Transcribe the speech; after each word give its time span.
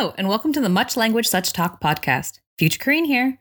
Hello, 0.00 0.14
and 0.16 0.28
welcome 0.28 0.50
to 0.54 0.62
the 0.62 0.70
Much 0.70 0.96
Language 0.96 1.28
Such 1.28 1.52
Talk 1.52 1.78
podcast. 1.78 2.40
Future 2.56 2.78
Korean 2.78 3.04
here. 3.04 3.38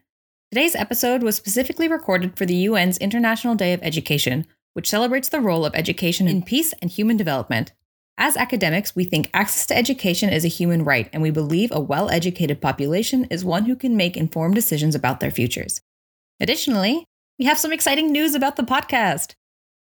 Today's 0.51 0.75
episode 0.75 1.23
was 1.23 1.37
specifically 1.37 1.87
recorded 1.87 2.37
for 2.37 2.45
the 2.45 2.65
UN's 2.65 2.97
International 2.97 3.55
Day 3.55 3.71
of 3.71 3.79
Education, 3.81 4.45
which 4.73 4.89
celebrates 4.89 5.29
the 5.29 5.39
role 5.39 5.65
of 5.65 5.73
education 5.73 6.27
in 6.27 6.43
peace 6.43 6.73
and 6.81 6.91
human 6.91 7.15
development. 7.15 7.71
As 8.17 8.35
academics, 8.35 8.93
we 8.93 9.05
think 9.05 9.29
access 9.33 9.67
to 9.67 9.77
education 9.77 10.27
is 10.27 10.43
a 10.43 10.49
human 10.49 10.83
right, 10.83 11.09
and 11.13 11.21
we 11.21 11.31
believe 11.31 11.71
a 11.71 11.79
well 11.79 12.09
educated 12.09 12.59
population 12.59 13.23
is 13.31 13.45
one 13.45 13.63
who 13.63 13.77
can 13.77 13.95
make 13.95 14.17
informed 14.17 14.55
decisions 14.55 14.95
about 14.95 15.21
their 15.21 15.31
futures. 15.31 15.79
Additionally, 16.41 17.05
we 17.39 17.45
have 17.45 17.57
some 17.57 17.71
exciting 17.71 18.11
news 18.11 18.35
about 18.35 18.57
the 18.57 18.63
podcast. 18.63 19.35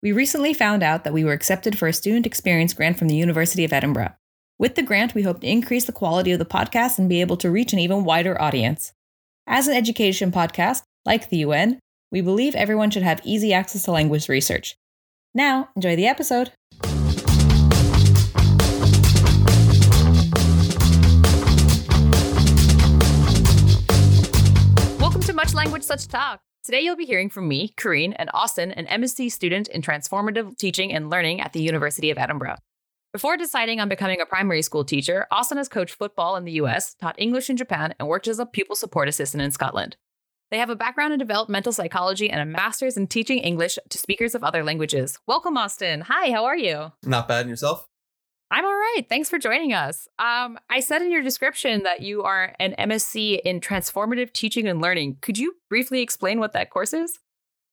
We 0.05 0.12
recently 0.12 0.55
found 0.55 0.84
out 0.84 1.02
that 1.02 1.12
we 1.12 1.24
were 1.24 1.32
accepted 1.32 1.77
for 1.77 1.88
a 1.88 1.92
student 1.92 2.27
experience 2.27 2.74
grant 2.74 2.96
from 2.96 3.09
the 3.09 3.16
University 3.16 3.64
of 3.64 3.73
Edinburgh. 3.73 4.14
With 4.60 4.74
the 4.74 4.82
grant, 4.82 5.14
we 5.14 5.23
hope 5.23 5.41
to 5.41 5.50
increase 5.50 5.87
the 5.87 5.92
quality 5.92 6.32
of 6.32 6.38
the 6.38 6.45
podcast 6.45 6.98
and 6.98 7.09
be 7.09 7.23
able 7.23 7.38
to 7.38 7.50
reach 7.50 7.73
an 7.73 7.78
even 7.78 8.05
wider 8.05 8.38
audience. 8.38 8.92
As 9.46 9.66
an 9.66 9.74
education 9.74 10.30
podcast, 10.30 10.83
like 11.06 11.30
the 11.30 11.38
UN, 11.38 11.78
we 12.12 12.20
believe 12.20 12.55
everyone 12.55 12.91
should 12.91 13.02
have 13.02 13.23
easy 13.24 13.55
access 13.55 13.84
to 13.84 13.91
language 13.91 14.28
research. 14.28 14.77
Now, 15.33 15.70
enjoy 15.77 15.96
the 15.96 16.06
episode. 16.06 16.52
Welcome 25.00 25.22
to 25.22 25.33
Much 25.33 25.55
Language 25.55 25.84
Such 25.84 26.06
Talk. 26.06 26.42
Today 26.64 26.83
you'll 26.83 26.97
be 26.97 27.06
hearing 27.06 27.30
from 27.30 27.48
me, 27.48 27.72
Kareen, 27.78 28.12
and 28.16 28.28
Austin, 28.34 28.72
an 28.72 28.84
MSc 28.84 29.33
student 29.33 29.69
in 29.69 29.80
transformative 29.80 30.58
teaching 30.58 30.92
and 30.92 31.08
learning 31.08 31.41
at 31.41 31.55
the 31.55 31.62
University 31.62 32.11
of 32.11 32.19
Edinburgh. 32.19 32.56
Before 33.12 33.37
deciding 33.37 33.80
on 33.80 33.88
becoming 33.88 34.20
a 34.20 34.27
primary 34.27 34.62
school 34.62 34.84
teacher, 34.84 35.27
Austin 35.32 35.59
has 35.59 35.69
coached 35.69 35.96
football 35.96 36.36
in 36.36 36.44
the 36.44 36.53
US, 36.53 36.94
taught 36.94 37.19
English 37.19 37.50
in 37.50 37.56
Japan, 37.56 37.92
and 37.98 38.08
worked 38.08 38.28
as 38.28 38.39
a 38.39 38.47
pupil 38.47 38.77
support 38.77 39.08
assistant 39.08 39.42
in 39.42 39.50
Scotland. 39.50 39.97
They 40.53 40.58
have 40.58 40.70
a 40.70 40.77
background 40.77 41.12
in 41.12 41.19
developmental 41.19 41.72
psychology 41.72 42.31
and 42.31 42.41
a 42.41 42.44
master's 42.44 42.97
in 42.97 43.08
teaching 43.08 43.38
English 43.41 43.81
to 43.88 43.98
speakers 43.98 44.36
of 44.36 44.44
other 44.44 44.62
languages. 44.62 45.19
Welcome, 45.27 45.56
Austin. 45.56 46.03
Hi, 46.03 46.31
how 46.31 46.44
are 46.44 46.56
you? 46.56 46.92
Not 47.05 47.27
bad. 47.27 47.41
And 47.41 47.50
yourself? 47.50 47.88
I'm 48.48 48.64
all 48.64 48.70
right. 48.70 49.03
Thanks 49.08 49.28
for 49.28 49.41
joining 49.41 49.72
us. 49.72 50.06
Um, 50.20 50.56
I 50.69 50.78
said 50.78 51.03
in 51.03 51.11
your 51.11 51.22
description 51.22 51.83
that 51.83 52.03
you 52.03 52.22
are 52.22 52.55
an 52.61 52.77
MSc 52.78 53.41
in 53.41 53.61
transformative 53.61 54.33
teaching 54.33 54.69
and 54.69 54.81
learning. 54.81 55.16
Could 55.20 55.36
you 55.36 55.56
briefly 55.69 56.00
explain 56.00 56.38
what 56.38 56.53
that 56.53 56.70
course 56.70 56.94
is? 56.94 57.19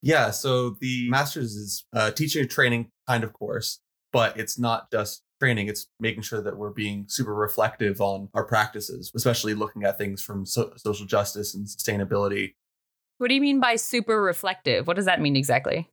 Yeah. 0.02 0.31
So 0.31 0.77
the 0.81 1.08
master's 1.11 1.55
is 1.55 1.85
a 1.93 2.11
teaching 2.11 2.41
and 2.41 2.49
training 2.49 2.89
kind 3.08 3.23
of 3.23 3.33
course, 3.33 3.80
but 4.11 4.39
it's 4.39 4.58
not 4.58 4.89
just 4.91 5.21
training, 5.39 5.67
it's 5.67 5.88
making 5.99 6.23
sure 6.23 6.41
that 6.41 6.57
we're 6.57 6.71
being 6.71 7.05
super 7.07 7.33
reflective 7.33 8.02
on 8.02 8.30
our 8.33 8.45
practices, 8.45 9.11
especially 9.16 9.53
looking 9.53 9.83
at 9.83 9.97
things 9.97 10.21
from 10.21 10.45
so- 10.45 10.73
social 10.77 11.05
justice 11.05 11.53
and 11.53 11.67
sustainability. 11.67 12.53
What 13.17 13.30
do 13.30 13.35
you 13.35 13.41
mean 13.41 13.59
by 13.59 13.75
super 13.75 14.21
reflective? 14.21 14.88
What 14.88 14.95
does 14.95 15.05
that 15.05 15.21
mean 15.21 15.35
exactly? 15.35 15.89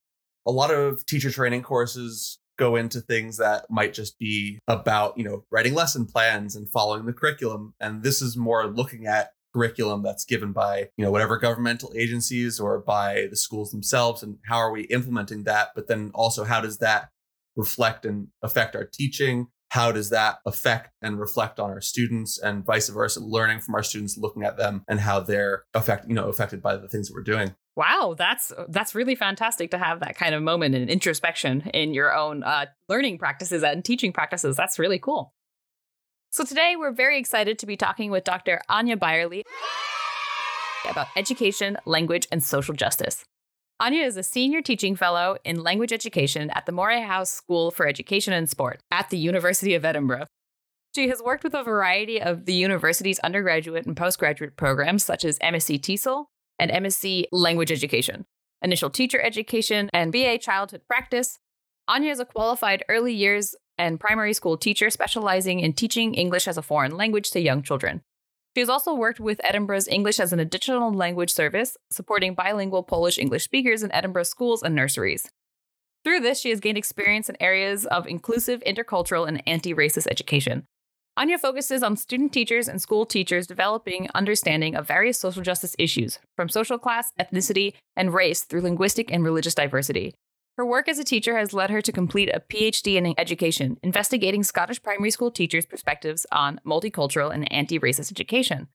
A 0.47 0.53
lot 0.53 0.71
of 0.71 1.07
teacher 1.07 1.31
training 1.31 1.63
courses 1.63 2.39
go 2.59 2.77
into 2.77 3.01
things 3.01 3.39
that 3.39 3.65
might 3.71 3.95
just 3.95 4.19
be 4.19 4.59
about, 4.69 5.17
you 5.19 5.25
know, 5.25 5.45
writing 5.51 5.75
lesson 5.75 6.07
plans 6.07 6.55
and 6.55 6.69
following 6.69 7.07
the 7.07 7.13
curriculum. 7.13 7.75
And 7.81 8.03
this 8.03 8.23
is 8.23 8.37
more 8.37 8.67
looking 8.67 9.07
at 9.07 9.31
curriculum 9.55 10.03
that's 10.03 10.25
given 10.25 10.53
by, 10.53 10.89
you 10.97 11.05
know, 11.05 11.11
whatever 11.11 11.39
governmental 11.39 11.93
agencies 11.97 12.61
or 12.61 12.79
by 12.81 13.27
the 13.31 13.37
schools 13.37 13.71
themselves 13.71 14.23
and 14.23 14.39
how 14.47 14.57
are 14.57 14.71
we 14.71 14.83
implementing 14.83 15.45
that? 15.45 15.71
But 15.75 15.89
then 15.89 16.11
also 16.15 16.45
how 16.45 16.61
does 16.61 16.79
that 16.79 17.09
reflect 17.57 18.05
and 18.05 18.29
affect 18.43 18.77
our 18.77 18.85
teaching? 18.85 19.49
How 19.71 19.91
does 19.91 20.11
that 20.11 20.39
affect 20.47 20.93
and 21.03 21.19
reflect 21.19 21.59
on 21.59 21.71
our 21.71 21.81
students 21.81 22.39
and 22.39 22.65
vice 22.65 22.89
versa, 22.89 23.19
learning 23.21 23.59
from 23.59 23.75
our 23.75 23.83
students, 23.83 24.17
looking 24.17 24.45
at 24.45 24.57
them 24.57 24.85
and 24.89 25.01
how 25.01 25.19
they're 25.19 25.65
affect, 25.75 26.07
you 26.09 26.15
know, 26.15 26.29
affected 26.29 26.63
by 26.63 26.77
the 26.77 26.89
things 26.89 27.09
that 27.09 27.15
we're 27.15 27.25
doing. 27.25 27.57
Wow, 27.77 28.15
that's 28.17 28.53
that's 28.69 28.95
really 28.95 29.17
fantastic 29.17 29.73
to 29.73 29.79
have 29.79 29.99
that 30.01 30.17
kind 30.17 30.33
of 30.33 30.45
moment 30.45 30.77
and 30.77 30.89
introspection 30.89 31.63
in 31.75 31.93
your 31.93 32.15
own 32.15 32.45
uh, 32.45 32.67
learning 32.89 33.19
practices 33.19 33.65
and 33.65 33.85
teaching 33.85 34.13
practices. 34.13 34.57
That's 34.57 34.79
really 34.79 35.01
cool. 35.01 35.35
So 36.31 36.45
today 36.45 36.75
we're 36.77 36.93
very 36.93 37.19
excited 37.19 37.59
to 37.59 37.67
be 37.67 37.77
talking 37.77 38.13
with 38.13 38.23
Dr. 38.23 38.61
Anya 38.69 38.97
Byerly 38.97 39.45
about 40.89 41.09
education, 41.17 41.79
language, 41.85 42.29
and 42.31 42.43
social 42.43 42.75
justice. 42.75 43.25
Anya 43.81 44.05
is 44.05 44.17
a 44.17 44.23
senior 44.23 44.63
teaching 44.63 44.95
fellow 44.95 45.37
in 45.45 45.65
language 45.65 45.93
education 45.93 46.49
at 46.51 46.65
the 46.65 46.71
Moray 46.71 47.01
House 47.01 47.31
School 47.31 47.73
for 47.73 47.89
Education 47.89 48.33
and 48.33 48.49
Sport 48.49 48.81
at 48.93 49.11
the 49.11 49.19
University 49.19 49.75
of 49.75 49.85
Edinburgh. 49.85 50.27
She 50.95 51.09
has 51.09 51.21
worked 51.21 51.43
with 51.43 51.55
a 51.55 51.65
variety 51.65 52.23
of 52.23 52.45
the 52.45 52.55
university's 52.55 53.19
undergraduate 53.19 53.85
and 53.85 53.97
postgraduate 53.97 54.57
programs, 54.57 55.05
such 55.05 55.25
as 55.25 55.41
MSc 55.41 55.81
TESOL 55.81 56.27
and 56.57 56.71
MSc 56.71 57.25
Language 57.33 57.73
Education, 57.73 58.27
Initial 58.63 58.91
Teacher 58.91 59.21
Education, 59.21 59.91
and 59.93 60.13
BA 60.13 60.39
Childhood 60.39 60.83
Practice. 60.87 61.41
Anya 61.89 62.13
is 62.13 62.21
a 62.21 62.25
qualified 62.25 62.85
early 62.89 63.13
years 63.13 63.57
and 63.77 63.99
primary 63.99 64.35
school 64.35 64.57
teacher 64.57 64.89
specializing 64.89 65.59
in 65.59 65.73
teaching 65.73 66.15
English 66.15 66.47
as 66.47 66.57
a 66.57 66.63
foreign 66.63 66.97
language 66.97 67.33
to 67.33 67.41
young 67.41 67.61
children. 67.61 68.03
She 68.55 68.61
has 68.61 68.69
also 68.69 68.95
worked 68.95 69.19
with 69.19 69.41
Edinburgh's 69.43 69.89
English 69.89 70.21
as 70.21 70.33
an 70.33 70.39
Additional 70.39 70.93
Language 70.93 71.33
Service, 71.33 71.77
supporting 71.91 72.35
bilingual 72.35 72.85
Polish 72.85 73.19
English 73.19 73.43
speakers 73.43 73.83
in 73.83 73.91
Edinburgh 73.91 74.25
schools 74.25 74.63
and 74.63 74.77
nurseries. 74.77 75.29
Through 76.05 76.21
this, 76.21 76.41
she 76.41 76.51
has 76.51 76.61
gained 76.61 76.79
experience 76.79 77.29
in 77.29 77.37
areas 77.41 77.85
of 77.85 78.07
inclusive, 78.07 78.63
intercultural, 78.65 79.27
and 79.27 79.43
anti 79.49 79.75
racist 79.75 80.07
education. 80.09 80.67
Anya 81.17 81.39
focuses 81.39 81.83
on 81.83 81.97
student 81.97 82.33
teachers 82.33 82.69
and 82.69 82.81
school 82.81 83.07
teachers 83.07 83.47
developing 83.47 84.09
understanding 84.15 84.77
of 84.77 84.87
various 84.87 85.19
social 85.19 85.43
justice 85.43 85.75
issues, 85.79 86.21
from 86.37 86.49
social 86.49 86.79
class, 86.79 87.13
ethnicity, 87.19 87.73
and 87.97 88.15
race 88.15 88.43
through 88.43 88.61
linguistic 88.61 89.13
and 89.13 89.25
religious 89.25 89.55
diversity. 89.55 90.15
Her 90.57 90.65
work 90.65 90.89
as 90.89 91.01
a 91.01 91.05
teacher 91.05 91.37
has 91.37 91.53
led 91.53 91.71
her 91.71 91.83
to 91.83 91.91
complete 91.91 92.31
a 92.33 92.39
PhD 92.39 92.95
in 92.95 93.13
education, 93.19 93.77
investigating 93.83 94.45
Scottish 94.45 94.81
primary 94.81 95.11
school 95.11 95.33
teachers' 95.33 95.67
perspectives 95.67 96.27
on 96.31 96.61
multicultural 96.65 97.35
and 97.35 97.53
anti 97.53 97.77
racist 97.81 98.13
education. 98.13 98.69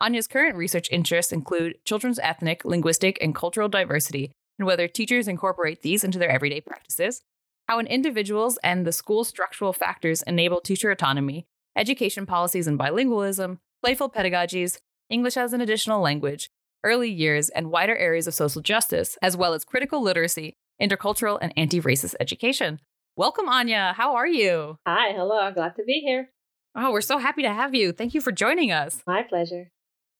Anya's 0.00 0.28
current 0.28 0.54
research 0.54 0.88
interests 0.92 1.32
include 1.32 1.78
children's 1.84 2.20
ethnic, 2.20 2.64
linguistic, 2.64 3.18
and 3.20 3.34
cultural 3.34 3.68
diversity, 3.68 4.30
and 4.56 4.66
whether 4.66 4.86
teachers 4.86 5.26
incorporate 5.26 5.82
these 5.82 6.04
into 6.04 6.18
their 6.18 6.30
everyday 6.30 6.60
practices, 6.60 7.22
how 7.66 7.80
an 7.80 7.88
individual's 7.88 8.56
and 8.62 8.86
the 8.86 8.92
school's 8.92 9.26
structural 9.26 9.72
factors 9.72 10.22
enable 10.22 10.60
teacher 10.60 10.92
autonomy, 10.92 11.44
education 11.74 12.24
policies 12.24 12.68
and 12.68 12.78
bilingualism, 12.78 13.58
playful 13.82 14.08
pedagogies, 14.08 14.78
English 15.10 15.36
as 15.36 15.52
an 15.52 15.60
additional 15.60 16.00
language, 16.00 16.50
early 16.84 17.10
years, 17.10 17.48
and 17.48 17.72
wider 17.72 17.96
areas 17.96 18.28
of 18.28 18.34
social 18.34 18.62
justice, 18.62 19.18
as 19.20 19.36
well 19.36 19.54
as 19.54 19.64
critical 19.64 20.00
literacy 20.00 20.54
intercultural, 20.80 21.38
and 21.40 21.52
anti 21.56 21.80
racist 21.80 22.14
education. 22.20 22.80
Welcome, 23.16 23.48
Anya. 23.48 23.94
How 23.96 24.14
are 24.16 24.26
you? 24.26 24.78
Hi, 24.86 25.12
hello. 25.12 25.50
Glad 25.50 25.76
to 25.76 25.84
be 25.84 26.02
here. 26.04 26.30
Oh, 26.74 26.92
we're 26.92 27.00
so 27.00 27.18
happy 27.18 27.42
to 27.42 27.52
have 27.52 27.74
you. 27.74 27.92
Thank 27.92 28.12
you 28.12 28.20
for 28.20 28.32
joining 28.32 28.70
us. 28.70 29.02
My 29.06 29.22
pleasure. 29.22 29.70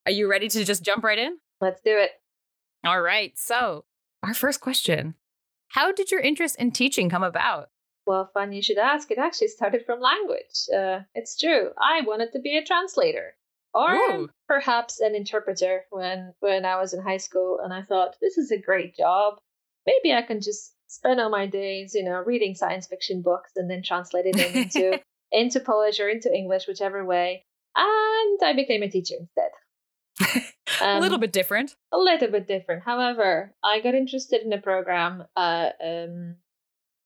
Are 0.07 0.13
you 0.13 0.31
ready 0.31 0.49
to 0.49 0.65
just 0.65 0.83
jump 0.83 1.05
right 1.05 1.19
in? 1.19 1.37
Let's 1.61 1.81
do 1.83 1.91
it. 1.97 2.11
All 2.85 3.03
right. 3.03 3.33
So, 3.37 3.85
our 4.23 4.35
first 4.35 4.61
question 4.61 5.15
How 5.69 5.93
did 5.93 6.11
your 6.11 6.21
interest 6.21 6.57
in 6.57 6.71
teaching 6.71 7.11
come 7.11 7.23
about? 7.23 7.69
Well, 8.07 8.31
fun 8.33 8.53
you 8.53 8.63
should 8.63 8.79
ask. 8.79 9.11
It 9.11 9.19
actually 9.19 9.49
started 9.49 9.85
from 9.85 10.01
language. 10.01 10.69
Uh, 10.75 11.01
it's 11.15 11.37
true. 11.39 11.71
I 11.79 12.03
wanted 12.03 12.33
to 12.33 12.41
be 12.41 12.57
a 12.57 12.65
translator 12.65 13.35
or 13.75 13.93
Ooh. 13.93 14.31
perhaps 14.49 15.01
an 15.01 15.15
interpreter 15.15 15.83
when 15.91 16.33
when 16.41 16.65
I 16.65 16.81
was 16.81 16.95
in 16.95 17.03
high 17.03 17.19
school, 17.19 17.59
and 17.63 17.75
I 17.75 17.83
thought 17.83 18.17
this 18.23 18.39
is 18.39 18.51
a 18.51 18.59
great 18.59 18.97
job 18.97 19.35
maybe 19.87 20.15
I 20.15 20.23
can 20.23 20.41
just 20.41 20.73
spend 20.89 21.21
all 21.21 21.31
my 21.31 21.47
days, 21.47 21.95
you 21.95 22.05
know, 22.05 22.23
reading 22.25 22.55
science 22.55 22.87
fiction 22.87 23.23
books 23.23 23.53
and 23.57 23.71
then 23.71 23.83
translating 23.83 24.33
them 24.37 24.55
into 24.55 25.01
into 25.33 25.61
Polish 25.61 26.01
or 26.01 26.09
into 26.09 26.33
English, 26.33 26.67
whichever 26.67 27.05
way. 27.05 27.45
And 27.77 28.39
I 28.43 28.53
became 28.55 28.83
a 28.83 28.89
teacher 28.89 29.15
instead. 29.19 29.51
Um, 30.81 30.97
a 30.99 31.01
little 31.01 31.19
bit 31.19 31.33
different. 31.33 31.75
A 31.93 31.99
little 31.99 32.31
bit 32.31 32.47
different. 32.47 32.85
However, 32.85 33.55
I 33.63 33.81
got 33.81 33.95
interested 33.95 34.43
in 34.43 34.53
a 34.53 34.61
program, 34.61 35.25
uh, 35.37 35.71
um, 35.85 36.37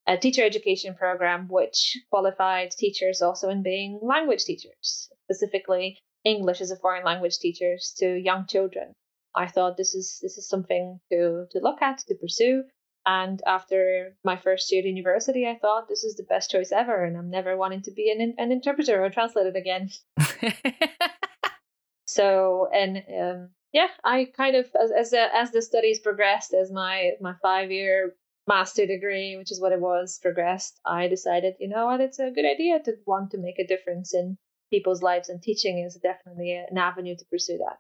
a 0.07 0.17
teacher 0.17 0.45
education 0.45 0.95
program, 0.95 1.49
which 1.49 1.99
qualified 2.11 2.71
teachers 2.71 3.21
also 3.21 3.49
in 3.49 3.63
being 3.63 3.99
language 4.03 4.45
teachers, 4.45 5.09
specifically 5.25 5.99
English 6.25 6.61
as 6.61 6.71
a 6.71 6.77
foreign 6.77 7.05
language 7.05 7.39
teachers 7.39 7.95
to 7.99 8.17
young 8.17 8.47
children. 8.47 8.93
I 9.35 9.47
thought 9.47 9.77
this 9.77 9.95
is 9.95 10.19
this 10.23 10.39
is 10.39 10.49
something 10.49 11.01
to 11.11 11.47
to 11.51 11.59
look 11.61 11.83
at 11.83 11.99
to 12.09 12.15
pursue. 12.15 12.65
And 13.13 13.43
after 13.45 14.15
my 14.23 14.37
first 14.37 14.71
year 14.71 14.83
at 14.83 14.87
university, 14.87 15.45
I 15.45 15.59
thought 15.61 15.89
this 15.89 16.05
is 16.05 16.15
the 16.15 16.23
best 16.23 16.49
choice 16.49 16.71
ever, 16.71 17.05
and 17.05 17.17
I'm 17.17 17.29
never 17.29 17.57
wanting 17.57 17.83
to 17.83 17.91
be 17.91 18.09
an 18.13 18.35
an 18.39 18.53
interpreter 18.53 19.05
or 19.05 19.11
translator 19.11 19.53
again. 19.57 19.91
so 22.07 22.69
and 22.73 23.03
um, 23.21 23.49
yeah, 23.73 23.89
I 24.05 24.27
kind 24.37 24.55
of 24.55 24.67
as 24.81 24.93
as 24.93 25.11
the, 25.11 25.27
as 25.35 25.51
the 25.51 25.61
studies 25.61 25.99
progressed, 25.99 26.55
as 26.55 26.71
my 26.71 27.13
my 27.21 27.35
five 27.43 27.73
year 27.73 28.15
master 28.47 28.87
degree, 28.87 29.37
which 29.37 29.51
is 29.51 29.61
what 29.61 29.73
it 29.73 29.81
was, 29.81 30.21
progressed, 30.23 30.79
I 30.87 31.09
decided, 31.09 31.55
you 31.59 31.69
know 31.69 31.87
what, 31.87 32.01
it's 32.01 32.21
a 32.21 32.31
good 32.31 32.47
idea 32.47 32.79
to 32.85 32.97
want 33.07 33.33
to 33.33 33.39
make 33.39 33.59
a 33.59 33.67
difference 33.67 34.15
in 34.15 34.39
people's 34.71 35.03
lives 35.03 35.29
and 35.29 35.43
teaching 35.43 35.79
is 35.81 35.99
definitely 36.01 36.53
an 36.55 36.79
avenue 36.79 37.17
to 37.17 37.25
pursue 37.25 37.59
that. 37.59 37.79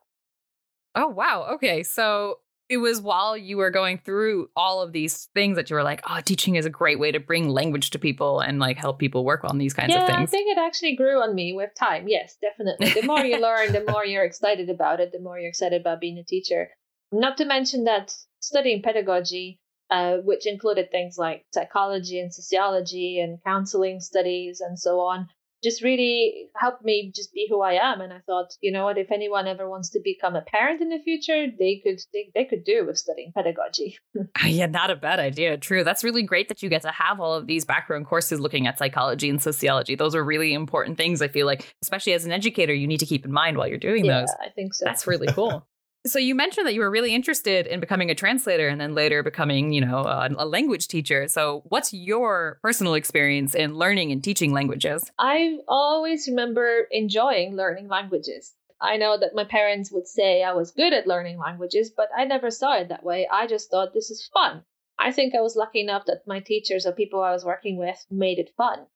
Oh, 0.96 1.08
wow. 1.08 1.46
Okay. 1.54 1.84
So 1.84 2.38
it 2.70 2.76
was 2.76 3.00
while 3.00 3.36
you 3.36 3.56
were 3.56 3.70
going 3.70 3.98
through 3.98 4.48
all 4.54 4.80
of 4.80 4.92
these 4.92 5.28
things 5.34 5.56
that 5.56 5.68
you 5.68 5.74
were 5.74 5.82
like, 5.82 6.00
oh, 6.08 6.20
teaching 6.24 6.54
is 6.54 6.64
a 6.64 6.70
great 6.70 7.00
way 7.00 7.10
to 7.10 7.18
bring 7.18 7.48
language 7.48 7.90
to 7.90 7.98
people 7.98 8.38
and 8.38 8.60
like 8.60 8.78
help 8.78 9.00
people 9.00 9.24
work 9.24 9.42
on 9.42 9.58
these 9.58 9.74
kinds 9.74 9.92
yeah, 9.92 10.02
of 10.02 10.06
things. 10.06 10.20
I 10.20 10.26
think 10.26 10.56
it 10.56 10.58
actually 10.58 10.94
grew 10.94 11.20
on 11.20 11.34
me 11.34 11.52
with 11.52 11.70
time. 11.76 12.06
Yes, 12.06 12.36
definitely. 12.40 12.90
The 12.90 13.04
more 13.04 13.24
you 13.24 13.38
learn, 13.42 13.72
the 13.72 13.84
more 13.90 14.06
you're 14.06 14.24
excited 14.24 14.70
about 14.70 15.00
it, 15.00 15.10
the 15.10 15.18
more 15.18 15.36
you're 15.36 15.48
excited 15.48 15.80
about 15.80 16.00
being 16.00 16.16
a 16.18 16.22
teacher. 16.24 16.68
Not 17.10 17.36
to 17.38 17.44
mention 17.44 17.84
that 17.84 18.14
studying 18.38 18.82
pedagogy, 18.82 19.58
uh, 19.90 20.18
which 20.18 20.46
included 20.46 20.92
things 20.92 21.18
like 21.18 21.46
psychology 21.52 22.20
and 22.20 22.32
sociology 22.32 23.18
and 23.18 23.42
counseling 23.42 23.98
studies 23.98 24.60
and 24.60 24.78
so 24.78 25.00
on, 25.00 25.26
just 25.62 25.82
really 25.82 26.48
helped 26.56 26.84
me 26.84 27.12
just 27.14 27.32
be 27.32 27.46
who 27.48 27.60
I 27.60 27.74
am. 27.74 28.00
And 28.00 28.12
I 28.12 28.20
thought, 28.26 28.54
you 28.60 28.72
know 28.72 28.84
what, 28.84 28.98
if 28.98 29.10
anyone 29.10 29.46
ever 29.46 29.68
wants 29.68 29.90
to 29.90 30.00
become 30.02 30.34
a 30.34 30.42
parent 30.42 30.80
in 30.80 30.88
the 30.88 30.98
future, 30.98 31.46
they 31.58 31.80
could 31.84 32.00
they, 32.12 32.30
they 32.34 32.44
could 32.44 32.64
do 32.64 32.86
with 32.86 32.98
studying 32.98 33.32
pedagogy. 33.34 33.98
Ah, 34.42 34.46
yeah, 34.46 34.66
not 34.66 34.90
a 34.90 34.96
bad 34.96 35.18
idea. 35.18 35.56
True. 35.58 35.84
That's 35.84 36.04
really 36.04 36.22
great 36.22 36.48
that 36.48 36.62
you 36.62 36.68
get 36.68 36.82
to 36.82 36.90
have 36.90 37.20
all 37.20 37.34
of 37.34 37.46
these 37.46 37.64
background 37.64 38.06
courses 38.06 38.40
looking 38.40 38.66
at 38.66 38.78
psychology 38.78 39.28
and 39.28 39.42
sociology. 39.42 39.96
Those 39.96 40.14
are 40.14 40.24
really 40.24 40.54
important 40.54 40.96
things. 40.96 41.20
I 41.20 41.28
feel 41.28 41.46
like, 41.46 41.74
especially 41.82 42.14
as 42.14 42.24
an 42.24 42.32
educator, 42.32 42.72
you 42.72 42.86
need 42.86 43.00
to 43.00 43.06
keep 43.06 43.24
in 43.24 43.32
mind 43.32 43.56
while 43.56 43.66
you're 43.66 43.78
doing 43.78 44.04
yeah, 44.04 44.20
those. 44.20 44.30
I 44.40 44.48
think 44.50 44.74
so. 44.74 44.84
That's 44.84 45.06
really 45.06 45.26
cool. 45.28 45.66
So 46.06 46.18
you 46.18 46.34
mentioned 46.34 46.66
that 46.66 46.72
you 46.72 46.80
were 46.80 46.90
really 46.90 47.14
interested 47.14 47.66
in 47.66 47.78
becoming 47.78 48.10
a 48.10 48.14
translator 48.14 48.68
and 48.68 48.80
then 48.80 48.94
later 48.94 49.22
becoming, 49.22 49.72
you 49.72 49.82
know, 49.82 49.98
a, 49.98 50.30
a, 50.38 50.46
language 50.46 50.88
teacher. 50.88 51.28
So 51.28 51.62
what's 51.68 51.92
your 51.92 52.58
personal 52.62 52.94
experience 52.94 53.54
in 53.54 53.74
learning 53.74 54.10
and 54.10 54.24
teaching 54.24 54.54
languages? 54.54 55.10
I 55.18 55.58
always 55.68 56.26
remember 56.26 56.86
enjoying 56.90 57.54
learning 57.54 57.88
languages. 57.88 58.54
I 58.80 58.96
know 58.96 59.18
that 59.18 59.34
my 59.34 59.44
parents 59.44 59.92
would 59.92 60.08
say 60.08 60.42
I 60.42 60.54
was 60.54 60.70
good 60.70 60.94
at 60.94 61.06
learning 61.06 61.38
languages, 61.38 61.90
but 61.94 62.08
I 62.16 62.24
never 62.24 62.50
saw 62.50 62.78
it 62.78 62.88
that 62.88 63.04
way. 63.04 63.28
I 63.30 63.46
just 63.46 63.70
thought 63.70 63.92
this 63.92 64.10
is 64.10 64.30
fun. 64.32 64.64
I 64.98 65.12
think 65.12 65.34
I 65.34 65.42
was 65.42 65.54
lucky 65.54 65.80
enough 65.80 66.06
that 66.06 66.26
my 66.26 66.40
teachers 66.40 66.86
or 66.86 66.92
people 66.92 67.22
I 67.22 67.32
was 67.32 67.44
working 67.44 67.76
with 67.76 68.06
made 68.10 68.38
it 68.38 68.54
fun. 68.56 68.86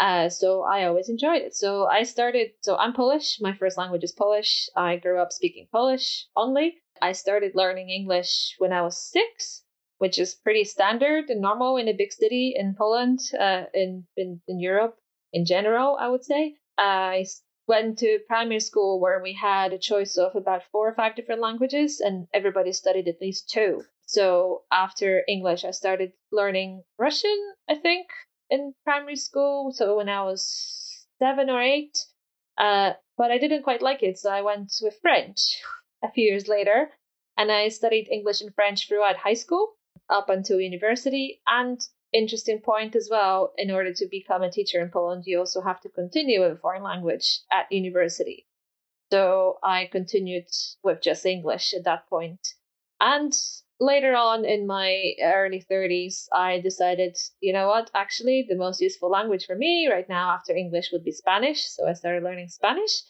Uh, 0.00 0.30
so 0.30 0.62
I 0.62 0.86
always 0.86 1.10
enjoyed 1.10 1.42
it. 1.42 1.54
So 1.54 1.84
I 1.84 2.04
started, 2.04 2.52
so 2.62 2.74
I'm 2.74 2.94
Polish. 2.94 3.38
My 3.38 3.52
first 3.52 3.76
language 3.76 4.02
is 4.02 4.12
Polish. 4.12 4.70
I 4.74 4.96
grew 4.96 5.20
up 5.20 5.30
speaking 5.30 5.68
Polish 5.70 6.26
only. 6.34 6.78
I 7.02 7.12
started 7.12 7.52
learning 7.54 7.90
English 7.90 8.54
when 8.56 8.72
I 8.72 8.80
was 8.80 9.10
six, 9.10 9.62
which 9.98 10.18
is 10.18 10.34
pretty 10.34 10.64
standard 10.64 11.28
and 11.28 11.42
normal 11.42 11.76
in 11.76 11.86
a 11.86 11.92
big 11.92 12.14
city 12.14 12.54
in 12.56 12.74
Poland, 12.78 13.18
uh, 13.38 13.64
in, 13.74 14.06
in, 14.16 14.40
in 14.48 14.58
Europe 14.58 14.96
in 15.34 15.44
general, 15.44 15.98
I 16.00 16.08
would 16.08 16.24
say. 16.24 16.56
I 16.78 17.26
went 17.68 17.98
to 17.98 18.20
primary 18.26 18.60
school 18.60 19.00
where 19.00 19.22
we 19.22 19.34
had 19.34 19.74
a 19.74 19.78
choice 19.78 20.16
of 20.16 20.34
about 20.34 20.62
four 20.72 20.88
or 20.88 20.94
five 20.94 21.14
different 21.14 21.42
languages, 21.42 22.00
and 22.00 22.26
everybody 22.32 22.72
studied 22.72 23.06
at 23.06 23.20
least 23.20 23.50
two. 23.50 23.84
So 24.06 24.62
after 24.72 25.22
English, 25.28 25.62
I 25.66 25.72
started 25.72 26.12
learning 26.32 26.84
Russian, 26.98 27.38
I 27.68 27.74
think, 27.74 28.06
in 28.50 28.74
primary 28.84 29.16
school. 29.16 29.72
So 29.72 29.96
when 29.96 30.08
I 30.08 30.22
was 30.22 31.06
seven 31.18 31.48
or 31.48 31.60
eight, 31.62 31.96
uh, 32.58 32.92
but 33.16 33.30
I 33.30 33.38
didn't 33.38 33.62
quite 33.62 33.82
like 33.82 34.02
it, 34.02 34.18
so 34.18 34.30
I 34.30 34.42
went 34.42 34.72
with 34.82 34.98
French 35.00 35.58
a 36.02 36.10
few 36.10 36.24
years 36.24 36.48
later, 36.48 36.90
and 37.36 37.50
I 37.50 37.68
studied 37.68 38.08
English 38.10 38.40
and 38.40 38.54
French 38.54 38.88
throughout 38.88 39.16
high 39.16 39.34
school 39.34 39.74
up 40.08 40.28
until 40.28 40.60
university. 40.60 41.40
And 41.46 41.80
interesting 42.12 42.60
point 42.60 42.96
as 42.96 43.08
well, 43.10 43.52
in 43.56 43.70
order 43.70 43.92
to 43.94 44.08
become 44.10 44.42
a 44.42 44.50
teacher 44.50 44.80
in 44.80 44.90
Poland, 44.90 45.24
you 45.26 45.38
also 45.38 45.60
have 45.60 45.80
to 45.82 45.88
continue 45.88 46.40
with 46.40 46.52
a 46.52 46.56
foreign 46.56 46.82
language 46.82 47.40
at 47.52 47.70
university. 47.70 48.46
So 49.12 49.58
I 49.62 49.88
continued 49.90 50.48
with 50.82 51.00
just 51.02 51.26
English 51.26 51.74
at 51.74 51.84
that 51.84 52.08
point. 52.08 52.40
And 53.00 53.32
later 53.80 54.14
on 54.14 54.44
in 54.44 54.66
my 54.66 55.14
early 55.22 55.64
30s, 55.68 56.28
I 56.32 56.60
decided, 56.60 57.16
you 57.40 57.52
know 57.52 57.68
what, 57.68 57.90
actually, 57.94 58.46
the 58.48 58.56
most 58.56 58.80
useful 58.80 59.10
language 59.10 59.46
for 59.46 59.56
me 59.56 59.88
right 59.90 60.08
now 60.08 60.30
after 60.30 60.54
English 60.54 60.90
would 60.92 61.04
be 61.04 61.12
Spanish. 61.12 61.66
So 61.66 61.88
I 61.88 61.94
started 61.94 62.22
learning 62.22 62.48
Spanish, 62.48 63.02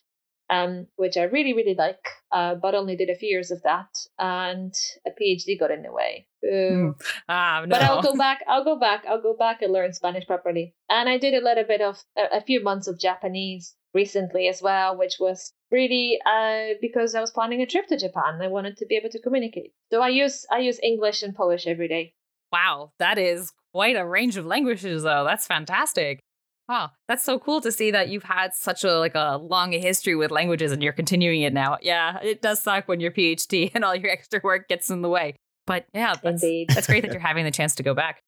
um, 0.48 0.86
which 0.96 1.16
I 1.16 1.24
really, 1.24 1.52
really 1.52 1.74
like, 1.74 2.08
uh, 2.32 2.54
but 2.54 2.74
only 2.74 2.96
did 2.96 3.10
a 3.10 3.16
few 3.16 3.28
years 3.28 3.50
of 3.50 3.62
that, 3.62 3.88
and 4.18 4.72
a 5.06 5.10
PhD 5.10 5.58
got 5.58 5.72
in 5.72 5.82
the 5.82 5.92
way. 5.92 6.28
Mm. 6.44 6.94
Ah, 7.28 7.64
no. 7.66 7.70
But 7.70 7.82
I'll 7.82 8.02
go 8.02 8.16
back. 8.26 8.42
I'll 8.48 8.64
go 8.64 8.78
back. 8.78 9.04
I'll 9.08 9.20
go 9.22 9.36
back 9.36 9.62
and 9.62 9.72
learn 9.72 9.92
Spanish 9.92 10.26
properly. 10.26 10.74
And 10.88 11.08
I 11.08 11.18
did 11.18 11.34
a 11.34 11.44
little 11.44 11.64
bit 11.64 11.80
of 11.80 11.98
a, 12.16 12.38
a 12.38 12.40
few 12.40 12.62
months 12.62 12.86
of 12.86 12.98
Japanese 12.98 13.74
recently 13.94 14.48
as 14.48 14.62
well, 14.62 14.96
which 14.96 15.16
was 15.18 15.52
really 15.70 16.18
uh, 16.26 16.74
because 16.80 17.14
I 17.14 17.20
was 17.20 17.30
planning 17.30 17.60
a 17.60 17.66
trip 17.66 17.86
to 17.88 17.96
Japan. 17.96 18.40
I 18.40 18.48
wanted 18.48 18.76
to 18.78 18.86
be 18.86 18.96
able 18.96 19.10
to 19.10 19.20
communicate. 19.20 19.72
So 19.90 20.00
I 20.00 20.08
use 20.08 20.46
I 20.50 20.58
use 20.58 20.78
English 20.82 21.22
and 21.22 21.34
Polish 21.34 21.66
every 21.66 21.88
day. 21.88 22.14
Wow, 22.52 22.92
that 22.98 23.18
is 23.18 23.52
quite 23.72 23.96
a 23.96 24.04
range 24.04 24.36
of 24.36 24.46
languages 24.46 25.02
though. 25.02 25.24
That's 25.24 25.46
fantastic. 25.46 26.20
Wow, 26.68 26.90
that's 27.08 27.24
so 27.24 27.38
cool 27.38 27.60
to 27.62 27.72
see 27.72 27.90
that 27.90 28.10
you've 28.10 28.22
had 28.22 28.54
such 28.54 28.84
a 28.84 28.98
like 28.98 29.16
a 29.16 29.38
long 29.38 29.72
history 29.72 30.14
with 30.14 30.30
languages 30.30 30.70
and 30.70 30.82
you're 30.82 30.92
continuing 30.92 31.42
it 31.42 31.52
now. 31.52 31.78
Yeah, 31.82 32.18
it 32.22 32.42
does 32.42 32.62
suck 32.62 32.86
when 32.86 33.00
your 33.00 33.10
PhD 33.10 33.70
and 33.74 33.84
all 33.84 33.94
your 33.94 34.10
extra 34.10 34.40
work 34.42 34.68
gets 34.68 34.90
in 34.90 35.02
the 35.02 35.08
way. 35.08 35.34
But 35.66 35.86
yeah, 35.94 36.14
that's, 36.22 36.42
Indeed. 36.42 36.68
that's 36.70 36.86
great 36.86 37.02
that 37.02 37.12
you're 37.12 37.20
having 37.20 37.44
the 37.44 37.50
chance 37.50 37.74
to 37.76 37.82
go 37.82 37.94
back. 37.94 38.22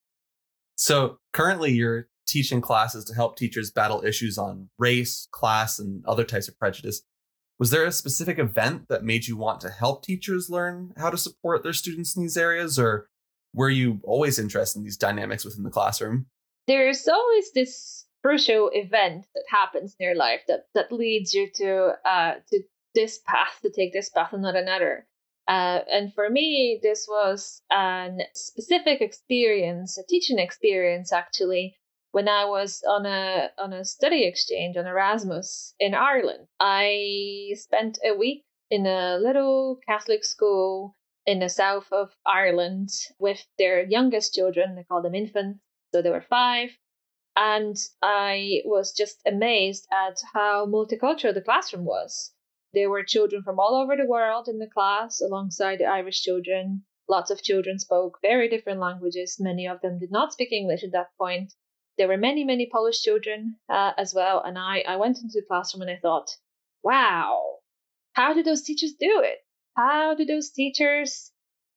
So 0.77 1.19
currently 1.33 1.73
you're 1.73 2.09
teaching 2.27 2.61
classes 2.61 3.05
to 3.07 3.15
help 3.15 3.37
teachers 3.37 3.71
battle 3.71 4.05
issues 4.05 4.39
on 4.39 4.69
race, 4.79 5.29
class, 5.33 5.79
and 5.79 6.05
other 6.07 6.25
types 6.25 6.49
of 6.49 6.59
prejudice. 6.59 7.03
Was 7.59 7.71
there 7.71 7.85
a 7.85 7.93
specific 7.93 8.39
event 8.39 8.89
that 8.89 9.05
made 9.05 9.27
you 9.27 9.37
want 9.37 9.61
to 9.61 9.71
help 9.71 10.03
teachers 10.03 10.51
learn 10.51 10.93
how 10.97 11.11
to 11.11 11.19
support 11.19 11.63
their 11.63 11.73
students 11.73 12.17
in 12.17 12.23
these 12.23 12.37
areas, 12.37 12.79
or 12.79 13.09
were 13.55 13.71
you 13.71 14.01
always 14.05 14.39
interested 14.39 14.79
in 14.79 14.85
these 14.85 14.97
dynamics 14.97 15.45
within 15.45 15.63
the 15.63 15.71
classroom? 15.71 16.27
There's 16.67 17.07
always 17.07 17.53
this 17.53 18.07
crucial 18.23 18.71
event 18.73 19.27
that 19.35 19.45
happens 19.49 19.95
in 19.99 20.07
your 20.07 20.17
life 20.17 20.41
that, 20.49 20.67
that 20.75 20.93
leads 20.93 21.35
you 21.35 21.49
to 21.57 21.93
uh, 22.05 22.35
to 22.51 22.63
this 22.95 23.21
path, 23.27 23.59
to 23.63 23.71
take 23.71 23.93
this 23.93 24.11
path 24.11 24.33
and 24.33 24.43
not 24.43 24.57
another. 24.57 25.07
Uh, 25.49 25.81
and 25.91 26.15
for 26.15 26.31
me, 26.31 26.79
this 26.83 27.07
was 27.09 27.63
a 27.71 28.11
specific 28.35 29.01
experience, 29.01 29.99
a 29.99 30.07
teaching 30.09 30.39
experience 30.39 31.13
actually, 31.13 31.77
when 32.13 32.29
I 32.29 32.45
was 32.45 32.83
on 32.87 33.07
a 33.07 33.51
on 33.57 33.73
a 33.73 33.87
study 33.87 34.25
exchange 34.25 34.77
on 34.77 34.87
Erasmus 34.87 35.75
in 35.81 35.95
Ireland. 35.95 36.47
I 36.61 37.55
spent 37.55 37.99
a 38.05 38.13
week 38.15 38.45
in 38.71 38.85
a 38.85 39.17
little 39.17 39.79
Catholic 39.89 40.23
school 40.23 40.95
in 41.25 41.39
the 41.39 41.49
south 41.49 41.91
of 41.91 42.15
Ireland 42.27 42.91
with 43.19 43.47
their 43.59 43.83
youngest 43.83 44.35
children. 44.35 44.75
They 44.75 44.85
call 44.85 45.01
them 45.01 45.15
infants, 45.15 45.61
so 45.91 46.03
they 46.03 46.11
were 46.11 46.21
five. 46.21 46.77
And 47.35 47.77
I 48.03 48.61
was 48.67 48.93
just 48.93 49.23
amazed 49.27 49.89
at 49.91 50.21
how 50.35 50.67
multicultural 50.67 51.33
the 51.33 51.41
classroom 51.41 51.87
was. 51.87 52.35
There 52.75 52.91
were 52.91 53.05
children 53.05 53.43
from 53.43 53.59
all 53.59 53.75
over 53.75 53.97
the 53.97 54.07
world 54.07 54.49
in 54.49 54.59
the 54.59 54.69
class 54.69 55.23
alongside 55.23 55.79
the 55.79 55.87
Irish 55.87 56.21
children. 56.21 56.85
Lots 57.09 57.31
of 57.31 57.43
children 57.43 57.79
spoke 57.79 58.19
very 58.21 58.51
different 58.51 58.81
languages. 58.81 59.41
Many 59.41 59.67
of 59.67 59.81
them 59.81 59.99
did 59.99 60.11
not 60.11 60.35
speak 60.35 60.53
English 60.53 60.85
at 60.85 60.93
that 60.93 61.17
point 61.17 61.55
there 61.99 62.09
were 62.09 62.17
many, 62.17 62.45
many 62.45 62.69
Polish 62.71 63.03
children 63.03 63.57
uh, 63.69 63.93
as 63.99 64.15
well. 64.15 64.43
And 64.43 64.59
I, 64.59 64.83
I 64.87 64.97
went 64.97 65.19
into 65.19 65.35
the 65.35 65.47
classroom 65.47 65.83
and 65.83 65.91
I 65.91 65.99
thought, 66.01 66.37
wow, 66.83 67.59
how 68.15 68.35
do 68.35 68.43
those 68.43 68.63
teachers 68.63 68.95
do 68.99 69.21
it? 69.23 69.39
How 69.77 70.15
do 70.15 70.25
those 70.25 70.51
teachers 70.51 71.31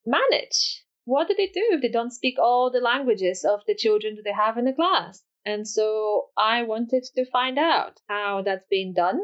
manage? 0.05 0.83
What 1.03 1.27
do 1.27 1.35
they 1.35 1.47
do 1.47 1.69
if 1.71 1.81
they 1.81 1.89
don't 1.89 2.13
speak 2.13 2.39
all 2.39 2.71
the 2.71 2.79
languages 2.79 3.45
of 3.45 3.61
the 3.67 3.75
children 3.75 4.15
that 4.15 4.23
they 4.23 4.33
have 4.33 4.57
in 4.57 4.65
the 4.65 4.73
class? 4.73 5.21
And 5.45 5.67
so 5.67 6.29
I 6.35 6.63
wanted 6.63 7.03
to 7.15 7.29
find 7.29 7.59
out 7.59 7.99
how 8.07 8.41
that's 8.41 8.65
being 8.69 8.93
done. 8.93 9.21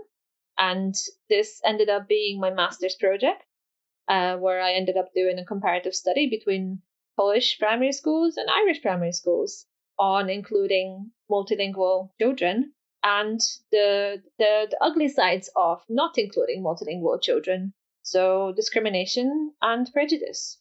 And 0.57 0.93
this 1.29 1.59
ended 1.65 1.89
up 1.89 2.07
being 2.07 2.39
my 2.39 2.51
master's 2.51 2.95
project, 2.95 3.43
uh, 4.07 4.37
where 4.37 4.61
I 4.61 4.73
ended 4.73 4.97
up 4.97 5.13
doing 5.15 5.39
a 5.39 5.45
comparative 5.45 5.95
study 5.95 6.29
between 6.29 6.81
Polish 7.17 7.57
primary 7.57 7.93
schools 7.93 8.37
and 8.37 8.49
Irish 8.49 8.81
primary 8.81 9.13
schools 9.13 9.65
on 9.99 10.29
including 10.29 11.11
multilingual 11.29 12.09
children 12.19 12.73
and 13.03 13.39
the, 13.71 14.21
the, 14.37 14.67
the 14.69 14.77
ugly 14.81 15.07
sides 15.07 15.49
of 15.55 15.81
not 15.89 16.17
including 16.17 16.63
multilingual 16.63 17.21
children. 17.21 17.73
So 18.03 18.53
discrimination 18.55 19.53
and 19.61 19.89
prejudice. 19.93 20.57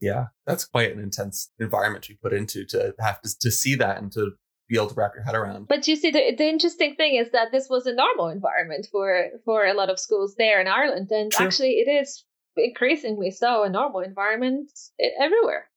Yeah, 0.00 0.26
that's 0.46 0.66
quite 0.66 0.92
an 0.92 1.00
intense 1.00 1.50
environment 1.58 2.04
to 2.04 2.14
put 2.22 2.32
into 2.32 2.64
to 2.66 2.94
have 2.98 3.22
to, 3.22 3.38
to 3.40 3.50
see 3.50 3.74
that 3.76 3.98
and 3.98 4.12
to 4.12 4.32
be 4.68 4.76
able 4.76 4.88
to 4.88 4.94
wrap 4.94 5.12
your 5.14 5.24
head 5.24 5.34
around. 5.34 5.68
But 5.68 5.88
you 5.88 5.96
see, 5.96 6.10
the, 6.10 6.34
the 6.36 6.46
interesting 6.46 6.94
thing 6.94 7.16
is 7.16 7.30
that 7.32 7.52
this 7.52 7.68
was 7.68 7.86
a 7.86 7.94
normal 7.94 8.28
environment 8.28 8.86
for 8.90 9.28
for 9.44 9.64
a 9.64 9.74
lot 9.74 9.90
of 9.90 9.98
schools 9.98 10.34
there 10.36 10.60
in 10.60 10.66
Ireland, 10.66 11.08
and 11.10 11.32
True. 11.32 11.46
actually, 11.46 11.72
it 11.72 11.88
is 11.88 12.24
increasingly 12.56 13.30
so 13.30 13.62
a 13.62 13.70
normal 13.70 14.00
environment 14.00 14.70
everywhere. 15.18 15.68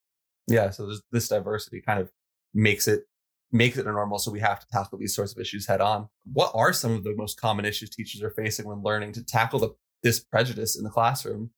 Yeah, 0.47 0.69
so 0.69 0.89
this 1.11 1.27
diversity 1.27 1.81
kind 1.81 1.99
of 1.99 2.09
makes 2.57 2.87
it 2.87 3.03
makes 3.51 3.77
it 3.77 3.87
a 3.87 3.91
normal. 3.91 4.19
So 4.19 4.31
we 4.31 4.41
have 4.41 4.59
to 4.59 4.67
tackle 4.67 4.97
these 4.97 5.15
sorts 5.15 5.31
of 5.31 5.39
issues 5.39 5.67
head 5.67 5.79
on. 5.79 6.09
What 6.33 6.51
are 6.53 6.73
some 6.73 6.91
of 6.91 7.03
the 7.03 7.15
most 7.15 7.39
common 7.39 7.63
issues 7.63 7.89
teachers 7.89 8.21
are 8.21 8.31
facing 8.31 8.65
when 8.67 8.81
learning 8.81 9.13
to 9.13 9.23
tackle 9.23 9.59
the, 9.59 9.69
this 10.03 10.19
prejudice 10.19 10.77
in 10.77 10.83
the 10.83 10.89
classroom? 10.89 11.51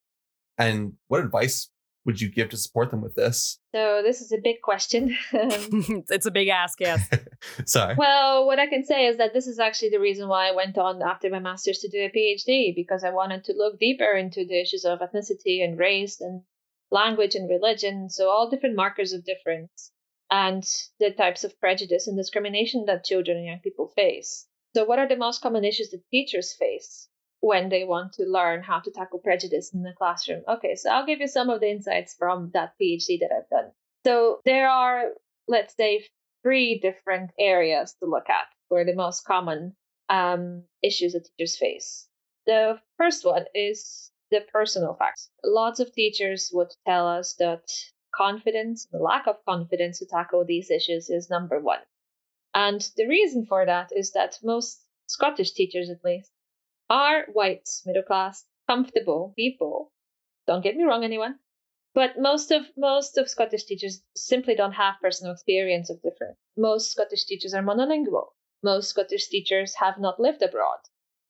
And 0.56 0.92
what 1.08 1.20
advice 1.20 1.68
would 2.04 2.20
you 2.20 2.30
give 2.30 2.48
to 2.50 2.56
support 2.56 2.90
them 2.90 3.00
with 3.00 3.16
this? 3.16 3.58
So 3.74 4.02
this 4.04 4.20
is 4.20 4.30
a 4.30 4.38
big 4.38 4.60
question. 4.62 5.16
it's 5.32 6.26
a 6.26 6.30
big 6.30 6.48
ask, 6.48 6.78
yes. 6.80 7.08
Sorry. 7.66 7.96
Well, 7.96 8.46
what 8.46 8.60
I 8.60 8.66
can 8.66 8.84
say 8.84 9.06
is 9.06 9.16
that 9.16 9.32
this 9.32 9.48
is 9.48 9.58
actually 9.58 9.90
the 9.90 10.00
reason 10.00 10.28
why 10.28 10.48
I 10.48 10.54
went 10.54 10.78
on 10.78 11.02
after 11.02 11.28
my 11.28 11.40
master's 11.40 11.78
to 11.80 11.88
do 11.88 11.98
a 11.98 12.10
PhD 12.10 12.74
because 12.74 13.02
I 13.02 13.10
wanted 13.10 13.42
to 13.44 13.54
look 13.54 13.80
deeper 13.80 14.12
into 14.12 14.44
the 14.46 14.60
issues 14.60 14.84
of 14.84 15.00
ethnicity 15.00 15.64
and 15.64 15.78
race 15.78 16.20
and 16.20 16.42
language 16.92 17.34
and 17.34 17.48
religion, 17.48 18.10
so 18.10 18.30
all 18.30 18.48
different 18.48 18.76
markers 18.76 19.12
of 19.12 19.24
difference 19.24 19.92
and 20.30 20.64
the 20.98 21.10
types 21.10 21.44
of 21.44 21.58
prejudice 21.60 22.06
and 22.06 22.16
discrimination 22.16 22.84
that 22.86 23.04
children 23.04 23.36
and 23.36 23.46
young 23.46 23.58
people 23.60 23.88
face. 23.88 24.46
So, 24.74 24.84
what 24.84 24.98
are 24.98 25.08
the 25.08 25.16
most 25.16 25.42
common 25.42 25.64
issues 25.64 25.90
that 25.90 26.08
teachers 26.10 26.52
face 26.52 27.08
when 27.40 27.68
they 27.68 27.84
want 27.84 28.12
to 28.14 28.24
learn 28.24 28.62
how 28.62 28.80
to 28.80 28.90
tackle 28.90 29.18
prejudice 29.18 29.74
in 29.74 29.82
the 29.82 29.94
classroom? 29.96 30.42
Okay, 30.46 30.76
so 30.76 30.90
I'll 30.90 31.06
give 31.06 31.20
you 31.20 31.28
some 31.28 31.50
of 31.50 31.60
the 31.60 31.70
insights 31.70 32.14
from 32.14 32.50
that 32.54 32.74
PhD 32.80 33.18
that 33.20 33.32
I've 33.32 33.48
done. 33.48 33.72
So, 34.06 34.40
there 34.44 34.68
are, 34.68 35.10
let's 35.48 35.74
say, 35.74 36.06
three 36.42 36.78
different 36.78 37.32
areas 37.38 37.94
to 38.00 38.06
look 38.06 38.30
at 38.30 38.46
for 38.68 38.84
the 38.84 38.94
most 38.94 39.24
common 39.24 39.74
um, 40.08 40.64
issues 40.82 41.12
that 41.12 41.28
teachers 41.36 41.56
face. 41.56 42.08
The 42.46 42.80
first 42.96 43.24
one 43.24 43.44
is 43.54 44.10
the 44.30 44.40
personal 44.52 44.94
facts. 44.94 45.30
Lots 45.44 45.80
of 45.80 45.92
teachers 45.92 46.50
would 46.52 46.72
tell 46.86 47.06
us 47.06 47.34
that 47.34 47.68
confidence, 48.20 48.86
the 48.92 48.98
lack 48.98 49.26
of 49.26 49.42
confidence 49.46 49.98
to 49.98 50.04
tackle 50.04 50.44
these 50.44 50.70
issues 50.70 51.08
is 51.08 51.30
number 51.30 51.58
one. 51.58 51.80
And 52.52 52.80
the 52.96 53.08
reason 53.08 53.46
for 53.46 53.64
that 53.64 53.92
is 53.96 54.12
that 54.12 54.38
most 54.42 54.84
Scottish 55.06 55.52
teachers, 55.52 55.88
at 55.88 56.04
least, 56.04 56.30
are 56.90 57.24
white, 57.32 57.66
middle 57.86 58.02
class, 58.02 58.44
comfortable 58.68 59.32
people. 59.36 59.90
Don't 60.46 60.62
get 60.62 60.76
me 60.76 60.84
wrong, 60.84 61.02
anyone. 61.02 61.38
But 61.94 62.18
most 62.18 62.50
of 62.50 62.66
most 62.76 63.16
of 63.16 63.30
Scottish 63.30 63.64
teachers 63.64 64.02
simply 64.14 64.54
don't 64.54 64.72
have 64.72 65.00
personal 65.00 65.32
experience 65.32 65.88
of 65.88 66.02
difference. 66.02 66.36
Most 66.58 66.92
Scottish 66.92 67.24
teachers 67.24 67.54
are 67.54 67.62
monolingual. 67.62 68.28
Most 68.62 68.90
Scottish 68.90 69.28
teachers 69.28 69.74
have 69.76 69.98
not 69.98 70.20
lived 70.20 70.42
abroad, 70.42 70.80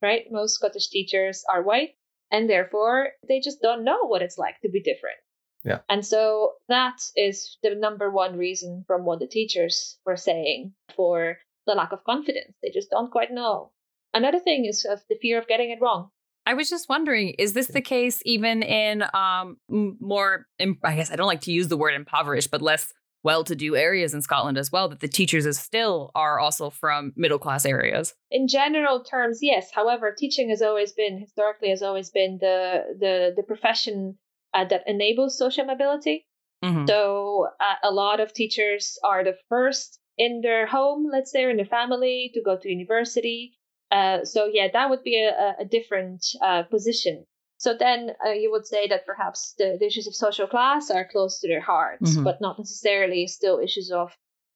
right? 0.02 0.26
Most 0.30 0.54
Scottish 0.54 0.88
teachers 0.88 1.44
are 1.49 1.62
white, 1.62 1.94
and 2.32 2.50
therefore 2.50 3.12
they 3.28 3.38
just 3.38 3.62
don't 3.62 3.85
know 3.85 4.06
what 4.06 4.23
it's 4.23 4.38
like 4.38 4.61
to 4.62 4.68
be 4.68 4.82
different. 4.82 5.20
Yeah. 5.64 5.81
And 5.88 6.05
so 6.05 6.52
that 6.69 6.99
is 7.17 7.59
the 7.62 7.75
number 7.75 8.11
one 8.11 8.37
reason 8.37 8.85
from 8.87 9.05
what 9.05 9.19
the 9.19 9.26
teachers 9.26 9.99
were 10.07 10.17
saying 10.17 10.73
for 10.97 11.38
the 11.67 11.75
lack 11.75 11.93
of 11.93 12.05
confidence. 12.05 12.55
They 12.62 12.71
just 12.71 12.90
don't 12.90 13.11
quite 13.11 13.33
know. 13.33 13.73
Another 14.14 14.40
thing 14.40 14.64
is 14.64 14.85
of 14.85 15.00
the 15.09 15.17
fear 15.21 15.38
of 15.38 15.47
getting 15.47 15.71
it 15.71 15.81
wrong. 15.81 16.11
I 16.47 16.55
was 16.55 16.71
just 16.71 16.88
wondering, 16.88 17.35
is 17.38 17.52
this 17.52 17.69
the 17.69 17.83
case 17.83 18.23
even 18.25 18.62
in 18.62 19.05
um, 19.14 19.59
more, 19.69 20.47
I 20.83 20.97
guess 20.97 21.11
I 21.11 21.17
don't 21.17 21.26
like 21.26 21.43
to 21.43 21.52
use 21.52 21.69
the 21.69 21.76
word 21.76 21.95
impoverished, 21.95 22.50
but 22.50 22.62
less 22.62 22.93
well 23.23 23.45
to 23.45 23.55
do 23.55 23.76
areas 23.76 24.14
in 24.14 24.23
Scotland 24.23 24.57
as 24.57 24.73
well, 24.73 24.88
that 24.88 25.00
the 25.00 25.07
teachers 25.07 25.45
is 25.45 25.59
still 25.59 26.11
are 26.14 26.40
also 26.40 26.71
from 26.71 27.12
middle 27.14 27.38
class 27.38 27.67
areas? 27.67 28.14
In 28.31 28.49
general 28.49 29.05
terms, 29.05 29.40
yes. 29.43 29.71
However, 29.73 30.14
teaching 30.17 30.49
has 30.49 30.62
always 30.62 30.93
been, 30.93 31.19
historically, 31.19 31.69
has 31.69 31.83
always 31.83 32.11
been 32.11 32.38
the, 32.40 32.97
the, 32.99 33.35
the 33.37 33.43
profession 33.43 34.17
uh, 34.54 34.64
that 34.64 34.83
enables 34.87 35.38
social 35.38 35.64
mobility. 35.64 36.26
Mm-hmm. 36.64 36.87
So 36.87 37.49
uh, 37.61 37.88
a 37.88 37.90
lot 37.90 38.21
of 38.21 38.33
teachers 38.35 38.99
are 39.04 39.25
the 39.25 39.37
first 39.49 39.99
in 40.19 40.40
their 40.42 40.66
home, 40.66 41.09
let's 41.11 41.33
say, 41.33 41.45
or 41.45 41.50
in 41.50 41.57
their 41.57 41.66
family 41.66 42.30
to 42.35 42.42
go 42.42 42.59
to 42.59 42.69
university. 42.69 43.59
Uh, 43.90 44.25
so 44.25 44.49
yeah, 44.52 44.69
that 44.73 44.90
would 44.90 45.02
be 45.02 45.19
a, 45.19 45.57
a 45.61 45.64
different 45.64 46.25
uh, 46.42 46.62
position. 46.64 47.25
So 47.59 47.76
then 47.78 48.12
uh, 48.25 48.30
you 48.30 48.50
would 48.50 48.66
say 48.66 48.88
that 48.88 49.04
perhaps 49.04 49.54
the, 49.59 49.76
the, 49.78 49.87
issues 49.87 50.07
of 50.07 50.14
social 50.14 50.47
class 50.47 50.90
are 50.90 51.07
close 51.11 51.40
to 51.40 51.49
their 51.49 51.61
hearts, 51.61 52.12
mm-hmm. 52.12 52.25
but 52.25 52.40
not 52.40 52.59
necessarily 52.59 53.26
still 53.26 53.59
issues 53.59 53.90
of 53.90 54.12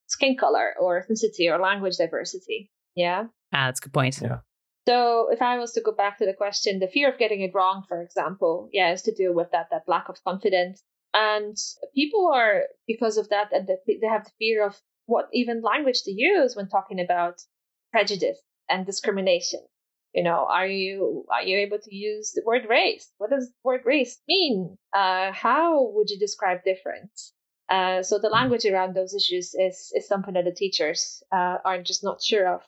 skin 0.07 0.37
color 0.39 0.75
or 0.81 1.03
ethnicity 1.03 1.51
or 1.51 1.59
language 1.59 1.97
diversity. 1.99 2.71
Yeah. 2.95 3.25
Ah, 3.53 3.67
that's 3.67 3.81
a 3.81 3.85
good 3.85 3.93
point. 3.93 4.19
Yeah. 4.23 4.39
So 4.87 5.29
if 5.31 5.41
I 5.41 5.59
was 5.59 5.73
to 5.73 5.81
go 5.81 5.93
back 5.93 6.19
to 6.19 6.27
the 6.27 6.35
question, 6.35 6.79
the 6.79 6.89
fear 6.89 7.11
of 7.11 7.19
getting 7.19 7.41
it 7.41 7.55
wrong, 7.55 7.85
for 7.89 8.03
example, 8.03 8.69
yeah, 8.73 8.93
is 8.93 9.03
to 9.03 9.15
do 9.15 9.33
with 9.33 9.51
that 9.53 9.69
that 9.71 9.89
lack 9.89 10.09
of 10.09 10.23
confidence. 10.25 10.83
And 11.15 11.57
people 11.95 12.31
are 12.35 12.65
because 12.87 13.17
of 13.17 13.29
that, 13.31 13.53
and 13.53 13.67
they 13.67 14.07
have 14.07 14.25
the 14.25 14.33
fear 14.39 14.67
of 14.67 14.81
what 15.07 15.29
even 15.33 15.63
language 15.63 16.03
to 16.03 16.13
use 16.13 16.57
when 16.57 16.69
talking 16.69 17.01
about 17.01 17.41
prejudice 17.93 18.39
and 18.69 18.85
discrimination. 18.85 19.61
You 20.13 20.23
know, 20.23 20.47
are 20.49 20.67
you 20.67 21.25
are 21.31 21.43
you 21.43 21.59
able 21.59 21.79
to 21.79 21.95
use 21.95 22.33
the 22.33 22.43
word 22.45 22.67
race? 22.69 23.11
What 23.19 23.31
does 23.31 23.49
the 23.49 23.55
word 23.65 23.83
race 23.85 24.21
mean? 24.29 24.77
Uh, 24.93 25.33
how 25.33 25.91
would 25.95 26.11
you 26.11 26.19
describe 26.19 26.63
difference? 26.63 27.33
Uh, 27.71 28.03
so 28.03 28.19
the 28.19 28.29
language 28.29 28.67
around 28.67 28.95
those 28.95 29.15
issues 29.15 29.55
is 29.55 29.93
is 29.95 30.07
something 30.07 30.35
that 30.35 30.45
the 30.45 30.53
teachers 30.53 31.23
uh, 31.33 31.59
are 31.65 31.83
just 31.83 32.05
not 32.05 32.23
sure 32.23 32.47
of. 32.55 32.63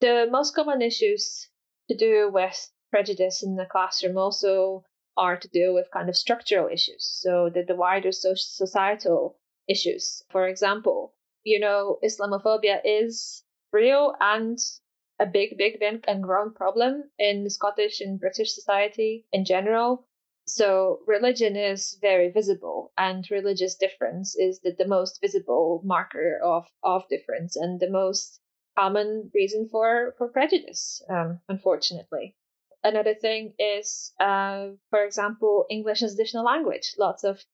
The 0.00 0.26
most 0.30 0.54
common 0.54 0.82
issues 0.82 1.48
to 1.90 1.96
do 1.96 2.30
with 2.32 2.70
prejudice 2.90 3.42
in 3.42 3.56
the 3.56 3.66
classroom 3.66 4.16
also 4.16 4.84
are 5.16 5.36
to 5.36 5.48
do 5.48 5.74
with 5.74 5.90
kind 5.92 6.08
of 6.08 6.16
structural 6.16 6.68
issues. 6.68 7.04
So 7.20 7.50
the, 7.52 7.64
the 7.64 7.74
wider 7.74 8.12
societal 8.12 9.36
issues. 9.68 10.22
For 10.30 10.46
example, 10.46 11.14
you 11.42 11.58
know, 11.58 11.98
Islamophobia 12.04 12.80
is 12.84 13.42
real 13.72 14.14
and 14.20 14.56
a 15.18 15.26
big, 15.26 15.58
big, 15.58 15.80
big 15.80 16.04
and 16.06 16.22
growing 16.22 16.52
problem 16.54 17.10
in 17.18 17.50
Scottish 17.50 18.00
and 18.00 18.20
British 18.20 18.54
society 18.54 19.26
in 19.32 19.44
general. 19.44 20.06
So 20.46 21.00
religion 21.06 21.56
is 21.56 21.98
very 22.00 22.30
visible, 22.30 22.92
and 22.96 23.28
religious 23.30 23.74
difference 23.76 24.36
is 24.36 24.60
the, 24.60 24.74
the 24.76 24.88
most 24.88 25.20
visible 25.20 25.82
marker 25.84 26.40
of, 26.42 26.66
of 26.82 27.08
difference 27.08 27.56
and 27.56 27.78
the 27.78 27.90
most 27.90 28.40
common 28.80 29.30
reason 29.34 29.68
for 29.70 30.14
for 30.18 30.28
prejudice, 30.28 31.02
um, 31.08 31.40
unfortunately. 31.48 32.36
Another 32.82 33.14
thing 33.14 33.52
is, 33.58 34.12
uh, 34.18 34.68
for 34.88 35.04
example, 35.04 35.66
English 35.68 36.02
as 36.02 36.14
additional 36.14 36.44
language. 36.44 36.94
Lots 36.98 37.24
of 37.24 37.44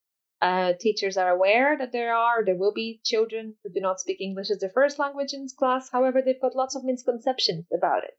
uh, 0.41 0.75
teachers 0.79 1.17
are 1.17 1.31
aware 1.31 1.77
that 1.79 1.93
there 1.93 2.15
are, 2.15 2.45
there 2.45 2.55
will 2.63 2.73
be 2.73 3.01
children 3.05 3.55
who 3.63 3.71
do 3.71 3.81
not 3.81 4.01
speak 4.01 4.21
English 4.21 4.51
as 4.51 4.61
their 4.61 4.71
first 4.71 4.99
language 4.99 5.33
in 5.33 5.49
class. 5.59 5.91
However, 5.91 6.23
they've 6.23 6.41
got 6.41 6.55
lots 6.55 6.77
of 6.77 6.85
misconceptions 6.85 7.67
about 7.77 8.05
it. 8.05 8.15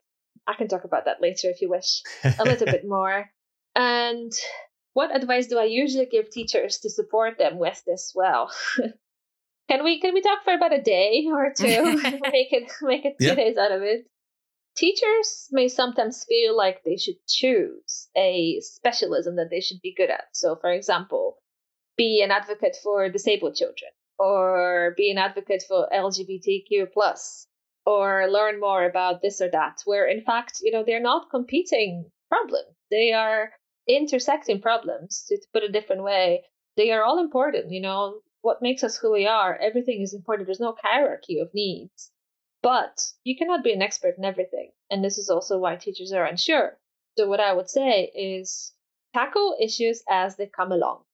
I 0.46 0.54
can 0.54 0.68
talk 0.68 0.84
about 0.84 1.04
that 1.06 1.22
later 1.22 1.48
if 1.48 1.62
you 1.62 1.70
wish, 1.70 2.02
a 2.24 2.44
little 2.44 2.66
bit 2.66 2.84
more. 2.96 3.30
And 3.74 4.32
what 4.92 5.14
advice 5.14 5.46
do 5.46 5.58
I 5.58 5.64
usually 5.64 6.06
give 6.06 6.28
teachers 6.30 6.78
to 6.78 6.90
support 6.90 7.38
them 7.38 7.58
with 7.58 7.82
this? 7.86 8.12
Well, 8.14 8.50
Can 9.68 9.84
we 9.84 10.00
can 10.00 10.14
we 10.14 10.22
talk 10.22 10.44
for 10.44 10.54
about 10.54 10.72
a 10.72 10.80
day 10.80 11.26
or 11.30 11.52
two? 11.56 11.96
make 12.32 12.52
it 12.52 12.72
make 12.82 13.04
it 13.04 13.16
two 13.20 13.26
yeah. 13.26 13.34
days 13.34 13.56
out 13.56 13.72
of 13.72 13.82
it. 13.82 14.06
Teachers 14.76 15.48
may 15.50 15.68
sometimes 15.68 16.24
feel 16.24 16.56
like 16.56 16.84
they 16.84 16.96
should 16.96 17.18
choose 17.26 18.08
a 18.16 18.60
specialism 18.60 19.36
that 19.36 19.50
they 19.50 19.60
should 19.60 19.80
be 19.82 19.94
good 19.94 20.08
at. 20.08 20.26
So, 20.32 20.54
for 20.54 20.70
example, 20.70 21.38
be 21.96 22.22
an 22.22 22.30
advocate 22.30 22.76
for 22.80 23.08
disabled 23.08 23.56
children, 23.56 23.90
or 24.18 24.94
be 24.96 25.10
an 25.10 25.18
advocate 25.18 25.64
for 25.66 25.88
LGBTQ 25.92 26.92
plus, 26.92 27.48
or 27.84 28.28
learn 28.30 28.60
more 28.60 28.84
about 28.84 29.20
this 29.20 29.40
or 29.40 29.50
that. 29.50 29.82
Where 29.84 30.06
in 30.06 30.22
fact, 30.22 30.60
you 30.62 30.70
know, 30.70 30.84
they're 30.84 31.00
not 31.00 31.28
competing 31.30 32.10
problems; 32.30 32.76
they 32.90 33.12
are 33.12 33.50
intersecting 33.88 34.62
problems. 34.62 35.24
To, 35.28 35.36
to 35.36 35.46
put 35.52 35.64
it 35.64 35.70
a 35.70 35.72
different 35.72 36.04
way, 36.04 36.44
they 36.76 36.92
are 36.92 37.02
all 37.02 37.18
important. 37.18 37.72
You 37.72 37.80
know, 37.80 38.20
what 38.40 38.62
makes 38.62 38.84
us 38.84 38.96
who 38.96 39.12
we 39.12 39.26
are. 39.26 39.56
Everything 39.56 40.00
is 40.00 40.14
important. 40.14 40.46
There's 40.46 40.60
no 40.60 40.76
hierarchy 40.82 41.38
of 41.38 41.52
needs. 41.54 42.10
But 42.62 43.12
you 43.24 43.36
cannot 43.36 43.62
be 43.62 43.72
an 43.72 43.82
expert 43.82 44.16
in 44.18 44.24
everything. 44.24 44.72
And 44.90 45.04
this 45.04 45.18
is 45.18 45.30
also 45.30 45.58
why 45.58 45.76
teachers 45.76 46.12
are 46.12 46.24
unsure. 46.24 46.78
So, 47.16 47.28
what 47.28 47.40
I 47.40 47.52
would 47.52 47.70
say 47.70 48.10
is 48.14 48.74
tackle 49.14 49.56
issues 49.60 50.02
as 50.08 50.36
they 50.36 50.46
come 50.46 50.72
along. 50.72 51.04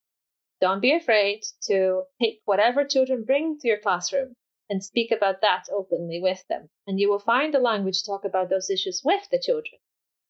Don't 0.61 0.81
be 0.81 0.93
afraid 0.93 1.45
to 1.67 2.05
take 2.21 2.41
whatever 2.45 2.85
children 2.85 3.25
bring 3.25 3.59
to 3.59 3.69
your 3.69 3.79
classroom 3.79 4.35
and 4.71 4.83
speak 4.83 5.11
about 5.11 5.41
that 5.43 5.65
openly 5.71 6.21
with 6.21 6.47
them. 6.49 6.71
And 6.87 6.99
you 6.99 7.11
will 7.11 7.19
find 7.19 7.53
the 7.53 7.59
language 7.59 8.01
to 8.01 8.07
talk 8.07 8.25
about 8.25 8.49
those 8.49 8.71
issues 8.71 9.03
with 9.05 9.29
the 9.31 9.39
children. 9.39 9.81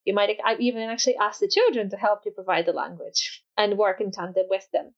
You 0.04 0.14
might 0.14 0.38
even 0.58 0.82
actually 0.82 1.16
ask 1.16 1.40
the 1.40 1.48
children 1.48 1.90
to 1.90 1.96
help 1.96 2.24
you 2.24 2.32
provide 2.32 2.66
the 2.66 2.72
language 2.72 3.44
and 3.56 3.78
work 3.78 4.00
in 4.00 4.10
tandem 4.10 4.46
with 4.48 4.68
them. 4.72 4.94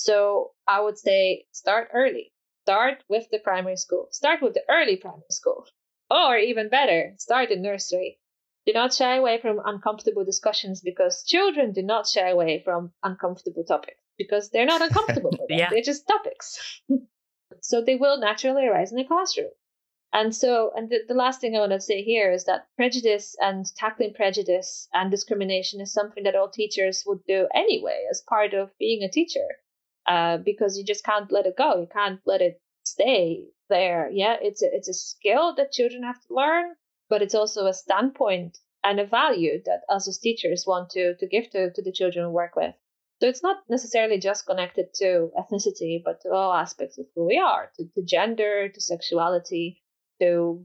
So 0.00 0.52
I 0.68 0.80
would 0.80 0.96
say 0.96 1.46
start 1.50 1.90
early. 1.92 2.32
Start 2.62 3.02
with 3.08 3.28
the 3.30 3.40
primary 3.40 3.76
school. 3.76 4.06
Start 4.12 4.40
with 4.40 4.54
the 4.54 4.62
early 4.70 4.96
primary 4.96 5.30
school. 5.30 5.66
Or 6.08 6.38
even 6.38 6.68
better, 6.68 7.14
start 7.18 7.50
in 7.50 7.62
nursery. 7.62 8.20
Do 8.64 8.72
not 8.74 8.94
shy 8.94 9.16
away 9.16 9.40
from 9.40 9.60
uncomfortable 9.64 10.24
discussions 10.24 10.80
because 10.82 11.24
children 11.24 11.72
do 11.72 11.82
not 11.82 12.06
shy 12.06 12.28
away 12.28 12.62
from 12.64 12.92
uncomfortable 13.02 13.64
topics 13.64 13.98
because 14.16 14.50
they're 14.50 14.66
not 14.66 14.82
uncomfortable 14.86 15.32
for 15.32 15.46
yeah. 15.50 15.68
They're 15.68 15.82
just 15.82 16.06
topics. 16.06 16.80
so 17.60 17.82
they 17.82 17.96
will 17.96 18.18
naturally 18.20 18.68
arise 18.68 18.92
in 18.92 18.98
the 18.98 19.04
classroom. 19.04 19.50
And 20.12 20.32
so, 20.32 20.70
and 20.76 20.88
the, 20.88 21.00
the 21.08 21.14
last 21.14 21.40
thing 21.40 21.56
I 21.56 21.60
want 21.60 21.72
to 21.72 21.80
say 21.80 22.02
here 22.04 22.30
is 22.30 22.44
that 22.44 22.68
prejudice 22.76 23.34
and 23.40 23.66
tackling 23.74 24.14
prejudice 24.14 24.88
and 24.92 25.10
discrimination 25.10 25.80
is 25.80 25.92
something 25.92 26.22
that 26.22 26.36
all 26.36 26.48
teachers 26.48 27.02
would 27.04 27.24
do 27.24 27.48
anyway 27.52 28.06
as 28.08 28.22
part 28.22 28.54
of 28.54 28.70
being 28.78 29.02
a 29.02 29.10
teacher, 29.10 29.58
uh, 30.08 30.38
because 30.38 30.78
you 30.78 30.84
just 30.84 31.04
can't 31.04 31.30
let 31.30 31.46
it 31.46 31.56
go. 31.56 31.80
You 31.80 31.88
can't 31.92 32.20
let 32.26 32.40
it 32.40 32.60
stay 32.84 33.44
there. 33.68 34.10
Yeah, 34.10 34.36
it's 34.40 34.62
a, 34.62 34.66
it's 34.72 34.88
a 34.88 34.94
skill 34.94 35.54
that 35.56 35.72
children 35.72 36.02
have 36.02 36.20
to 36.26 36.34
learn, 36.34 36.74
but 37.10 37.22
it's 37.22 37.34
also 37.34 37.66
a 37.66 37.74
standpoint 37.74 38.58
and 38.82 38.98
a 38.98 39.06
value 39.06 39.60
that 39.66 39.82
us 39.88 40.08
as 40.08 40.18
teachers 40.18 40.64
want 40.66 40.90
to 40.90 41.14
to 41.16 41.26
give 41.26 41.50
to, 41.50 41.72
to 41.72 41.82
the 41.82 41.92
children 41.92 42.26
we 42.26 42.32
work 42.32 42.56
with. 42.56 42.74
So 43.20 43.28
it's 43.28 43.42
not 43.42 43.58
necessarily 43.68 44.18
just 44.18 44.46
connected 44.46 44.94
to 44.94 45.30
ethnicity, 45.36 46.00
but 46.04 46.20
to 46.22 46.30
all 46.30 46.52
aspects 46.52 46.98
of 46.98 47.06
who 47.14 47.26
we 47.26 47.36
are, 47.38 47.72
to, 47.76 47.84
to 47.96 48.02
gender, 48.02 48.68
to 48.68 48.80
sexuality, 48.80 49.82
to 50.20 50.64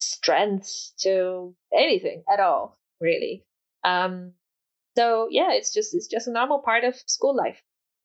strengths 0.00 0.94
to 1.02 1.54
anything 1.72 2.24
at 2.32 2.40
all, 2.40 2.78
really. 3.00 3.44
Um, 3.84 4.32
so 4.96 5.28
yeah, 5.30 5.52
it's 5.52 5.72
just 5.72 5.94
it's 5.94 6.08
just 6.08 6.26
a 6.26 6.32
normal 6.32 6.60
part 6.60 6.84
of 6.84 6.96
school 7.06 7.36
life. 7.36 7.60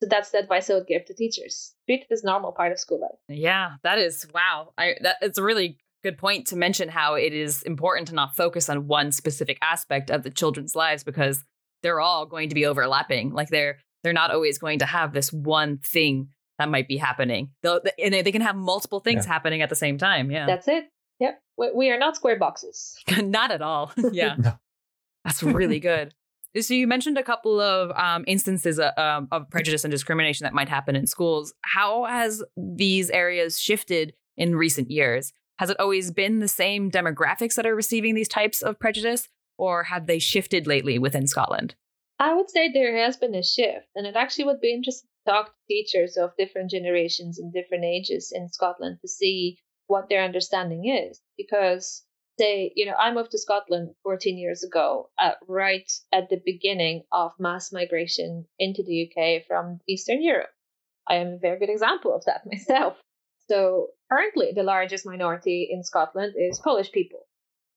So 0.05 0.09
that's 0.09 0.29
the 0.29 0.37
advice 0.37 0.69
I 0.69 0.75
would 0.75 0.85
give 0.85 1.05
to 1.05 1.15
teachers. 1.15 1.73
Treat 1.87 2.05
it 2.07 2.13
as 2.13 2.23
normal 2.23 2.51
part 2.51 2.71
of 2.71 2.79
school 2.79 3.01
life. 3.01 3.17
Yeah, 3.27 3.71
that 3.81 3.97
is 3.97 4.27
wow. 4.35 4.69
I 4.77 4.93
that 5.01 5.15
it's 5.21 5.39
a 5.39 5.43
really 5.43 5.79
good 6.03 6.19
point 6.19 6.45
to 6.47 6.55
mention 6.55 6.89
how 6.89 7.15
it 7.15 7.33
is 7.33 7.63
important 7.63 8.09
to 8.09 8.13
not 8.13 8.35
focus 8.35 8.69
on 8.69 8.85
one 8.85 9.11
specific 9.11 9.57
aspect 9.63 10.11
of 10.11 10.21
the 10.21 10.29
children's 10.29 10.75
lives 10.75 11.03
because 11.03 11.43
they're 11.81 11.99
all 11.99 12.27
going 12.27 12.49
to 12.49 12.55
be 12.55 12.67
overlapping. 12.67 13.33
Like 13.33 13.49
they're 13.49 13.79
they're 14.03 14.13
not 14.13 14.29
always 14.29 14.59
going 14.59 14.79
to 14.79 14.85
have 14.85 15.11
this 15.11 15.33
one 15.33 15.79
thing 15.79 16.29
that 16.59 16.69
might 16.69 16.87
be 16.87 16.97
happening. 16.97 17.49
They'll, 17.63 17.81
and 17.97 18.13
they 18.13 18.31
can 18.31 18.43
have 18.43 18.55
multiple 18.55 18.99
things 18.99 19.25
yeah. 19.25 19.33
happening 19.33 19.63
at 19.63 19.69
the 19.69 19.75
same 19.75 19.97
time. 19.97 20.29
Yeah. 20.29 20.45
That's 20.45 20.67
it. 20.67 20.85
Yep. 21.19 21.41
We 21.75 21.89
are 21.89 21.97
not 21.97 22.15
square 22.15 22.37
boxes. 22.37 22.95
not 23.23 23.49
at 23.49 23.63
all. 23.63 23.91
Yeah. 24.11 24.35
no. 24.37 24.53
That's 25.23 25.41
really 25.41 25.79
good. 25.79 26.13
So 26.61 26.73
you 26.73 26.87
mentioned 26.87 27.17
a 27.17 27.23
couple 27.23 27.59
of 27.59 27.91
um, 27.97 28.23
instances 28.27 28.79
of, 28.79 28.97
um, 28.97 29.27
of 29.31 29.49
prejudice 29.49 29.83
and 29.83 29.91
discrimination 29.91 30.45
that 30.45 30.53
might 30.53 30.69
happen 30.69 30.95
in 30.95 31.05
schools. 31.05 31.53
How 31.61 32.05
has 32.05 32.43
these 32.55 33.09
areas 33.09 33.59
shifted 33.59 34.13
in 34.37 34.55
recent 34.55 34.89
years? 34.89 35.33
Has 35.57 35.69
it 35.69 35.79
always 35.79 36.11
been 36.11 36.39
the 36.39 36.47
same 36.47 36.89
demographics 36.91 37.55
that 37.55 37.65
are 37.65 37.75
receiving 37.75 38.15
these 38.15 38.29
types 38.29 38.61
of 38.61 38.79
prejudice, 38.79 39.27
or 39.57 39.83
have 39.83 40.07
they 40.07 40.19
shifted 40.19 40.65
lately 40.65 40.97
within 40.97 41.27
Scotland? 41.27 41.75
I 42.19 42.33
would 42.33 42.49
say 42.49 42.71
there 42.71 42.97
has 42.97 43.17
been 43.17 43.35
a 43.35 43.43
shift, 43.43 43.87
and 43.95 44.07
it 44.07 44.15
actually 44.15 44.45
would 44.45 44.61
be 44.61 44.73
interesting 44.73 45.09
to 45.25 45.31
talk 45.31 45.47
to 45.47 45.53
teachers 45.67 46.15
of 46.15 46.31
different 46.37 46.71
generations 46.71 47.37
and 47.37 47.51
different 47.51 47.83
ages 47.83 48.31
in 48.33 48.47
Scotland 48.49 48.99
to 49.01 49.07
see 49.09 49.57
what 49.87 50.07
their 50.07 50.23
understanding 50.23 50.87
is. 50.87 51.21
Because 51.37 52.04
say, 52.37 52.71
you 52.75 52.85
know, 52.85 52.95
I 52.99 53.13
moved 53.13 53.31
to 53.31 53.37
Scotland 53.37 53.95
14 54.03 54.37
years 54.37 54.63
ago, 54.63 55.09
uh, 55.17 55.31
right 55.47 55.89
at 56.11 56.29
the 56.29 56.41
beginning 56.43 57.03
of 57.11 57.31
mass 57.39 57.71
migration 57.71 58.45
into 58.59 58.83
the 58.83 59.09
UK 59.09 59.45
from 59.47 59.79
Eastern 59.87 60.21
Europe. 60.21 60.49
I 61.07 61.15
am 61.15 61.33
a 61.33 61.37
very 61.37 61.59
good 61.59 61.69
example 61.69 62.13
of 62.13 62.25
that 62.25 62.45
myself. 62.45 62.97
So 63.47 63.89
currently, 64.11 64.51
the 64.55 64.63
largest 64.63 65.05
minority 65.05 65.69
in 65.71 65.83
Scotland 65.83 66.33
is 66.37 66.59
Polish 66.59 66.91
people. 66.91 67.27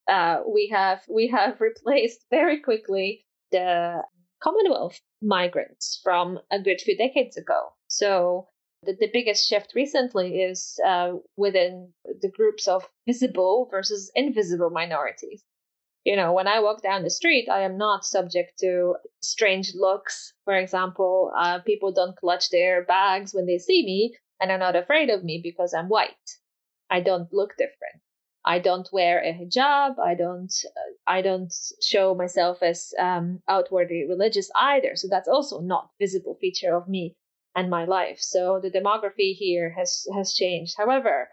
Uh, 0.08 0.40
we 0.46 0.70
have 0.72 1.02
we 1.08 1.28
have 1.28 1.60
replaced 1.60 2.24
very 2.30 2.60
quickly 2.60 3.26
the 3.52 4.02
Commonwealth 4.40 5.00
migrants 5.20 6.00
from 6.02 6.38
a 6.50 6.60
good 6.60 6.80
few 6.80 6.96
decades 6.96 7.36
ago. 7.36 7.72
So 7.88 8.48
the, 8.82 8.92
the 8.98 9.10
biggest 9.12 9.48
shift 9.48 9.72
recently 9.74 10.42
is 10.42 10.78
uh, 10.86 11.14
within 11.36 11.92
the 12.04 12.30
groups 12.30 12.68
of 12.68 12.88
visible 13.06 13.68
versus 13.70 14.10
invisible 14.14 14.70
minorities. 14.70 15.42
You 16.04 16.16
know, 16.16 16.32
when 16.32 16.46
I 16.46 16.60
walk 16.60 16.82
down 16.82 17.02
the 17.02 17.10
street, 17.10 17.48
I 17.50 17.62
am 17.62 17.76
not 17.76 18.04
subject 18.04 18.58
to 18.60 18.94
strange 19.20 19.74
looks. 19.74 20.32
For 20.44 20.54
example, 20.54 21.32
uh, 21.36 21.58
people 21.60 21.92
don't 21.92 22.16
clutch 22.16 22.50
their 22.50 22.84
bags 22.84 23.34
when 23.34 23.46
they 23.46 23.58
see 23.58 23.84
me 23.84 24.16
and 24.40 24.50
are 24.50 24.58
not 24.58 24.76
afraid 24.76 25.10
of 25.10 25.24
me 25.24 25.40
because 25.42 25.74
I'm 25.74 25.88
white. 25.88 26.14
I 26.88 27.00
don't 27.00 27.32
look 27.32 27.56
different. 27.58 28.00
I 28.44 28.60
don't 28.60 28.88
wear 28.92 29.18
a 29.22 29.32
hijab. 29.34 29.98
I 29.98 30.14
don't 30.14 30.54
uh, 30.64 30.92
I 31.06 31.20
don't 31.20 31.52
show 31.82 32.14
myself 32.14 32.62
as 32.62 32.94
um, 32.98 33.42
outwardly 33.48 34.06
religious 34.08 34.50
either. 34.54 34.94
So 34.94 35.08
that's 35.10 35.28
also 35.28 35.60
not 35.60 35.90
visible 36.00 36.38
feature 36.40 36.74
of 36.74 36.88
me 36.88 37.16
and 37.58 37.68
my 37.68 37.84
life. 37.84 38.20
So 38.20 38.60
the 38.62 38.70
demography 38.70 39.34
here 39.34 39.70
has 39.70 40.06
has 40.14 40.34
changed. 40.34 40.74
However, 40.78 41.28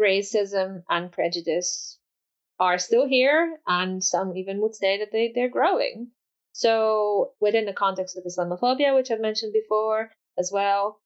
racism 0.00 0.84
and 0.88 1.10
prejudice 1.10 1.98
are 2.60 2.78
still 2.78 3.06
here, 3.08 3.58
and 3.66 4.02
some 4.02 4.36
even 4.36 4.60
would 4.60 4.76
say 4.76 4.98
that 4.98 5.10
they 5.12 5.32
they're 5.34 5.58
growing. 5.58 6.12
So 6.52 7.32
within 7.40 7.66
the 7.66 7.80
context 7.84 8.16
of 8.16 8.24
Islamophobia, 8.24 8.94
which 8.94 9.10
I've 9.10 9.28
mentioned 9.28 9.52
before 9.52 10.12
as 10.38 10.50
well, 10.52 11.00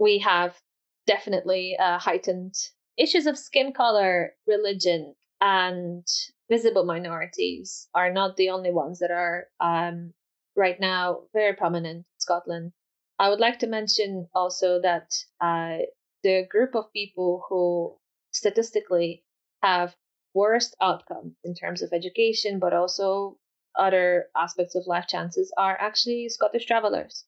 we 0.00 0.18
have 0.18 0.58
definitely 1.06 1.76
uh, 1.78 1.98
heightened 1.98 2.54
issues 2.96 3.26
of 3.26 3.38
skin 3.38 3.72
color, 3.72 4.34
religion, 4.48 5.14
and 5.40 6.04
visible 6.50 6.84
minorities 6.84 7.88
are 7.94 8.12
not 8.12 8.36
the 8.36 8.50
only 8.50 8.72
ones 8.72 8.98
that 8.98 9.12
are 9.12 9.46
um, 9.60 10.12
right 10.56 10.80
now 10.80 11.20
very 11.32 11.54
prominent 11.54 11.98
in 11.98 12.04
Scotland. 12.18 12.72
I 13.20 13.28
would 13.28 13.38
like 13.38 13.58
to 13.58 13.66
mention 13.66 14.28
also 14.34 14.80
that 14.80 15.12
uh, 15.42 15.84
the 16.22 16.46
group 16.48 16.74
of 16.74 16.90
people 16.90 17.44
who 17.46 17.98
statistically 18.32 19.24
have 19.62 19.94
worst 20.32 20.74
outcomes 20.80 21.36
in 21.44 21.54
terms 21.54 21.82
of 21.82 21.92
education, 21.92 22.58
but 22.58 22.72
also 22.72 23.36
other 23.78 24.30
aspects 24.34 24.74
of 24.74 24.86
life 24.86 25.06
chances 25.06 25.52
are 25.58 25.78
actually 25.78 26.30
Scottish 26.30 26.64
travelers. 26.64 27.26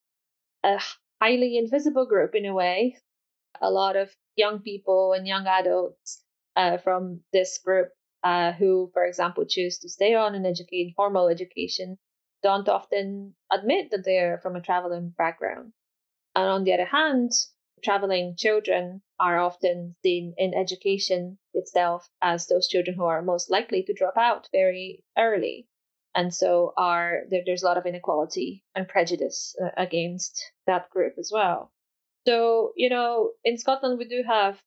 A 0.64 0.80
highly 1.20 1.58
invisible 1.58 2.06
group 2.06 2.34
in 2.34 2.46
a 2.46 2.54
way. 2.54 2.96
A 3.60 3.70
lot 3.70 3.94
of 3.94 4.16
young 4.34 4.60
people 4.60 5.12
and 5.12 5.26
young 5.26 5.46
adults 5.46 6.24
uh, 6.56 6.78
from 6.78 7.20
this 7.34 7.58
group 7.58 7.90
uh, 8.24 8.52
who, 8.52 8.90
for 8.94 9.04
example, 9.04 9.44
choose 9.44 9.78
to 9.80 9.90
stay 9.90 10.14
on 10.14 10.34
and 10.34 10.46
educate 10.46 10.94
formal 10.96 11.28
education 11.28 11.98
don't 12.42 12.68
often 12.68 13.34
admit 13.52 13.90
that 13.90 14.04
they're 14.04 14.38
from 14.38 14.56
a 14.56 14.60
traveling 14.60 15.10
background. 15.16 15.72
And 16.34 16.48
on 16.48 16.64
the 16.64 16.72
other 16.72 16.86
hand, 16.86 17.32
traveling 17.84 18.36
children 18.36 19.02
are 19.18 19.38
often 19.38 19.94
seen 20.02 20.34
in 20.38 20.54
education 20.54 21.38
itself 21.54 22.08
as 22.20 22.46
those 22.46 22.68
children 22.68 22.96
who 22.96 23.04
are 23.04 23.22
most 23.22 23.50
likely 23.50 23.82
to 23.84 23.92
drop 23.92 24.16
out 24.16 24.48
very 24.52 25.04
early. 25.18 25.68
And 26.14 26.32
so 26.34 26.74
are 26.76 27.22
there, 27.30 27.42
there's 27.44 27.62
a 27.62 27.66
lot 27.66 27.78
of 27.78 27.86
inequality 27.86 28.64
and 28.74 28.88
prejudice 28.88 29.56
uh, 29.62 29.70
against 29.76 30.52
that 30.66 30.90
group 30.90 31.14
as 31.18 31.30
well. 31.32 31.72
So, 32.26 32.72
you 32.76 32.88
know, 32.88 33.30
in 33.44 33.58
Scotland, 33.58 33.98
we 33.98 34.04
do 34.04 34.22
have 34.26 34.60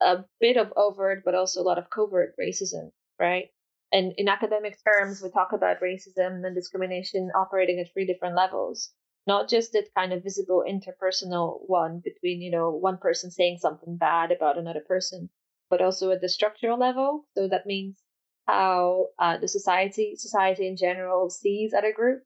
a 0.00 0.24
bit 0.40 0.56
of 0.56 0.72
overt, 0.76 1.22
but 1.24 1.34
also 1.34 1.60
a 1.60 1.64
lot 1.64 1.78
of 1.78 1.90
covert 1.90 2.34
racism, 2.40 2.90
right? 3.18 3.48
And 3.92 4.12
in 4.16 4.28
academic 4.28 4.78
terms, 4.84 5.20
we 5.22 5.30
talk 5.30 5.52
about 5.52 5.80
racism 5.80 6.44
and 6.46 6.54
discrimination 6.54 7.30
operating 7.34 7.80
at 7.80 7.92
three 7.92 8.06
different 8.06 8.36
levels, 8.36 8.92
not 9.26 9.48
just 9.48 9.72
that 9.72 9.94
kind 9.94 10.12
of 10.12 10.22
visible 10.22 10.64
interpersonal 10.68 11.60
one 11.66 12.00
between, 12.02 12.40
you 12.40 12.50
know, 12.50 12.70
one 12.70 12.98
person 12.98 13.30
saying 13.30 13.58
something 13.58 13.96
bad 13.96 14.32
about 14.32 14.58
another 14.58 14.80
person, 14.80 15.30
but 15.68 15.80
also 15.82 16.10
at 16.10 16.20
the 16.20 16.28
structural 16.28 16.78
level. 16.78 17.26
So 17.36 17.48
that 17.48 17.66
means 17.66 18.02
how 18.46 19.08
uh, 19.18 19.38
the 19.38 19.48
society, 19.48 20.14
society 20.16 20.66
in 20.66 20.76
general, 20.76 21.30
sees 21.30 21.72
other 21.74 21.92
groups 21.92 22.24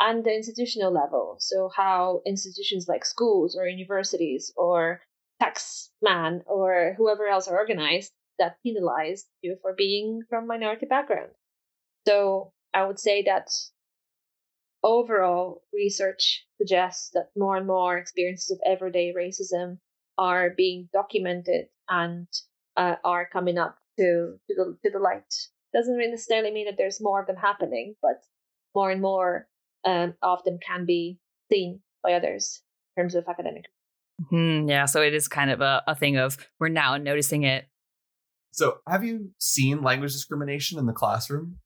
and 0.00 0.24
the 0.24 0.34
institutional 0.34 0.92
level. 0.92 1.36
So, 1.38 1.70
how 1.74 2.22
institutions 2.26 2.86
like 2.88 3.04
schools 3.04 3.56
or 3.56 3.66
universities 3.66 4.52
or 4.56 5.00
taxman 5.42 6.42
or 6.46 6.94
whoever 6.96 7.26
else 7.26 7.48
are 7.48 7.58
organized 7.58 8.12
that 8.38 8.56
penalize 8.62 9.26
you 9.42 9.56
for 9.62 9.74
being 9.74 10.22
from 10.28 10.46
minority 10.46 10.86
background. 10.86 11.30
So, 12.06 12.52
I 12.72 12.84
would 12.86 12.98
say 12.98 13.22
that 13.24 13.50
overall 14.84 15.62
research 15.72 16.44
suggests 16.58 17.10
that 17.14 17.30
more 17.36 17.56
and 17.56 17.66
more 17.66 17.98
experiences 17.98 18.50
of 18.50 18.60
everyday 18.64 19.12
racism 19.16 19.78
are 20.18 20.50
being 20.50 20.88
documented 20.92 21.66
and 21.88 22.28
uh, 22.76 22.96
are 23.04 23.28
coming 23.32 23.58
up 23.58 23.78
to 23.98 24.36
to 24.48 24.54
the 24.54 24.78
to 24.84 24.90
the 24.90 24.98
light. 24.98 25.34
Doesn't 25.72 25.98
necessarily 25.98 26.52
mean 26.52 26.66
that 26.66 26.76
there's 26.78 27.00
more 27.00 27.20
of 27.20 27.26
them 27.26 27.36
happening, 27.36 27.96
but 28.00 28.22
more 28.74 28.90
and 28.90 29.00
more 29.02 29.48
um, 29.84 30.14
of 30.22 30.44
them 30.44 30.58
can 30.64 30.84
be 30.84 31.18
seen 31.50 31.80
by 32.02 32.12
others 32.12 32.62
in 32.96 33.02
terms 33.02 33.14
of 33.14 33.24
academic. 33.28 33.64
Mm-hmm. 34.22 34.68
Yeah, 34.68 34.84
so 34.84 35.02
it 35.02 35.14
is 35.14 35.26
kind 35.26 35.50
of 35.50 35.60
a, 35.60 35.82
a 35.88 35.94
thing 35.94 36.16
of 36.16 36.36
we're 36.60 36.68
now 36.68 36.96
noticing 36.96 37.42
it. 37.42 37.66
So, 38.52 38.78
have 38.88 39.02
you 39.02 39.30
seen 39.38 39.82
language 39.82 40.12
discrimination 40.12 40.78
in 40.78 40.86
the 40.86 40.92
classroom? 40.92 41.58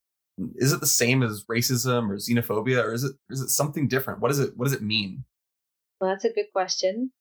Is 0.56 0.72
it 0.72 0.80
the 0.80 0.86
same 0.86 1.22
as 1.22 1.44
racism 1.44 2.10
or 2.10 2.16
xenophobia, 2.16 2.84
or 2.84 2.92
is 2.92 3.04
it 3.04 3.16
is 3.30 3.40
it 3.40 3.48
something 3.48 3.88
different? 3.88 4.20
What 4.20 4.30
is 4.30 4.38
it? 4.38 4.52
What 4.56 4.66
does 4.66 4.74
it 4.74 4.82
mean? 4.82 5.24
Well, 6.00 6.10
that's 6.10 6.24
a 6.24 6.32
good 6.32 6.46
question. 6.52 7.12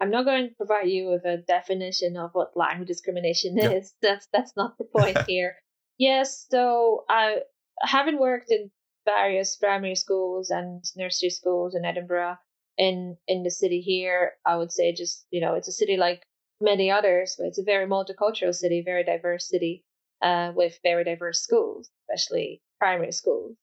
I'm 0.00 0.10
not 0.10 0.24
going 0.24 0.48
to 0.48 0.54
provide 0.56 0.88
you 0.88 1.08
with 1.08 1.24
a 1.24 1.38
definition 1.38 2.16
of 2.16 2.30
what 2.32 2.56
language 2.56 2.88
discrimination 2.88 3.58
is. 3.58 3.94
That's 4.02 4.26
that's 4.32 4.52
not 4.56 4.76
the 4.76 4.84
point 4.84 5.18
here. 5.28 5.54
Yes, 5.98 6.46
so 6.50 7.04
I 7.08 7.38
haven't 7.80 8.18
worked 8.18 8.50
in 8.50 8.70
various 9.04 9.54
primary 9.56 9.94
schools 9.94 10.50
and 10.50 10.82
nursery 10.96 11.30
schools 11.30 11.76
in 11.76 11.84
Edinburgh 11.84 12.36
in 12.76 13.16
in 13.28 13.42
the 13.42 13.50
city 13.50 13.80
here, 13.80 14.32
I 14.46 14.56
would 14.56 14.72
say 14.72 14.92
just 14.92 15.26
you 15.30 15.40
know 15.40 15.54
it's 15.54 15.68
a 15.68 15.72
city 15.72 15.96
like 15.96 16.22
many 16.60 16.90
others, 16.90 17.36
but 17.38 17.46
it's 17.46 17.58
a 17.58 17.64
very 17.64 17.86
multicultural 17.86 18.54
city, 18.54 18.82
very 18.84 19.04
diverse 19.04 19.48
city, 19.48 19.84
uh, 20.22 20.52
with 20.54 20.78
very 20.82 21.04
diverse 21.04 21.40
schools, 21.40 21.90
especially 22.08 22.62
primary 22.78 23.12
schools. 23.12 23.56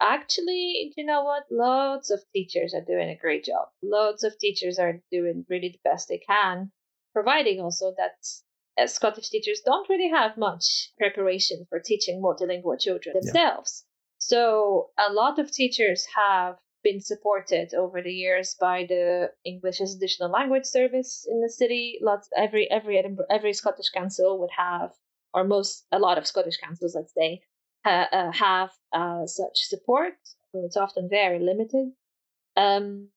Actually, 0.00 0.92
you 0.96 1.04
know 1.04 1.24
what? 1.24 1.44
Loads 1.50 2.10
of 2.10 2.22
teachers 2.32 2.72
are 2.72 2.84
doing 2.84 3.08
a 3.10 3.16
great 3.16 3.44
job. 3.44 3.68
Loads 3.82 4.22
of 4.22 4.38
teachers 4.38 4.78
are 4.78 5.02
doing 5.10 5.44
really 5.48 5.70
the 5.70 5.90
best 5.90 6.08
they 6.08 6.18
can, 6.18 6.70
providing 7.12 7.60
also 7.60 7.92
that 7.96 8.16
as 8.76 8.94
Scottish 8.94 9.28
teachers 9.30 9.60
don't 9.64 9.88
really 9.88 10.08
have 10.08 10.36
much 10.36 10.92
preparation 10.98 11.66
for 11.68 11.80
teaching 11.80 12.22
multilingual 12.22 12.78
children 12.78 13.16
Yeah. 13.16 13.22
themselves. 13.22 13.84
So 14.18 14.90
a 14.96 15.12
lot 15.12 15.38
of 15.40 15.50
teachers 15.50 16.06
have 16.14 16.58
been 16.84 17.00
supported 17.00 17.74
over 17.74 18.00
the 18.00 18.12
years 18.12 18.54
by 18.54 18.84
the 18.84 19.32
English 19.44 19.80
as 19.80 19.94
additional 19.96 20.30
language 20.30 20.64
service 20.64 21.26
in 21.28 21.40
the 21.40 21.50
city. 21.50 21.98
Lots 22.00 22.28
every 22.36 22.70
every 22.70 22.98
Edinburgh, 22.98 23.26
every 23.30 23.52
Scottish 23.52 23.90
council 23.90 24.38
would 24.38 24.50
have, 24.56 24.92
or 25.38 25.44
most 25.44 25.86
a 25.92 25.98
lot 25.98 26.18
of 26.18 26.26
Scottish 26.26 26.56
councils, 26.56 26.94
let's 26.96 27.14
say, 27.14 27.40
uh, 27.84 28.32
have 28.32 28.70
uh, 28.92 29.24
such 29.26 29.58
support. 29.72 30.14
Though 30.52 30.64
it's 30.64 30.76
often 30.76 31.08
very 31.08 31.38
limited. 31.38 31.92
Um, 32.56 33.08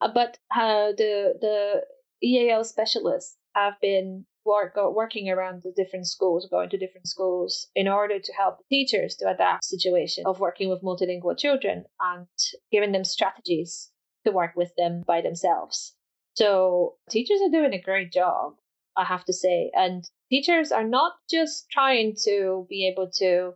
uh, 0.00 0.10
but 0.12 0.38
uh, 0.54 0.92
the 0.96 1.34
the 1.40 1.82
EAL 2.22 2.64
specialists 2.64 3.36
have 3.54 3.74
been 3.80 4.26
work, 4.44 4.74
working 4.76 5.28
around 5.28 5.62
the 5.62 5.72
different 5.76 6.06
schools, 6.06 6.48
going 6.50 6.70
to 6.70 6.78
different 6.78 7.06
schools 7.06 7.68
in 7.74 7.86
order 7.88 8.18
to 8.18 8.32
help 8.32 8.56
teachers 8.68 9.14
to 9.16 9.28
adapt 9.28 9.64
situation 9.64 10.24
of 10.26 10.40
working 10.40 10.68
with 10.70 10.82
multilingual 10.82 11.38
children 11.38 11.84
and 12.00 12.26
giving 12.72 12.92
them 12.92 13.04
strategies 13.04 13.90
to 14.24 14.32
work 14.32 14.52
with 14.56 14.72
them 14.76 15.02
by 15.06 15.20
themselves. 15.20 15.94
So 16.34 16.94
teachers 17.10 17.40
are 17.42 17.50
doing 17.50 17.74
a 17.74 17.80
great 17.80 18.12
job, 18.12 18.54
I 18.96 19.04
have 19.04 19.24
to 19.24 19.32
say. 19.32 19.70
And 19.74 20.04
teachers 20.30 20.72
are 20.72 20.84
not 20.84 21.14
just 21.30 21.70
trying 21.70 22.16
to 22.24 22.66
be 22.68 22.86
able 22.88 23.10
to 23.18 23.54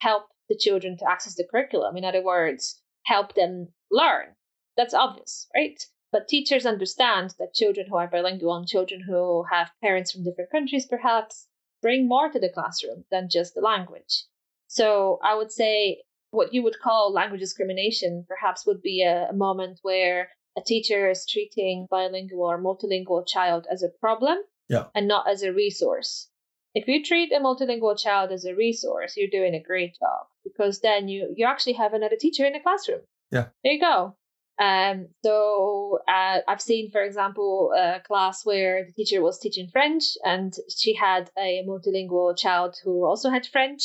help 0.00 0.24
the 0.48 0.56
children 0.56 0.96
to 0.98 1.10
access 1.10 1.34
the 1.34 1.46
curriculum. 1.50 1.96
In 1.96 2.04
other 2.04 2.22
words, 2.22 2.80
help 3.04 3.34
them 3.34 3.68
learn. 3.90 4.34
That's 4.76 4.94
obvious, 4.94 5.48
right? 5.54 5.80
But 6.10 6.28
teachers 6.28 6.66
understand 6.66 7.34
that 7.38 7.54
children 7.54 7.86
who 7.88 7.96
are 7.96 8.06
bilingual 8.06 8.54
and 8.54 8.66
children 8.66 9.00
who 9.00 9.44
have 9.50 9.70
parents 9.80 10.12
from 10.12 10.24
different 10.24 10.50
countries 10.50 10.86
perhaps 10.86 11.48
bring 11.80 12.06
more 12.06 12.28
to 12.30 12.38
the 12.38 12.50
classroom 12.50 13.04
than 13.10 13.28
just 13.30 13.54
the 13.54 13.60
language. 13.60 14.24
So 14.68 15.18
I 15.22 15.34
would 15.34 15.50
say 15.50 16.02
what 16.30 16.54
you 16.54 16.62
would 16.62 16.80
call 16.80 17.12
language 17.12 17.40
discrimination 17.40 18.24
perhaps 18.28 18.66
would 18.66 18.82
be 18.82 19.02
a, 19.02 19.28
a 19.28 19.32
moment 19.34 19.80
where 19.82 20.30
a 20.56 20.60
teacher 20.60 21.10
is 21.10 21.26
treating 21.26 21.86
bilingual 21.90 22.44
or 22.44 22.60
multilingual 22.60 23.26
child 23.26 23.66
as 23.70 23.82
a 23.82 23.88
problem 23.88 24.38
Yeah. 24.72 24.86
and 24.94 25.06
not 25.06 25.28
as 25.28 25.42
a 25.42 25.52
resource. 25.52 26.28
If 26.74 26.88
you 26.88 27.04
treat 27.04 27.30
a 27.32 27.40
multilingual 27.40 27.98
child 27.98 28.32
as 28.32 28.46
a 28.46 28.54
resource, 28.54 29.16
you're 29.16 29.28
doing 29.28 29.54
a 29.54 29.62
great 29.62 29.94
job 30.00 30.26
because 30.42 30.80
then 30.80 31.08
you, 31.08 31.34
you 31.36 31.46
actually 31.46 31.74
have 31.74 31.92
another 31.92 32.16
teacher 32.16 32.46
in 32.46 32.54
the 32.54 32.60
classroom. 32.60 33.00
Yeah. 33.30 33.48
There 33.62 33.74
you 33.74 33.80
go. 33.80 34.16
Um, 34.58 35.08
so 35.22 35.98
uh, 36.08 36.38
I've 36.48 36.62
seen, 36.62 36.90
for 36.90 37.02
example, 37.02 37.72
a 37.76 38.00
class 38.00 38.46
where 38.46 38.86
the 38.86 38.92
teacher 38.92 39.20
was 39.20 39.38
teaching 39.38 39.68
French 39.70 40.04
and 40.24 40.54
she 40.74 40.94
had 40.94 41.30
a 41.38 41.62
multilingual 41.68 42.36
child 42.38 42.76
who 42.82 43.04
also 43.04 43.28
had 43.28 43.46
French. 43.46 43.82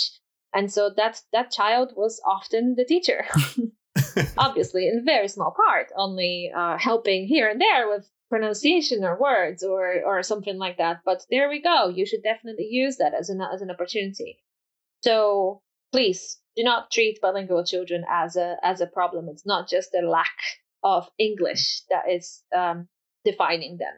And 0.54 0.72
so 0.72 0.90
that, 0.96 1.22
that 1.34 1.52
child 1.52 1.92
was 1.98 2.22
often 2.26 2.76
the 2.76 2.86
teacher, 2.86 3.26
obviously, 4.38 4.88
in 4.88 5.00
a 5.00 5.04
very 5.04 5.28
small 5.28 5.54
part, 5.66 5.88
only 5.98 6.52
uh, 6.56 6.78
helping 6.78 7.28
here 7.28 7.50
and 7.50 7.60
there 7.60 7.90
with 7.90 8.10
pronunciation 8.30 9.04
or 9.04 9.20
words 9.20 9.64
or, 9.64 10.02
or 10.06 10.24
something 10.24 10.58
like 10.58 10.78
that. 10.78 11.02
But 11.06 11.26
there 11.30 11.50
we 11.50 11.62
go. 11.62 11.90
You 11.90 12.06
should 12.06 12.24
definitely 12.24 12.68
use 12.70 12.98
that 12.98 13.14
as 13.14 13.30
an, 13.30 13.42
as 13.42 13.62
an 13.62 13.72
opportunity. 13.72 14.40
So 15.04 15.62
please 15.92 16.40
do 16.56 16.64
not 16.64 16.92
treat 16.92 17.22
bilingual 17.22 17.64
children 17.64 18.04
as 18.10 18.36
a 18.36 18.58
as 18.64 18.82
a 18.82 18.88
problem. 18.88 19.30
It's 19.30 19.46
not 19.46 19.70
just 19.70 19.94
a 19.94 20.08
lack 20.08 20.38
of 20.84 21.10
English 21.18 21.82
that 21.90 22.10
is 22.10 22.44
um, 22.56 22.88
defining 23.24 23.78
them. 23.78 23.94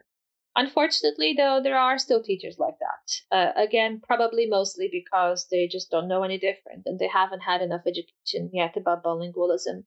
Unfortunately, 0.56 1.34
though, 1.36 1.60
there 1.62 1.78
are 1.78 1.98
still 1.98 2.22
teachers 2.22 2.58
like 2.58 2.74
that. 2.80 3.36
Uh, 3.36 3.52
again, 3.56 4.00
probably 4.04 4.46
mostly 4.46 4.88
because 4.90 5.46
they 5.50 5.68
just 5.68 5.90
don't 5.90 6.08
know 6.08 6.22
any 6.22 6.38
different 6.38 6.82
and 6.86 6.98
they 6.98 7.08
haven't 7.08 7.40
had 7.40 7.62
enough 7.62 7.82
education 7.86 8.50
yet 8.52 8.76
about 8.76 9.04
bilingualism. 9.04 9.84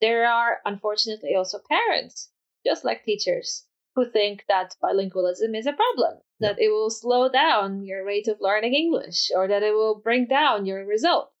There 0.00 0.26
are, 0.26 0.58
unfortunately, 0.64 1.34
also 1.36 1.60
parents, 1.70 2.30
just 2.66 2.84
like 2.84 3.04
teachers, 3.04 3.66
who 3.94 4.10
think 4.10 4.44
that 4.48 4.76
bilingualism 4.82 5.56
is 5.56 5.66
a 5.66 5.72
problem, 5.72 6.18
that 6.38 6.60
it 6.60 6.68
will 6.68 6.90
slow 6.90 7.28
down 7.28 7.84
your 7.84 8.04
rate 8.04 8.28
of 8.28 8.40
learning 8.40 8.74
English, 8.74 9.30
or 9.34 9.48
that 9.48 9.62
it 9.62 9.72
will 9.72 9.96
bring 9.96 10.26
down 10.26 10.66
your 10.66 10.86
result. 10.86 11.32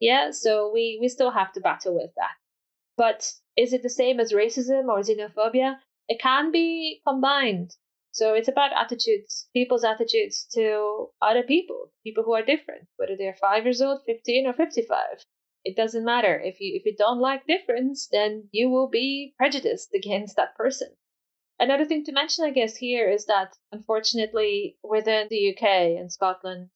Yeah, 0.00 0.30
so 0.32 0.70
we, 0.72 0.98
we 1.00 1.08
still 1.08 1.30
have 1.30 1.52
to 1.54 1.60
battle 1.60 1.94
with 1.94 2.10
that. 2.16 2.36
But 2.96 3.32
is 3.56 3.72
it 3.72 3.82
the 3.82 3.88
same 3.90 4.20
as 4.20 4.32
racism 4.32 4.88
or 4.88 5.00
xenophobia? 5.00 5.78
It 6.08 6.20
can 6.20 6.50
be 6.52 7.00
combined. 7.06 7.74
So 8.12 8.34
it's 8.34 8.48
about 8.48 8.72
attitudes, 8.72 9.48
people's 9.52 9.82
attitudes 9.82 10.46
to 10.54 11.10
other 11.20 11.42
people, 11.42 11.90
people 12.04 12.22
who 12.22 12.34
are 12.34 12.44
different, 12.44 12.86
whether 12.96 13.16
they're 13.16 13.34
five 13.34 13.64
years 13.64 13.82
old, 13.82 14.02
15, 14.04 14.46
or 14.46 14.52
55. 14.52 15.24
It 15.64 15.74
doesn't 15.74 16.04
matter. 16.04 16.38
If 16.38 16.60
you 16.60 16.76
if 16.76 16.84
you 16.84 16.94
don't 16.94 17.18
like 17.18 17.46
difference, 17.46 18.06
then 18.06 18.48
you 18.52 18.68
will 18.68 18.88
be 18.88 19.34
prejudiced 19.38 19.94
against 19.94 20.36
that 20.36 20.54
person. 20.54 20.94
Another 21.60 21.84
thing 21.84 22.04
to 22.04 22.12
mention, 22.12 22.44
I 22.44 22.50
guess, 22.50 22.76
here 22.76 23.08
is 23.08 23.26
that 23.26 23.56
unfortunately 23.70 24.76
within 24.82 25.28
the 25.30 25.54
UK 25.54 25.62
and 25.98 26.12
Scotland, 26.12 26.70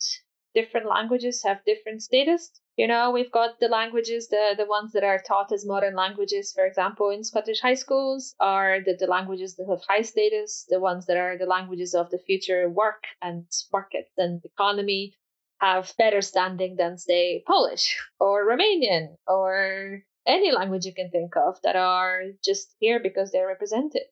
different 0.55 0.87
languages 0.87 1.43
have 1.43 1.65
different 1.65 2.03
status. 2.03 2.61
You 2.77 2.87
know, 2.87 3.11
we've 3.11 3.33
got 3.33 3.59
the 3.59 3.67
languages, 3.67 4.29
the, 4.29 4.55
the 4.57 4.67
ones 4.67 4.93
that 4.93 5.03
are 5.03 5.21
taught 5.21 5.51
as 5.51 5.67
modern 5.67 5.97
languages, 5.97 6.53
for 6.53 6.65
example, 6.65 7.11
in 7.11 7.25
Scottish 7.25 7.61
high 7.61 7.75
schools, 7.75 8.37
are 8.39 8.79
the, 8.81 8.95
the 8.95 9.09
languages 9.09 9.57
that 9.57 9.67
have 9.69 9.83
high 9.89 10.03
status, 10.03 10.65
the 10.69 10.79
ones 10.79 11.07
that 11.07 11.17
are 11.17 11.37
the 11.37 11.47
languages 11.47 11.95
of 11.95 12.11
the 12.11 12.19
future 12.19 12.69
work 12.69 13.03
and 13.21 13.47
market 13.73 14.09
and 14.17 14.45
economy 14.45 15.13
have 15.61 15.93
better 15.99 16.23
standing 16.23 16.77
than, 16.77 16.99
say, 16.99 17.43
Polish 17.49 17.99
or 18.21 18.47
Romanian 18.47 19.17
or 19.27 20.05
any 20.25 20.53
language 20.53 20.85
you 20.85 20.95
can 20.95 21.11
think 21.11 21.37
of 21.37 21.61
that 21.63 21.75
are 21.75 22.23
just 22.45 22.77
here 22.79 23.01
because 23.01 23.33
they're 23.33 23.49
represented. 23.49 24.03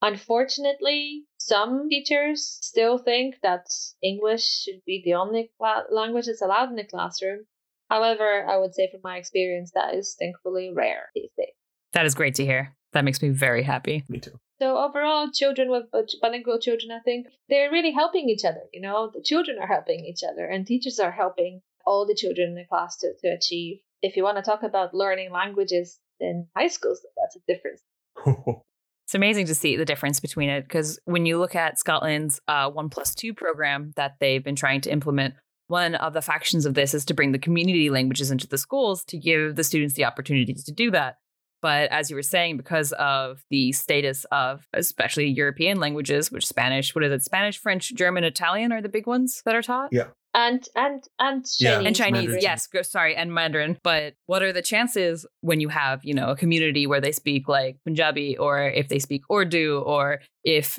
Unfortunately, 0.00 1.24
some 1.38 1.88
teachers 1.88 2.58
still 2.62 2.98
think 2.98 3.36
that 3.42 3.66
English 4.02 4.62
should 4.62 4.84
be 4.86 5.02
the 5.04 5.14
only 5.14 5.50
cla- 5.58 5.86
language 5.90 6.26
that's 6.26 6.42
allowed 6.42 6.70
in 6.70 6.76
the 6.76 6.84
classroom. 6.84 7.46
However, 7.90 8.46
I 8.46 8.58
would 8.58 8.74
say 8.74 8.88
from 8.90 9.00
my 9.02 9.16
experience, 9.16 9.72
that 9.72 9.94
is 9.94 10.14
thankfully 10.18 10.72
rare 10.72 11.10
these 11.14 11.30
days. 11.36 11.54
That 11.94 12.06
is 12.06 12.14
great 12.14 12.34
to 12.36 12.44
hear. 12.44 12.76
That 12.92 13.04
makes 13.04 13.20
me 13.20 13.30
very 13.30 13.62
happy. 13.62 14.04
Me 14.08 14.20
too. 14.20 14.38
So 14.60 14.76
overall, 14.76 15.30
children 15.30 15.70
with 15.70 15.86
bilingual 16.20 16.58
children, 16.58 16.90
I 16.90 17.00
think 17.00 17.28
they're 17.48 17.70
really 17.70 17.92
helping 17.92 18.28
each 18.28 18.44
other. 18.44 18.62
You 18.72 18.80
know, 18.80 19.10
the 19.12 19.22
children 19.22 19.58
are 19.58 19.66
helping 19.66 20.04
each 20.04 20.22
other, 20.22 20.46
and 20.46 20.66
teachers 20.66 20.98
are 20.98 21.12
helping 21.12 21.62
all 21.86 22.06
the 22.06 22.14
children 22.14 22.50
in 22.50 22.54
the 22.54 22.64
class 22.64 22.96
to, 22.98 23.14
to 23.20 23.28
achieve. 23.28 23.78
If 24.02 24.16
you 24.16 24.22
want 24.22 24.36
to 24.36 24.42
talk 24.42 24.62
about 24.62 24.94
learning 24.94 25.32
languages 25.32 25.98
in 26.20 26.48
high 26.56 26.68
schools, 26.68 27.04
that's 27.16 27.36
a 27.36 27.52
difference. 27.52 27.82
It's 29.08 29.14
amazing 29.14 29.46
to 29.46 29.54
see 29.54 29.74
the 29.74 29.86
difference 29.86 30.20
between 30.20 30.50
it 30.50 30.64
because 30.64 31.00
when 31.06 31.24
you 31.24 31.38
look 31.38 31.54
at 31.54 31.78
Scotland's 31.78 32.42
uh, 32.46 32.68
one 32.68 32.90
plus 32.90 33.14
two 33.14 33.32
program 33.32 33.94
that 33.96 34.16
they've 34.20 34.44
been 34.44 34.54
trying 34.54 34.82
to 34.82 34.92
implement, 34.92 35.32
one 35.68 35.94
of 35.94 36.12
the 36.12 36.20
factions 36.20 36.66
of 36.66 36.74
this 36.74 36.92
is 36.92 37.06
to 37.06 37.14
bring 37.14 37.32
the 37.32 37.38
community 37.38 37.88
languages 37.88 38.30
into 38.30 38.46
the 38.46 38.58
schools 38.58 39.06
to 39.06 39.16
give 39.16 39.56
the 39.56 39.64
students 39.64 39.94
the 39.94 40.04
opportunity 40.04 40.52
to 40.52 40.72
do 40.72 40.90
that. 40.90 41.16
But 41.62 41.90
as 41.90 42.10
you 42.10 42.16
were 42.16 42.22
saying, 42.22 42.58
because 42.58 42.92
of 42.92 43.42
the 43.48 43.72
status 43.72 44.26
of 44.30 44.68
especially 44.74 45.28
European 45.28 45.80
languages, 45.80 46.30
which 46.30 46.46
Spanish, 46.46 46.94
what 46.94 47.02
is 47.02 47.10
it? 47.10 47.22
Spanish, 47.22 47.58
French, 47.58 47.94
German, 47.94 48.24
Italian 48.24 48.72
are 48.72 48.82
the 48.82 48.90
big 48.90 49.06
ones 49.06 49.40
that 49.46 49.54
are 49.54 49.62
taught. 49.62 49.88
Yeah. 49.90 50.08
And 50.38 50.68
and 50.76 51.02
and 51.18 51.44
Chinese. 51.44 51.60
Yeah. 51.60 51.80
and 51.80 51.96
Chinese, 51.96 52.22
Mandarin. 52.22 52.42
yes, 52.42 52.66
go, 52.68 52.82
sorry, 52.82 53.16
and 53.16 53.34
Mandarin. 53.34 53.76
But 53.82 54.14
what 54.26 54.40
are 54.42 54.52
the 54.52 54.62
chances 54.62 55.26
when 55.40 55.58
you 55.58 55.68
have, 55.68 56.04
you 56.04 56.14
know, 56.14 56.28
a 56.28 56.36
community 56.36 56.86
where 56.86 57.00
they 57.00 57.10
speak 57.10 57.48
like 57.48 57.78
Punjabi, 57.84 58.38
or 58.38 58.62
if 58.62 58.88
they 58.88 59.00
speak 59.00 59.22
Urdu, 59.32 59.82
or 59.84 60.20
if 60.44 60.78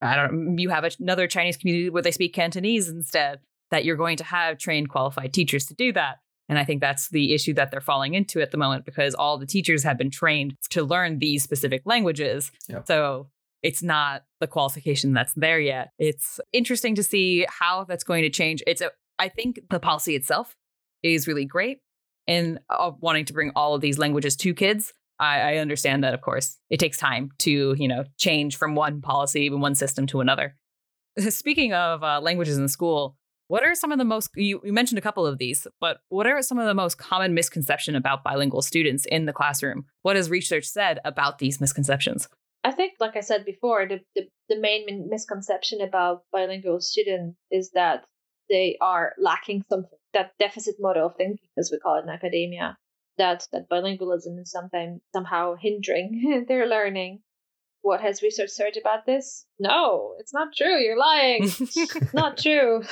I 0.00 0.16
don't, 0.16 0.32
know, 0.32 0.54
you 0.56 0.70
have 0.70 0.84
another 0.98 1.26
Chinese 1.26 1.58
community 1.58 1.90
where 1.90 2.02
they 2.02 2.10
speak 2.10 2.32
Cantonese 2.32 2.88
instead, 2.88 3.40
that 3.70 3.84
you're 3.84 3.96
going 3.96 4.16
to 4.16 4.24
have 4.24 4.56
trained, 4.56 4.88
qualified 4.88 5.34
teachers 5.34 5.66
to 5.66 5.74
do 5.74 5.92
that. 5.92 6.16
And 6.48 6.58
I 6.58 6.64
think 6.64 6.80
that's 6.80 7.10
the 7.10 7.34
issue 7.34 7.52
that 7.54 7.70
they're 7.70 7.82
falling 7.82 8.14
into 8.14 8.40
at 8.40 8.52
the 8.52 8.56
moment 8.56 8.86
because 8.86 9.14
all 9.14 9.36
the 9.36 9.44
teachers 9.44 9.82
have 9.82 9.98
been 9.98 10.10
trained 10.10 10.54
to 10.70 10.82
learn 10.82 11.18
these 11.18 11.42
specific 11.42 11.82
languages. 11.84 12.50
Yep. 12.70 12.86
So 12.86 13.28
it's 13.62 13.82
not 13.82 14.24
the 14.40 14.46
qualification 14.46 15.12
that's 15.12 15.32
there 15.34 15.60
yet. 15.60 15.90
It's 15.98 16.40
interesting 16.52 16.94
to 16.96 17.02
see 17.02 17.46
how 17.48 17.84
that's 17.84 18.04
going 18.04 18.22
to 18.22 18.30
change. 18.30 18.62
It's 18.66 18.80
a, 18.80 18.90
I 19.18 19.28
think 19.28 19.60
the 19.70 19.80
policy 19.80 20.14
itself 20.14 20.54
is 21.02 21.26
really 21.26 21.44
great 21.44 21.78
in 22.26 22.60
uh, 22.70 22.92
wanting 23.00 23.24
to 23.26 23.32
bring 23.32 23.52
all 23.56 23.74
of 23.74 23.80
these 23.80 23.98
languages 23.98 24.36
to 24.36 24.54
kids. 24.54 24.92
I, 25.18 25.40
I 25.40 25.56
understand 25.56 26.04
that, 26.04 26.14
of 26.14 26.20
course, 26.20 26.58
it 26.70 26.78
takes 26.78 26.98
time 26.98 27.30
to 27.38 27.74
you 27.76 27.88
know 27.88 28.04
change 28.16 28.56
from 28.56 28.74
one 28.74 29.00
policy, 29.00 29.42
even 29.42 29.60
one 29.60 29.74
system 29.74 30.06
to 30.08 30.20
another. 30.20 30.54
Speaking 31.18 31.72
of 31.72 32.04
uh, 32.04 32.20
languages 32.20 32.58
in 32.58 32.68
school, 32.68 33.16
what 33.48 33.64
are 33.64 33.74
some 33.74 33.90
of 33.90 33.98
the 33.98 34.04
most 34.04 34.30
you, 34.36 34.60
you 34.62 34.72
mentioned 34.72 34.98
a 34.98 35.02
couple 35.02 35.26
of 35.26 35.38
these, 35.38 35.66
but 35.80 35.98
what 36.10 36.26
are 36.26 36.40
some 36.42 36.58
of 36.58 36.66
the 36.66 36.74
most 36.74 36.98
common 36.98 37.34
misconception 37.34 37.96
about 37.96 38.22
bilingual 38.22 38.62
students 38.62 39.06
in 39.06 39.24
the 39.24 39.32
classroom? 39.32 39.86
What 40.02 40.16
has 40.16 40.30
research 40.30 40.66
said 40.66 41.00
about 41.04 41.38
these 41.38 41.60
misconceptions? 41.60 42.28
I 42.64 42.72
think, 42.72 42.94
like 43.00 43.16
I 43.16 43.20
said 43.20 43.44
before, 43.44 43.86
the, 43.86 44.00
the, 44.14 44.28
the 44.48 44.60
main 44.60 45.08
misconception 45.08 45.80
about 45.80 46.24
bilingual 46.32 46.80
students 46.80 47.38
is 47.50 47.70
that 47.74 48.04
they 48.48 48.76
are 48.80 49.12
lacking 49.18 49.64
something. 49.68 49.98
That 50.14 50.32
deficit 50.38 50.76
model 50.78 51.06
of 51.06 51.16
thinking, 51.16 51.48
as 51.58 51.70
we 51.70 51.78
call 51.78 51.98
it 51.98 52.04
in 52.04 52.08
academia, 52.08 52.78
that 53.18 53.46
that 53.52 53.68
bilingualism 53.68 54.40
is 54.40 54.50
sometimes 54.50 55.02
somehow 55.12 55.54
hindering 55.60 56.44
their 56.48 56.66
learning. 56.66 57.20
What 57.82 58.00
has 58.00 58.22
research 58.22 58.50
said 58.50 58.76
about 58.80 59.06
this? 59.06 59.46
No, 59.58 60.14
it's 60.18 60.34
not 60.34 60.48
true. 60.56 60.78
You're 60.78 60.98
lying. 60.98 61.48
not 62.12 62.38
true. 62.38 62.82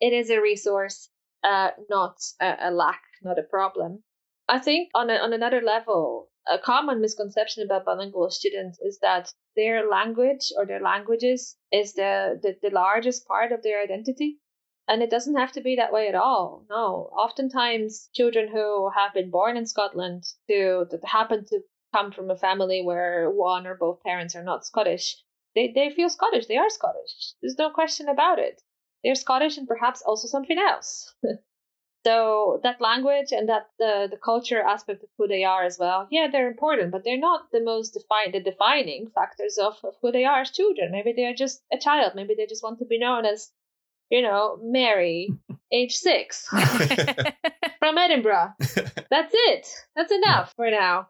It 0.00 0.12
is 0.12 0.30
a 0.30 0.40
resource, 0.40 1.08
uh, 1.42 1.70
not 1.88 2.16
a, 2.40 2.68
a 2.68 2.70
lack, 2.70 3.00
not 3.22 3.38
a 3.38 3.42
problem. 3.42 4.02
I 4.48 4.58
think 4.60 4.90
on 4.94 5.10
a, 5.10 5.14
on 5.14 5.32
another 5.32 5.60
level, 5.60 6.28
a 6.48 6.58
common 6.58 7.00
misconception 7.00 7.64
about 7.64 7.84
bilingual 7.84 8.30
students 8.30 8.78
is 8.80 8.98
that 9.00 9.32
their 9.56 9.88
language 9.88 10.52
or 10.56 10.66
their 10.66 10.80
languages 10.80 11.56
is 11.72 11.94
the, 11.94 12.38
the, 12.42 12.56
the 12.62 12.74
largest 12.74 13.26
part 13.26 13.52
of 13.52 13.62
their 13.62 13.82
identity. 13.82 14.38
And 14.88 15.02
it 15.02 15.10
doesn't 15.10 15.36
have 15.36 15.52
to 15.52 15.60
be 15.60 15.76
that 15.76 15.92
way 15.92 16.08
at 16.08 16.14
all. 16.14 16.64
No, 16.70 17.10
oftentimes 17.12 18.08
children 18.14 18.48
who 18.48 18.90
have 18.90 19.12
been 19.12 19.30
born 19.30 19.56
in 19.56 19.66
Scotland 19.66 20.22
to 20.48 20.86
that 20.90 21.04
happen 21.04 21.44
to 21.46 21.60
come 21.92 22.12
from 22.12 22.30
a 22.30 22.36
family 22.36 22.82
where 22.82 23.28
one 23.30 23.66
or 23.66 23.74
both 23.74 24.02
parents 24.04 24.36
are 24.36 24.44
not 24.44 24.64
Scottish, 24.64 25.16
they, 25.56 25.72
they 25.74 25.90
feel 25.90 26.08
Scottish. 26.08 26.46
They 26.46 26.56
are 26.56 26.70
Scottish. 26.70 27.32
There's 27.42 27.58
no 27.58 27.70
question 27.70 28.08
about 28.08 28.38
it. 28.38 28.62
They're 29.02 29.14
Scottish 29.16 29.56
and 29.56 29.66
perhaps 29.66 30.02
also 30.02 30.28
something 30.28 30.58
else. 30.58 31.12
So 32.06 32.60
that 32.62 32.80
language 32.80 33.32
and 33.32 33.48
that 33.48 33.68
the 33.80 34.06
the 34.08 34.16
culture 34.16 34.62
aspect 34.62 35.02
of 35.02 35.08
who 35.18 35.26
they 35.26 35.42
are 35.42 35.64
as 35.64 35.76
well, 35.76 36.06
yeah, 36.08 36.28
they're 36.30 36.46
important, 36.46 36.92
but 36.92 37.02
they're 37.02 37.18
not 37.18 37.50
the 37.50 37.60
most 37.60 37.94
define 37.94 38.30
the 38.30 38.38
defining 38.38 39.10
factors 39.12 39.58
of, 39.58 39.74
of 39.82 39.94
who 40.00 40.12
they 40.12 40.24
are 40.24 40.42
as 40.42 40.52
children. 40.52 40.92
Maybe 40.92 41.12
they're 41.12 41.34
just 41.34 41.64
a 41.72 41.78
child. 41.78 42.12
Maybe 42.14 42.36
they 42.36 42.46
just 42.46 42.62
want 42.62 42.78
to 42.78 42.84
be 42.84 43.00
known 43.00 43.26
as, 43.26 43.50
you 44.08 44.22
know, 44.22 44.56
Mary, 44.62 45.30
age 45.72 45.96
six, 45.96 46.46
from 47.80 47.98
Edinburgh. 47.98 48.54
That's 49.10 49.34
it. 49.50 49.66
That's 49.96 50.12
enough 50.12 50.52
for 50.54 50.70
now. 50.70 51.08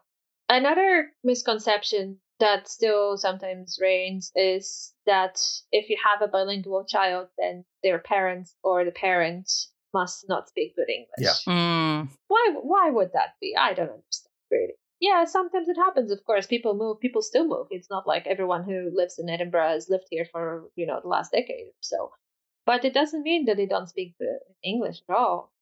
Another 0.49 1.11
misconception 1.23 2.17
that 2.39 2.67
still 2.67 3.17
sometimes 3.17 3.77
reigns 3.79 4.31
is 4.35 4.95
that 5.05 5.39
if 5.71 5.91
you 5.91 5.97
have 6.03 6.23
a 6.23 6.31
bilingual 6.31 6.85
child, 6.85 7.27
then 7.37 7.65
their 7.83 7.99
parents 7.99 8.55
or 8.63 8.83
the 8.83 8.91
parents 8.91 9.71
must 9.93 10.27
not 10.27 10.49
speak 10.49 10.75
good 10.75 10.89
English. 10.89 11.07
Yeah. 11.17 11.33
Mm. 11.47 12.09
Why 12.27 12.53
why 12.61 12.89
would 12.89 13.13
that 13.13 13.35
be? 13.41 13.55
I 13.57 13.73
don't 13.73 13.89
understand 13.89 14.33
really. 14.51 14.73
Yeah, 14.99 15.25
sometimes 15.25 15.69
it 15.69 15.77
happens, 15.77 16.11
of 16.11 16.23
course. 16.25 16.47
People 16.47 16.75
move, 16.75 16.99
people 16.99 17.21
still 17.21 17.47
move. 17.47 17.67
It's 17.69 17.89
not 17.89 18.07
like 18.07 18.25
everyone 18.25 18.63
who 18.63 18.89
lives 18.91 19.19
in 19.19 19.29
Edinburgh 19.29 19.69
has 19.69 19.89
lived 19.89 20.07
here 20.09 20.25
for, 20.31 20.69
you 20.75 20.87
know, 20.87 20.99
the 21.01 21.07
last 21.07 21.31
decade 21.31 21.67
or 21.67 21.81
so. 21.81 22.11
But 22.65 22.83
it 22.83 22.93
doesn't 22.93 23.21
mean 23.21 23.45
that 23.45 23.57
they 23.57 23.67
don't 23.67 23.87
speak 23.87 24.15
English 24.63 25.01
at 25.07 25.15
all. 25.15 25.53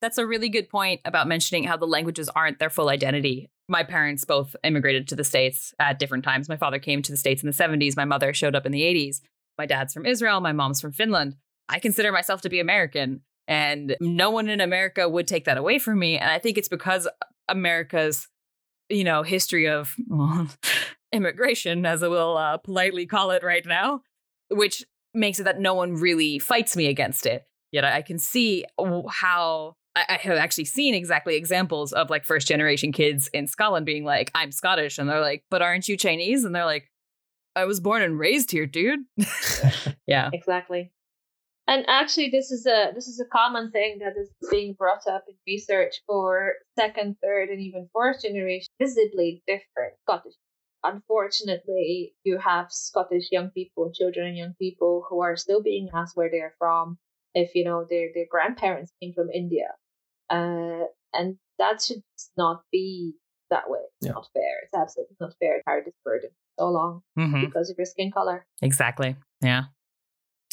That's 0.00 0.18
a 0.18 0.26
really 0.26 0.48
good 0.48 0.68
point 0.68 1.00
about 1.04 1.28
mentioning 1.28 1.64
how 1.64 1.76
the 1.76 1.86
languages 1.86 2.28
aren't 2.30 2.58
their 2.58 2.70
full 2.70 2.88
identity. 2.88 3.50
My 3.68 3.84
parents 3.84 4.24
both 4.24 4.56
immigrated 4.64 5.08
to 5.08 5.16
the 5.16 5.24
States 5.24 5.74
at 5.78 5.98
different 5.98 6.24
times. 6.24 6.48
My 6.48 6.56
father 6.56 6.78
came 6.78 7.02
to 7.02 7.12
the 7.12 7.16
States 7.16 7.42
in 7.42 7.46
the 7.48 7.54
70s. 7.56 7.96
My 7.96 8.04
mother 8.04 8.32
showed 8.34 8.54
up 8.54 8.66
in 8.66 8.72
the 8.72 8.82
80s. 8.82 9.20
My 9.56 9.66
dad's 9.66 9.94
from 9.94 10.06
Israel. 10.06 10.40
My 10.40 10.52
mom's 10.52 10.80
from 10.80 10.92
Finland. 10.92 11.36
I 11.68 11.78
consider 11.78 12.12
myself 12.12 12.40
to 12.42 12.50
be 12.50 12.60
American. 12.60 13.22
And 13.46 13.96
no 14.00 14.30
one 14.30 14.48
in 14.48 14.60
America 14.60 15.08
would 15.08 15.26
take 15.26 15.44
that 15.44 15.58
away 15.58 15.78
from 15.78 15.98
me. 15.98 16.18
And 16.18 16.30
I 16.30 16.38
think 16.38 16.56
it's 16.56 16.68
because 16.68 17.06
America's, 17.48 18.28
you 18.88 19.04
know, 19.04 19.22
history 19.22 19.68
of 19.68 19.94
well, 20.08 20.48
immigration, 21.12 21.84
as 21.84 22.02
I 22.02 22.08
will 22.08 22.36
uh, 22.36 22.56
politely 22.58 23.06
call 23.06 23.30
it 23.30 23.42
right 23.42 23.64
now, 23.66 24.00
which 24.50 24.84
makes 25.12 25.38
it 25.38 25.44
that 25.44 25.60
no 25.60 25.74
one 25.74 25.94
really 25.94 26.38
fights 26.38 26.76
me 26.76 26.86
against 26.86 27.26
it. 27.26 27.46
Yet 27.70 27.84
I 27.84 28.02
can 28.02 28.18
see 28.18 28.64
how 29.08 29.76
I 29.96 30.18
have 30.22 30.38
actually 30.38 30.64
seen 30.64 30.94
exactly 30.94 31.36
examples 31.36 31.92
of 31.92 32.10
like 32.10 32.24
first 32.24 32.48
generation 32.48 32.92
kids 32.92 33.28
in 33.32 33.46
Scotland 33.46 33.86
being 33.86 34.04
like, 34.04 34.30
I'm 34.34 34.50
Scottish. 34.50 34.98
And 34.98 35.08
they're 35.08 35.20
like, 35.20 35.44
but 35.50 35.62
aren't 35.62 35.88
you 35.88 35.96
Chinese? 35.96 36.44
And 36.44 36.54
they're 36.54 36.64
like, 36.64 36.90
I 37.56 37.64
was 37.64 37.78
born 37.78 38.02
and 38.02 38.18
raised 38.18 38.50
here, 38.50 38.66
dude. 38.66 39.00
yeah. 40.06 40.30
Exactly. 40.32 40.90
And 41.66 41.84
actually, 41.88 42.28
this 42.30 42.50
is 42.50 42.66
a 42.66 42.92
this 42.94 43.08
is 43.08 43.20
a 43.20 43.28
common 43.28 43.70
thing 43.70 43.98
that 44.00 44.20
is 44.20 44.30
being 44.50 44.74
brought 44.74 45.06
up 45.06 45.24
in 45.28 45.34
research 45.46 45.94
for 46.06 46.52
second, 46.78 47.16
third, 47.22 47.48
and 47.48 47.60
even 47.60 47.88
fourth 47.92 48.22
generation. 48.22 48.68
Visibly 48.78 49.42
different 49.46 49.94
Scottish. 50.02 50.34
Unfortunately, 50.82 52.14
you 52.24 52.36
have 52.38 52.66
Scottish 52.70 53.28
young 53.32 53.48
people, 53.50 53.90
children, 53.94 54.28
and 54.28 54.36
young 54.36 54.54
people 54.60 55.06
who 55.08 55.22
are 55.22 55.36
still 55.36 55.62
being 55.62 55.88
asked 55.94 56.16
where 56.16 56.30
they 56.30 56.40
are 56.40 56.54
from. 56.58 56.98
If 57.34 57.54
you 57.54 57.64
know 57.64 57.86
their 57.88 58.08
their 58.14 58.26
grandparents 58.30 58.92
came 59.02 59.14
from 59.14 59.30
India, 59.30 59.68
uh, 60.28 60.84
and 61.14 61.38
that 61.58 61.80
should 61.80 62.02
not 62.36 62.62
be 62.70 63.14
that 63.48 63.70
way. 63.70 63.80
It's 64.00 64.08
yeah. 64.08 64.12
not 64.12 64.28
fair. 64.34 64.64
It's 64.64 64.74
absolutely 64.74 65.16
not 65.18 65.32
fair 65.40 65.56
to 65.56 65.64
carry 65.64 65.82
this 65.82 65.94
burden 66.04 66.30
so 66.58 66.68
long 66.68 67.00
mm-hmm. 67.18 67.40
because 67.40 67.70
of 67.70 67.78
your 67.78 67.86
skin 67.86 68.12
color. 68.12 68.44
Exactly. 68.60 69.16
Yeah 69.40 69.64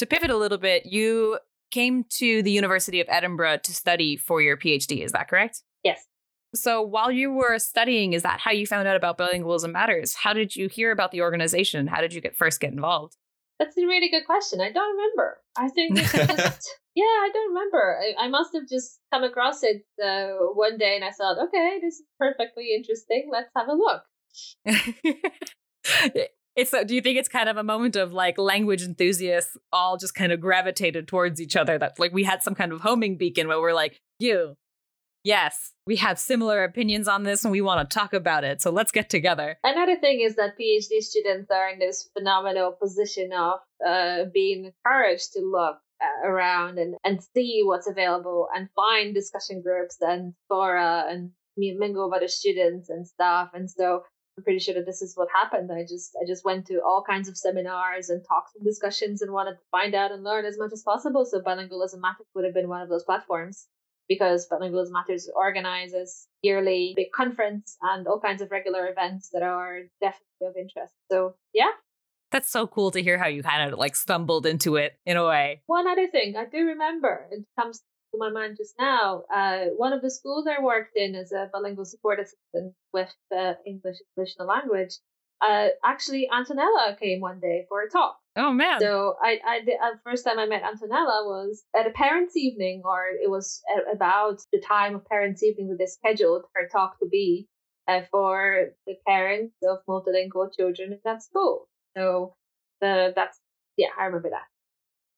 to 0.02 0.08
pivot 0.08 0.32
a 0.32 0.38
little 0.38 0.58
bit, 0.58 0.88
you 0.88 1.38
came 1.70 2.06
to 2.10 2.42
the 2.42 2.52
University 2.52 3.00
of 3.02 3.08
Edinburgh 3.08 3.60
to 3.60 3.72
study 3.72 4.18
for 4.18 4.42
your 4.42 4.58
PhD. 4.58 5.06
Is 5.06 5.12
that 5.12 5.30
correct? 5.30 5.62
Yes. 5.84 6.04
So 6.56 6.82
while 6.82 7.12
you 7.12 7.32
were 7.32 7.60
studying, 7.60 8.14
is 8.14 8.24
that 8.24 8.40
how 8.40 8.50
you 8.52 8.66
found 8.66 8.88
out 8.88 8.96
about 8.96 9.20
Bilingualism 9.20 9.72
Matters? 9.72 10.16
How 10.16 10.34
did 10.34 10.56
you 10.56 10.70
hear 10.70 10.92
about 10.92 11.12
the 11.12 11.22
organization? 11.22 11.86
How 11.86 12.02
did 12.02 12.16
you 12.16 12.20
get 12.20 12.36
first 12.36 12.60
get 12.60 12.74
involved? 12.74 13.16
That's 13.60 13.78
a 13.78 13.86
really 13.86 14.10
good 14.10 14.26
question. 14.26 14.60
I 14.60 14.72
don't 14.72 14.98
remember. 14.98 15.38
I 15.56 15.70
think 15.70 15.96
just, 15.96 16.16
yeah, 16.96 17.04
I 17.04 17.30
don't 17.32 17.50
remember. 17.50 18.00
I, 18.02 18.26
I, 18.26 18.28
must 18.28 18.56
have 18.56 18.68
just 18.68 19.00
come 19.14 19.24
across 19.24 19.62
it 19.62 19.86
uh, 20.04 20.30
one 20.56 20.80
day 20.80 20.96
and 20.96 21.06
I 21.06 21.12
thought, 21.12 21.38
okay, 21.44 21.78
this 21.80 21.94
is 21.94 22.04
perfectly 22.18 22.74
interesting. 22.76 23.30
Let's 23.32 23.52
have 23.56 23.68
a 23.68 23.74
look. 23.74 24.02
it's 26.62 26.86
do 26.86 26.95
you 26.95 27.02
think 27.02 27.17
it's 27.17 27.28
kind 27.28 27.50
of 27.50 27.58
a 27.58 27.63
moment 27.63 27.95
of 27.95 28.13
like 28.13 28.38
language 28.38 28.84
enthusiasts 28.84 29.58
all 29.74 29.97
just 29.97 30.15
kind 30.15 30.32
of 30.32 30.39
gravitated 30.39 31.08
towards 31.08 31.41
each 31.41 31.56
other 31.56 31.78
that 31.78 32.00
like 32.00 32.13
we 32.13 32.24
had 32.24 32.43
some 32.43 32.56
kind 32.56 32.71
of 32.71 32.82
homing 32.82 33.17
beacon 33.17 33.47
where 33.47 33.60
we're 33.60 33.74
like 33.74 34.00
you 34.19 34.56
yes 35.24 35.71
we 35.86 35.95
have 35.95 36.17
similar 36.17 36.63
opinions 36.63 37.08
on 37.08 37.24
this 37.24 37.43
and 37.43 37.52
we 37.52 37.62
want 37.62 37.89
to 37.89 37.93
talk 37.93 38.13
about 38.13 38.43
it 38.43 38.62
so 38.62 38.71
let's 38.71 38.91
get 38.91 39.10
together. 39.10 39.58
Another 39.63 39.97
thing 39.97 40.21
is 40.21 40.36
that 40.36 40.58
phd 40.60 41.02
students 41.02 41.50
are 41.52 41.69
in 41.69 41.80
this 41.80 42.10
phenomenal 42.17 42.71
position 42.71 43.32
of 43.34 43.60
uh, 43.86 44.26
being 44.34 44.65
encouraged 44.65 45.34
to 45.34 45.41
look 45.41 45.78
uh, 46.02 46.28
around 46.28 46.78
and, 46.78 46.95
and 47.04 47.19
see 47.36 47.62
what's 47.63 47.88
available 47.88 48.47
and 48.56 48.69
find 48.76 49.13
discussion 49.13 49.62
groups 49.62 49.97
and 50.02 50.34
fora 50.47 51.06
and 51.10 51.32
mingle 51.58 52.10
with 52.10 52.17
other 52.17 52.28
students 52.28 52.89
and 52.89 53.06
stuff 53.06 53.50
and 53.54 53.69
so 53.69 54.04
pretty 54.41 54.60
sure 54.60 54.73
that 54.75 54.86
this 54.86 55.01
is 55.01 55.15
what 55.15 55.27
happened. 55.34 55.71
I 55.71 55.84
just 55.84 56.15
I 56.21 56.25
just 56.25 56.45
went 56.45 56.67
to 56.67 56.82
all 56.86 57.04
kinds 57.08 57.27
of 57.30 57.38
seminars 57.38 58.10
and 58.10 58.23
talks 58.27 58.51
and 58.56 58.65
discussions 58.65 59.21
and 59.21 59.32
wanted 59.32 59.54
to 59.54 59.69
find 59.71 59.95
out 59.95 60.12
and 60.12 60.23
learn 60.23 60.45
as 60.45 60.58
much 60.58 60.71
as 60.73 60.84
possible. 60.84 61.25
So 61.25 61.41
Bilingualism 61.41 61.99
Matters 61.99 62.27
would 62.36 62.45
have 62.45 62.54
been 62.54 62.69
one 62.69 62.82
of 62.82 62.89
those 62.89 63.04
platforms 63.04 63.67
because 64.08 64.47
Bilingualism 64.49 64.91
Matters 64.91 65.30
organizes 65.36 66.27
yearly 66.41 66.93
big 66.95 67.12
conference 67.15 67.77
and 67.82 68.08
all 68.08 68.19
kinds 68.19 68.41
of 68.41 68.51
regular 68.51 68.88
events 68.88 69.30
that 69.34 69.43
are 69.43 69.82
definitely 70.01 70.47
of 70.47 70.56
interest. 70.58 70.93
So 71.12 71.36
yeah. 71.54 71.71
That's 72.32 72.49
so 72.49 72.65
cool 72.65 72.91
to 72.91 73.04
hear 73.04 73.17
how 73.17 73.27
you 73.27 73.43
kind 73.43 73.69
of 73.69 73.77
like 73.77 73.95
stumbled 73.95 74.45
into 74.45 74.77
it 74.77 74.93
in 75.06 75.17
a 75.17 75.25
way. 75.25 75.62
One 75.67 75.86
other 75.86 76.08
thing 76.08 76.38
I 76.38 76.45
do 76.45 76.65
remember, 76.65 77.27
it 77.30 77.45
comes 77.60 77.82
to 78.12 78.17
my 78.17 78.30
mind 78.30 78.58
just 78.58 78.76
now. 78.80 79.24
Uh, 79.34 79.65
one 79.78 79.93
of 79.93 80.02
the 80.02 80.12
schools 80.12 80.47
I 80.47 80.62
worked 80.62 80.95
in 80.95 81.15
as 81.15 81.32
a 81.32 81.50
bilingual 81.52 81.86
support 81.86 82.19
assistant 82.19 82.74
with 82.93 83.13
uh, 83.36 83.54
English 83.65 83.97
as 83.97 84.08
additional 84.17 84.47
language. 84.47 84.93
Uh, 85.41 85.69
actually, 85.84 86.30
Antonella 86.32 87.00
came 87.00 87.19
one 87.19 87.39
day 87.39 87.65
for 87.67 87.82
a 87.82 87.89
talk. 87.89 88.17
Oh 88.36 88.54
man! 88.54 88.80
So 88.80 89.15
I, 89.21 89.39
I 89.45 89.60
the 89.65 89.74
uh, 89.74 89.97
first 90.06 90.24
time 90.24 90.39
I 90.39 90.45
met 90.45 90.63
Antonella 90.63 91.26
was 91.26 91.63
at 91.76 91.88
a 91.88 91.91
parents' 91.91 92.38
evening, 92.38 92.84
or 92.86 93.06
it 93.21 93.30
was 93.30 93.62
about 93.91 94.39
the 94.54 94.62
time 94.62 94.95
of 94.95 95.06
parents' 95.06 95.43
evening 95.43 95.69
that 95.69 95.80
they 95.80 95.88
scheduled 95.88 96.45
her 96.54 96.67
talk 96.71 97.00
to 97.00 97.08
be 97.08 97.47
uh, 97.88 98.02
for 98.12 98.67
the 98.86 98.95
parents 99.08 99.56
of 99.67 99.80
multilingual 99.89 100.56
children 100.56 100.93
in 100.93 101.00
that 101.04 101.24
school. 101.24 101.67
So 101.97 102.36
the 102.80 103.12
that's 103.15 103.39
yeah, 103.78 103.89
I 104.00 104.06
remember 104.06 104.30
that. 104.30 104.51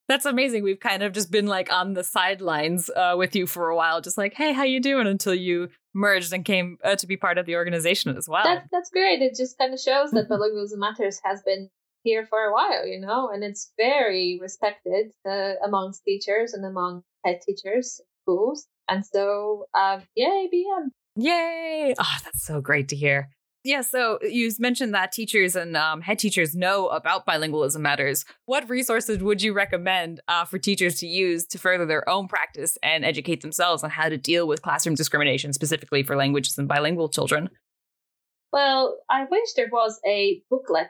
That's 0.07 0.25
amazing. 0.25 0.63
We've 0.63 0.79
kind 0.79 1.01
of 1.01 1.13
just 1.13 1.31
been 1.31 1.47
like 1.47 1.71
on 1.71 1.93
the 1.93 2.03
sidelines 2.03 2.89
uh, 2.89 3.15
with 3.17 3.35
you 3.35 3.47
for 3.47 3.69
a 3.69 3.75
while, 3.75 4.01
just 4.01 4.17
like, 4.17 4.33
hey, 4.33 4.51
how 4.51 4.63
you 4.63 4.81
doing? 4.81 5.07
Until 5.07 5.33
you 5.33 5.69
merged 5.93 6.33
and 6.33 6.43
came 6.43 6.77
uh, 6.83 6.95
to 6.97 7.07
be 7.07 7.15
part 7.17 7.37
of 7.37 7.45
the 7.45 7.55
organization 7.55 8.15
as 8.17 8.27
well. 8.27 8.43
That, 8.43 8.65
that's 8.71 8.89
great. 8.89 9.21
It 9.21 9.35
just 9.35 9.57
kind 9.57 9.73
of 9.73 9.79
shows 9.79 10.11
that 10.11 10.27
Bilingualism 10.29 10.77
Matters 10.77 11.21
has 11.23 11.41
been 11.45 11.69
here 12.03 12.25
for 12.25 12.39
a 12.39 12.53
while, 12.53 12.85
you 12.85 12.99
know, 12.99 13.29
and 13.33 13.43
it's 13.43 13.71
very 13.77 14.37
respected 14.41 15.11
uh, 15.27 15.53
amongst 15.65 16.03
teachers 16.03 16.53
and 16.53 16.65
among 16.65 17.03
head 17.25 17.39
teachers 17.45 18.01
schools. 18.23 18.67
And 18.89 19.05
so, 19.05 19.67
um, 19.73 20.03
yay, 20.15 20.49
BM. 20.53 20.89
Yay! 21.15 21.93
Oh, 21.97 22.17
that's 22.23 22.43
so 22.43 22.59
great 22.59 22.89
to 22.89 22.95
hear. 22.95 23.29
Yeah, 23.65 23.79
so 23.79 24.19
you 24.21 24.51
mentioned 24.59 24.93
that 24.93 25.13
teachers 25.13 25.55
and 25.55 25.77
um, 25.77 26.01
head 26.01 26.19
teachers 26.19 26.53
know 26.53 26.87
about 26.89 27.25
bilingualism 27.25 27.79
matters. 27.79 28.25
What 28.45 28.69
resources 28.69 29.19
would 29.19 29.41
you 29.41 29.53
recommend 29.53 30.19
uh, 30.27 30.43
for 30.43 30.59
teachers 30.59 30.99
to 30.99 31.07
use 31.07 31.45
to 31.47 31.57
further 31.57 31.85
their 31.85 32.07
own 32.09 32.27
practice 32.27 32.77
and 32.83 33.05
educate 33.05 33.39
themselves 33.39 33.81
on 33.81 33.89
how 33.89 34.09
to 34.09 34.17
deal 34.17 34.49
with 34.49 34.61
classroom 34.61 34.95
discrimination, 34.95 35.53
specifically 35.53 36.03
for 36.03 36.17
languages 36.17 36.57
and 36.57 36.67
bilingual 36.67 37.07
children? 37.07 37.49
Well, 38.51 38.97
I 39.09 39.23
wish 39.31 39.53
there 39.55 39.69
was 39.71 39.97
a 40.05 40.41
booklet 40.49 40.89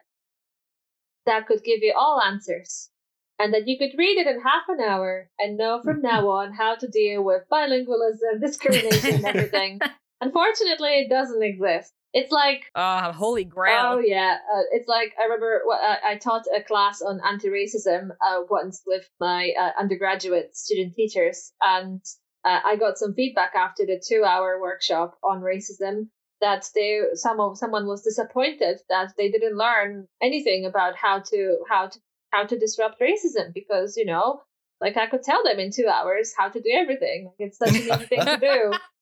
that 1.28 1.46
could 1.46 1.64
give 1.64 1.80
you 1.84 1.94
all 1.96 2.20
answers 2.22 2.90
and 3.38 3.54
that 3.54 3.68
you 3.68 3.78
could 3.78 3.96
read 3.98 4.18
it 4.18 4.26
in 4.26 4.42
half 4.42 4.64
an 4.68 4.82
hour 4.82 5.30
and 5.38 5.58
know 5.58 5.80
from 5.84 6.02
now 6.02 6.28
on 6.28 6.54
how 6.54 6.74
to 6.76 6.88
deal 6.88 7.24
with 7.24 7.44
bilingualism, 7.52 8.42
discrimination, 8.42 9.16
and 9.18 9.26
everything. 9.26 9.80
Unfortunately, 10.22 11.02
it 11.02 11.10
doesn't 11.10 11.44
exist. 11.44 11.94
It's 12.14 12.32
like 12.32 12.66
uh, 12.76 13.12
holy 13.12 13.44
grail. 13.44 13.94
Oh 13.94 14.00
yeah, 14.00 14.38
uh, 14.54 14.62
it's 14.72 14.88
like 14.88 15.14
I 15.20 15.24
remember 15.24 15.62
what, 15.66 15.82
uh, 15.82 15.96
I 16.06 16.18
taught 16.18 16.46
a 16.56 16.62
class 16.62 17.02
on 17.02 17.20
anti-racism 17.28 18.10
uh, 18.22 18.42
once 18.48 18.84
with 18.86 19.10
my 19.20 19.52
uh, 19.60 19.72
undergraduate 19.80 20.56
student 20.56 20.94
teachers, 20.94 21.52
and 21.60 22.02
uh, 22.46 22.60
I 22.64 22.76
got 22.76 23.00
some 23.00 23.16
feedback 23.16 23.56
after 23.56 23.86
the 23.86 24.02
two-hour 24.06 24.62
workshop 24.62 25.18
on 25.24 25.42
racism 25.42 26.10
that 26.40 26.70
they 26.76 27.02
some 27.16 27.40
of 27.40 27.58
someone 27.58 27.88
was 27.88 28.04
disappointed 28.04 28.80
that 28.90 29.14
they 29.18 29.32
didn't 29.32 29.58
learn 29.58 30.08
anything 30.22 30.66
about 30.66 30.96
how 30.96 31.20
to 31.20 31.58
how 31.68 31.88
to 31.88 32.00
how 32.32 32.46
to 32.46 32.60
disrupt 32.60 33.02
racism 33.02 33.54
because 33.56 33.98
you 33.98 34.06
know 34.06 34.42
like 34.80 34.98
I 34.98 35.08
could 35.08 35.24
tell 35.24 35.44
them 35.44 35.60
in 35.60 35.72
two 35.72 35.88
hours 35.88 36.34
how 36.38 36.50
to 36.50 36.60
do 36.60 36.70
everything. 36.72 37.32
It's 37.40 37.58
such 37.58 37.70
an 37.70 37.76
easy 37.76 38.06
thing 38.06 38.26
to 38.26 38.38
do. 38.38 38.74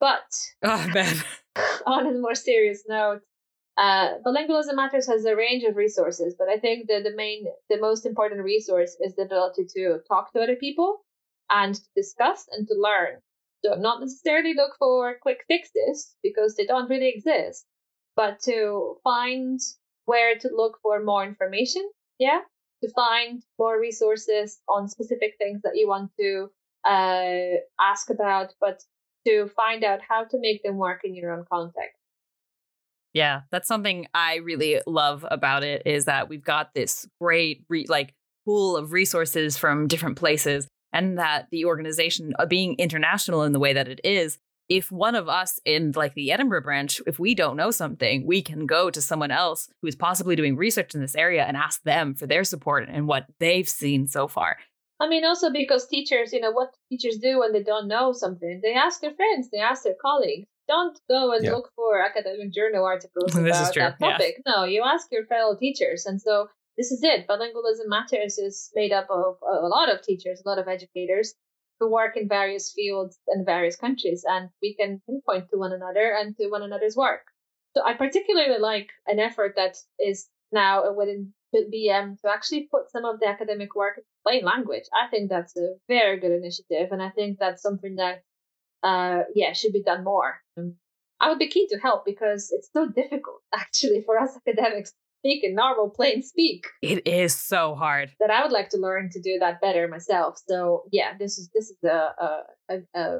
But 0.00 0.30
oh 0.62 0.92
on 1.86 2.06
a 2.06 2.18
more 2.18 2.34
serious 2.34 2.84
note, 2.88 3.22
uh, 3.78 4.18
bilingualism 4.24 4.74
matters 4.74 5.06
has 5.06 5.24
a 5.24 5.36
range 5.36 5.64
of 5.64 5.76
resources, 5.76 6.34
but 6.38 6.48
I 6.48 6.58
think 6.58 6.88
that 6.88 7.04
the 7.04 7.14
main, 7.14 7.46
the 7.68 7.78
most 7.78 8.06
important 8.06 8.42
resource 8.42 8.96
is 9.00 9.14
the 9.14 9.22
ability 9.22 9.66
to 9.74 10.00
talk 10.08 10.32
to 10.32 10.40
other 10.40 10.56
people 10.56 11.04
and 11.50 11.74
to 11.74 11.88
discuss 11.94 12.46
and 12.52 12.66
to 12.68 12.74
learn. 12.74 13.20
So 13.64 13.74
not 13.74 14.00
necessarily 14.00 14.54
look 14.54 14.76
for 14.78 15.16
quick 15.20 15.44
fixes 15.48 16.14
because 16.22 16.56
they 16.56 16.66
don't 16.66 16.90
really 16.90 17.08
exist, 17.08 17.66
but 18.14 18.40
to 18.40 18.96
find 19.02 19.60
where 20.04 20.38
to 20.38 20.48
look 20.54 20.78
for 20.82 21.02
more 21.02 21.24
information. 21.24 21.88
Yeah, 22.18 22.40
to 22.82 22.90
find 22.92 23.42
more 23.58 23.78
resources 23.78 24.58
on 24.68 24.88
specific 24.88 25.34
things 25.38 25.60
that 25.62 25.76
you 25.76 25.88
want 25.88 26.12
to 26.18 26.48
uh, 26.84 27.58
ask 27.80 28.08
about, 28.10 28.54
but 28.60 28.82
to 29.26 29.50
find 29.54 29.84
out 29.84 30.00
how 30.08 30.24
to 30.24 30.38
make 30.38 30.62
them 30.62 30.76
work 30.76 31.02
in 31.04 31.14
your 31.14 31.32
own 31.32 31.44
context. 31.50 31.98
Yeah, 33.12 33.42
that's 33.50 33.68
something 33.68 34.06
I 34.12 34.36
really 34.36 34.80
love 34.86 35.24
about 35.30 35.64
it 35.64 35.82
is 35.86 36.04
that 36.04 36.28
we've 36.28 36.44
got 36.44 36.74
this 36.74 37.06
great 37.18 37.64
re- 37.68 37.86
like 37.88 38.12
pool 38.44 38.76
of 38.76 38.92
resources 38.92 39.56
from 39.56 39.88
different 39.88 40.16
places 40.16 40.68
and 40.92 41.18
that 41.18 41.48
the 41.50 41.64
organization 41.64 42.34
uh, 42.38 42.46
being 42.46 42.74
international 42.78 43.42
in 43.42 43.52
the 43.52 43.58
way 43.58 43.72
that 43.72 43.88
it 43.88 44.00
is 44.04 44.38
if 44.68 44.90
one 44.90 45.14
of 45.14 45.28
us 45.28 45.60
in 45.64 45.92
like 45.94 46.14
the 46.14 46.30
Edinburgh 46.30 46.62
branch 46.62 47.00
if 47.06 47.18
we 47.18 47.34
don't 47.34 47.56
know 47.56 47.70
something 47.70 48.26
we 48.26 48.42
can 48.42 48.66
go 48.66 48.90
to 48.90 49.00
someone 49.00 49.30
else 49.30 49.68
who 49.80 49.88
is 49.88 49.96
possibly 49.96 50.36
doing 50.36 50.56
research 50.56 50.94
in 50.94 51.00
this 51.00 51.14
area 51.14 51.44
and 51.44 51.56
ask 51.56 51.82
them 51.82 52.14
for 52.14 52.26
their 52.26 52.44
support 52.44 52.88
and 52.88 53.06
what 53.06 53.26
they've 53.40 53.68
seen 53.68 54.06
so 54.06 54.28
far 54.28 54.58
I 54.98 55.08
mean, 55.08 55.24
also 55.24 55.50
because 55.50 55.86
teachers, 55.86 56.32
you 56.32 56.40
know, 56.40 56.52
what 56.52 56.74
teachers 56.88 57.18
do 57.18 57.40
when 57.40 57.52
they 57.52 57.62
don't 57.62 57.88
know 57.88 58.12
something, 58.12 58.60
they 58.62 58.74
ask 58.74 59.00
their 59.00 59.14
friends, 59.14 59.50
they 59.50 59.58
ask 59.58 59.84
their 59.84 59.96
colleagues. 60.00 60.46
Don't 60.68 60.98
go 61.08 61.32
and 61.32 61.44
yeah. 61.44 61.52
look 61.52 61.70
for 61.76 62.00
academic 62.00 62.52
journal 62.52 62.84
articles 62.84 63.34
about 63.36 63.74
that 63.74 63.98
topic. 64.00 64.42
Yeah. 64.44 64.52
No, 64.52 64.64
you 64.64 64.82
ask 64.84 65.06
your 65.12 65.26
fellow 65.26 65.54
teachers. 65.54 66.06
And 66.06 66.20
so 66.20 66.48
this 66.76 66.90
is 66.90 67.02
it. 67.02 67.26
Bilingualism 67.28 67.88
Matters 67.88 68.38
is 68.38 68.70
made 68.74 68.92
up 68.92 69.06
of 69.10 69.36
a 69.42 69.68
lot 69.68 69.92
of 69.92 70.02
teachers, 70.02 70.42
a 70.44 70.48
lot 70.48 70.58
of 70.58 70.66
educators 70.66 71.34
who 71.78 71.90
work 71.90 72.16
in 72.16 72.28
various 72.28 72.72
fields 72.72 73.18
and 73.28 73.44
various 73.44 73.76
countries, 73.76 74.24
and 74.26 74.48
we 74.62 74.74
can 74.74 75.00
pinpoint 75.06 75.50
to 75.50 75.58
one 75.58 75.72
another 75.72 76.16
and 76.18 76.36
to 76.36 76.48
one 76.48 76.62
another's 76.62 76.96
work. 76.96 77.22
So 77.76 77.84
I 77.84 77.92
particularly 77.94 78.58
like 78.58 78.88
an 79.06 79.18
effort 79.18 79.54
that 79.56 79.76
is 79.98 80.28
now 80.52 80.92
within 80.94 81.34
BM 81.54 82.20
to 82.20 82.30
actually 82.30 82.68
put 82.70 82.90
some 82.90 83.04
of 83.04 83.20
the 83.20 83.28
academic 83.28 83.74
work 83.74 83.98
in 83.98 84.04
plain 84.26 84.44
language. 84.44 84.84
I 84.92 85.08
think 85.08 85.30
that's 85.30 85.56
a 85.56 85.74
very 85.88 86.18
good 86.18 86.32
initiative, 86.32 86.88
and 86.90 87.02
I 87.02 87.10
think 87.10 87.38
that's 87.38 87.62
something 87.62 87.96
that, 87.96 88.22
uh, 88.82 89.22
yeah, 89.34 89.52
should 89.52 89.72
be 89.72 89.82
done 89.82 90.04
more. 90.04 90.40
Um, 90.56 90.74
I 91.20 91.28
would 91.28 91.38
be 91.38 91.48
keen 91.48 91.68
to 91.70 91.78
help 91.78 92.04
because 92.04 92.50
it's 92.52 92.68
so 92.72 92.88
difficult 92.88 93.42
actually 93.54 94.02
for 94.04 94.18
us 94.18 94.36
academics 94.36 94.90
to 94.90 94.96
speak 95.20 95.44
in 95.44 95.54
normal 95.54 95.90
plain 95.90 96.22
speak. 96.22 96.66
It 96.82 97.06
is 97.06 97.34
so 97.34 97.74
hard. 97.74 98.12
That 98.20 98.30
I 98.30 98.42
would 98.42 98.52
like 98.52 98.70
to 98.70 98.78
learn 98.78 99.10
to 99.10 99.20
do 99.20 99.38
that 99.40 99.60
better 99.60 99.88
myself. 99.88 100.40
So 100.46 100.84
yeah, 100.92 101.16
this 101.18 101.38
is 101.38 101.50
this 101.54 101.70
is 101.70 101.78
a 101.84 102.42
a 102.68 102.78
a, 102.94 103.18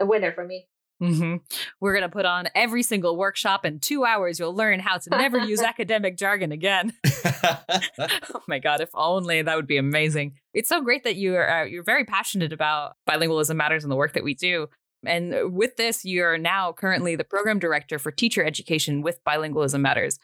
a 0.00 0.06
winner 0.06 0.32
for 0.32 0.44
me. 0.44 0.66
Mm-hmm. 1.02 1.36
We're 1.80 1.92
going 1.92 2.02
to 2.02 2.08
put 2.08 2.24
on 2.24 2.48
every 2.54 2.82
single 2.82 3.16
workshop. 3.16 3.64
In 3.64 3.80
two 3.80 4.04
hours, 4.04 4.38
you'll 4.38 4.54
learn 4.54 4.80
how 4.80 4.98
to 4.98 5.10
never 5.10 5.38
use 5.38 5.60
academic 5.62 6.16
jargon 6.16 6.52
again. 6.52 6.94
oh 7.34 8.42
my 8.48 8.58
god! 8.58 8.80
If 8.80 8.88
only 8.94 9.42
that 9.42 9.56
would 9.56 9.66
be 9.66 9.76
amazing. 9.76 10.34
It's 10.54 10.68
so 10.68 10.80
great 10.80 11.04
that 11.04 11.16
you 11.16 11.36
are 11.36 11.62
uh, 11.62 11.64
you're 11.64 11.84
very 11.84 12.04
passionate 12.04 12.52
about 12.52 12.96
bilingualism 13.08 13.56
matters 13.56 13.84
and 13.84 13.90
the 13.90 13.96
work 13.96 14.14
that 14.14 14.24
we 14.24 14.34
do. 14.34 14.68
And 15.04 15.52
with 15.52 15.76
this, 15.76 16.04
you're 16.04 16.38
now 16.38 16.72
currently 16.72 17.16
the 17.16 17.24
program 17.24 17.58
director 17.58 17.98
for 17.98 18.10
teacher 18.10 18.44
education 18.44 19.02
with 19.02 19.22
Bilingualism 19.24 19.80
Matters. 19.80 20.18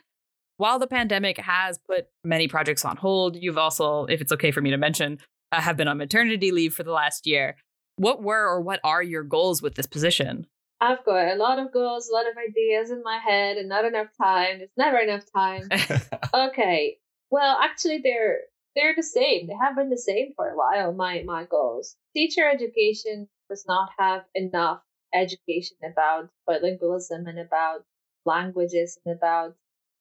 While 0.56 0.78
the 0.78 0.86
pandemic 0.86 1.38
has 1.38 1.78
put 1.78 2.06
many 2.24 2.48
projects 2.48 2.84
on 2.84 2.96
hold, 2.96 3.36
you've 3.36 3.58
also, 3.58 4.06
if 4.06 4.20
it's 4.20 4.32
okay 4.32 4.50
for 4.50 4.60
me 4.60 4.70
to 4.70 4.76
mention, 4.76 5.18
uh, 5.50 5.60
have 5.60 5.76
been 5.76 5.88
on 5.88 5.98
maternity 5.98 6.50
leave 6.50 6.74
for 6.74 6.82
the 6.82 6.92
last 6.92 7.26
year. 7.26 7.56
What 7.96 8.22
were 8.22 8.46
or 8.46 8.60
what 8.60 8.80
are 8.84 9.02
your 9.02 9.22
goals 9.22 9.62
with 9.62 9.74
this 9.74 9.86
position? 9.86 10.46
I've 10.82 11.04
got 11.04 11.30
a 11.32 11.36
lot 11.36 11.60
of 11.60 11.72
goals, 11.72 12.08
a 12.08 12.12
lot 12.12 12.28
of 12.28 12.36
ideas 12.36 12.90
in 12.90 13.04
my 13.04 13.16
head, 13.18 13.56
and 13.56 13.68
not 13.68 13.84
enough 13.84 14.08
time. 14.20 14.58
There's 14.58 14.76
never 14.76 14.98
enough 14.98 15.22
time. 15.32 15.68
okay. 16.34 16.98
Well, 17.30 17.56
actually, 17.62 18.00
they're 18.02 18.40
they're 18.74 18.94
the 18.96 19.04
same. 19.04 19.46
They 19.46 19.54
have 19.54 19.76
been 19.76 19.90
the 19.90 19.96
same 19.96 20.32
for 20.34 20.48
a 20.48 20.56
while. 20.56 20.92
My 20.92 21.22
my 21.22 21.44
goals. 21.44 21.96
Teacher 22.16 22.48
education 22.48 23.28
does 23.48 23.64
not 23.68 23.90
have 23.96 24.24
enough 24.34 24.82
education 25.14 25.76
about 25.84 26.30
bilingualism 26.48 27.28
and 27.28 27.38
about 27.38 27.84
languages 28.24 28.98
and 29.06 29.14
about 29.14 29.54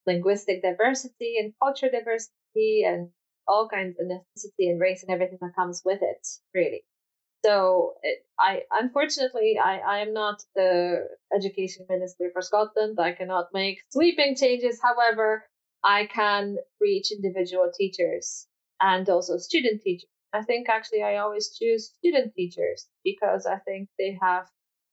linguistic 0.08 0.64
diversity 0.64 1.38
and 1.38 1.54
cultural 1.62 1.92
diversity 1.92 2.84
and 2.88 3.10
all 3.48 3.70
kinds 3.70 4.00
of 4.00 4.08
ethnicity 4.08 4.70
and 4.72 4.82
race 4.82 5.04
and 5.04 5.12
everything 5.12 5.38
that 5.42 5.56
comes 5.56 5.84
with 5.86 6.00
it. 6.02 6.28
Really. 6.56 6.84
So 7.44 7.94
it, 8.04 8.20
I 8.40 8.62
unfortunately 8.72 9.58
I, 9.64 9.80
I 9.80 10.00
am 10.00 10.14
not 10.14 10.44
the 10.56 11.08
education 11.36 11.86
minister 11.90 12.30
for 12.34 12.42
Scotland. 12.42 13.00
I 13.00 13.14
cannot 13.14 13.48
make 13.54 13.80
sweeping 13.90 14.36
changes. 14.36 14.80
However, 14.82 15.46
I 15.84 16.06
can 16.06 16.58
reach 16.80 17.12
individual 17.12 17.72
teachers 17.76 18.48
and 18.80 19.10
also 19.10 19.38
student 19.38 19.82
teachers. 19.82 20.10
I 20.34 20.44
think 20.44 20.70
actually 20.70 21.04
I 21.04 21.18
always 21.18 21.56
choose 21.58 21.92
student 21.98 22.34
teachers 22.36 22.88
because 23.04 23.46
I 23.46 23.58
think 23.58 23.90
they 23.98 24.18
have 24.22 24.48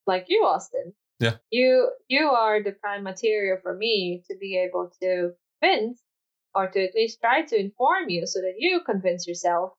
like 0.06 0.26
you, 0.28 0.44
Austin. 0.44 0.94
Yeah. 1.20 1.36
You 1.50 1.90
you 2.08 2.28
are 2.28 2.62
the 2.62 2.72
prime 2.72 3.02
material 3.02 3.58
for 3.62 3.74
me 3.74 4.22
to 4.30 4.36
be 4.38 4.58
able 4.58 4.90
to 5.02 5.32
convince 5.60 6.00
or 6.54 6.68
to 6.68 6.84
at 6.84 6.94
least 6.94 7.20
try 7.20 7.42
to 7.42 7.60
inform 7.60 8.08
you 8.08 8.26
so 8.26 8.40
that 8.40 8.54
you 8.58 8.80
convince 8.84 9.26
yourself 9.26 9.72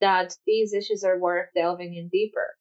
that 0.00 0.34
these 0.46 0.74
issues 0.74 1.04
are 1.04 1.18
worth 1.18 1.48
delving 1.54 1.94
in 1.94 2.08
deeper 2.08 2.54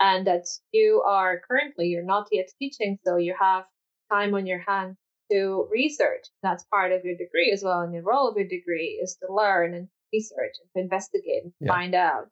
and 0.00 0.26
that 0.26 0.46
you 0.72 1.02
are 1.06 1.40
currently 1.48 1.86
you're 1.86 2.04
not 2.04 2.28
yet 2.32 2.48
teaching 2.58 2.98
so 3.04 3.16
you 3.16 3.34
have 3.38 3.64
time 4.10 4.34
on 4.34 4.46
your 4.46 4.60
hands 4.66 4.96
to 5.30 5.66
research. 5.70 6.26
That's 6.42 6.64
part 6.64 6.92
of 6.92 7.04
your 7.04 7.16
degree 7.16 7.50
as 7.52 7.62
well 7.62 7.80
and 7.80 7.94
the 7.94 8.02
role 8.02 8.28
of 8.28 8.36
your 8.36 8.46
degree 8.46 9.00
is 9.02 9.16
to 9.22 9.32
learn 9.32 9.74
and 9.74 9.88
research 10.12 10.56
and 10.60 10.70
to 10.76 10.82
investigate 10.82 11.44
and 11.44 11.52
yeah. 11.60 11.72
find 11.72 11.94
out. 11.94 12.28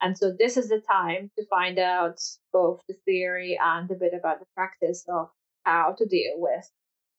And 0.00 0.18
so 0.18 0.32
this 0.36 0.56
is 0.56 0.68
the 0.68 0.80
time 0.90 1.30
to 1.38 1.46
find 1.46 1.78
out 1.78 2.18
both 2.52 2.80
the 2.88 2.94
theory 3.04 3.58
and 3.62 3.88
a 3.88 3.94
bit 3.94 4.12
about 4.18 4.40
the 4.40 4.46
practice 4.56 5.04
of 5.08 5.28
how 5.62 5.94
to 5.96 6.06
deal 6.06 6.34
with 6.36 6.68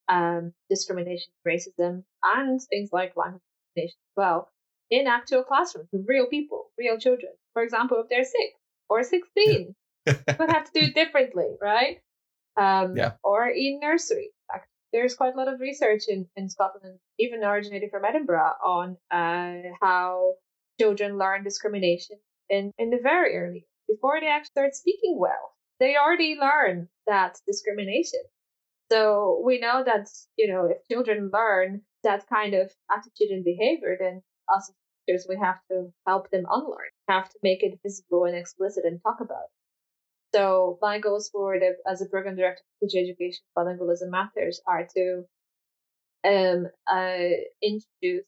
um, 0.08 0.52
discrimination 0.68 1.32
racism 1.48 2.04
and 2.22 2.60
things 2.68 2.90
like 2.92 3.16
language 3.16 3.40
discrimination 3.74 3.96
as 3.96 4.16
well 4.16 4.48
in 4.90 5.06
actual 5.06 5.42
classrooms 5.42 5.88
with 5.92 6.04
real 6.08 6.26
people, 6.26 6.70
real 6.78 6.98
children. 6.98 7.32
For 7.52 7.62
example, 7.62 7.98
if 8.00 8.08
they're 8.08 8.24
six 8.24 8.54
or 8.88 9.02
16, 9.02 9.74
but 10.04 10.16
have 10.50 10.70
to 10.70 10.80
do 10.80 10.86
it 10.86 10.94
differently, 10.94 11.56
right? 11.60 11.98
Um, 12.56 12.96
Yeah. 12.96 13.12
Or 13.22 13.48
in 13.48 13.80
nursery. 13.80 14.30
There's 14.92 15.16
quite 15.16 15.34
a 15.34 15.36
lot 15.36 15.52
of 15.52 15.58
research 15.58 16.04
in, 16.06 16.28
in 16.36 16.48
Scotland, 16.48 17.00
even 17.18 17.42
originated 17.42 17.90
from 17.90 18.04
Edinburgh, 18.04 18.52
on 18.64 18.96
uh, 19.10 19.70
how 19.80 20.34
children 20.80 21.18
learn 21.18 21.42
discrimination 21.42 22.16
in, 22.48 22.70
in 22.78 22.90
the 22.90 23.00
very 23.02 23.36
early 23.36 23.66
before 23.88 24.20
they 24.20 24.28
actually 24.28 24.52
start 24.54 24.74
speaking 24.76 25.16
well. 25.18 25.56
They 25.80 25.96
already 25.96 26.36
learn 26.40 26.88
that 27.08 27.40
discrimination. 27.44 28.20
So 28.92 29.42
we 29.44 29.58
know 29.58 29.82
that, 29.84 30.08
you 30.36 30.46
know, 30.46 30.66
if 30.66 30.86
children 30.88 31.30
learn 31.32 31.82
that 32.04 32.28
kind 32.28 32.54
of 32.54 32.70
attitude 32.88 33.30
and 33.30 33.44
behavior, 33.44 33.96
then 33.98 34.22
us 34.54 34.70
teachers, 35.06 35.26
we 35.28 35.36
have 35.36 35.58
to 35.70 35.92
help 36.06 36.30
them 36.30 36.44
unlearn, 36.50 36.90
have 37.08 37.28
to 37.28 37.38
make 37.42 37.62
it 37.62 37.78
visible 37.82 38.24
and 38.24 38.36
explicit 38.36 38.84
and 38.84 39.00
talk 39.02 39.20
about 39.20 39.44
it. 39.44 40.36
So 40.36 40.78
my 40.82 40.98
goals 40.98 41.28
for 41.30 41.58
the, 41.58 41.76
as 41.88 42.02
a 42.02 42.06
program 42.06 42.36
director 42.36 42.62
for 42.80 42.88
teacher 42.88 43.04
education, 43.04 43.44
bilingualism 43.56 44.10
matters, 44.10 44.60
are 44.66 44.86
to 44.96 45.24
um, 46.26 46.66
uh, 46.90 47.28
introduce 47.62 48.24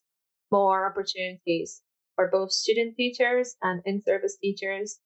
more 0.52 0.86
opportunities 0.86 1.82
for 2.14 2.28
both 2.30 2.52
student 2.52 2.96
teachers 2.96 3.56
and 3.62 3.82
in-service 3.84 4.36
teachers 4.40 5.00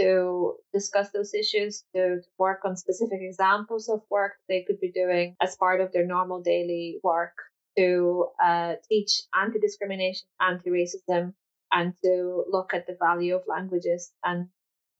to 0.00 0.54
discuss 0.72 1.10
those 1.10 1.34
issues, 1.34 1.84
to, 1.94 2.16
to 2.22 2.28
work 2.38 2.60
on 2.64 2.76
specific 2.76 3.20
examples 3.20 3.88
of 3.88 4.00
work 4.10 4.32
they 4.48 4.64
could 4.66 4.80
be 4.80 4.90
doing 4.90 5.36
as 5.40 5.56
part 5.56 5.80
of 5.80 5.92
their 5.92 6.06
normal 6.06 6.42
daily 6.42 6.98
work, 7.04 7.34
to 7.76 8.26
uh, 8.42 8.74
teach 8.88 9.22
anti-discrimination, 9.34 10.26
anti-racism, 10.40 11.34
and 11.72 11.94
to 12.04 12.44
look 12.50 12.74
at 12.74 12.86
the 12.86 12.96
value 13.00 13.34
of 13.34 13.42
languages 13.46 14.12
and 14.24 14.48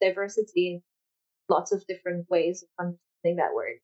diversity 0.00 0.74
in 0.74 0.82
lots 1.48 1.72
of 1.72 1.84
different 1.86 2.26
ways 2.30 2.62
of 2.62 2.68
understanding 2.78 3.36
that 3.36 3.54
word. 3.54 3.76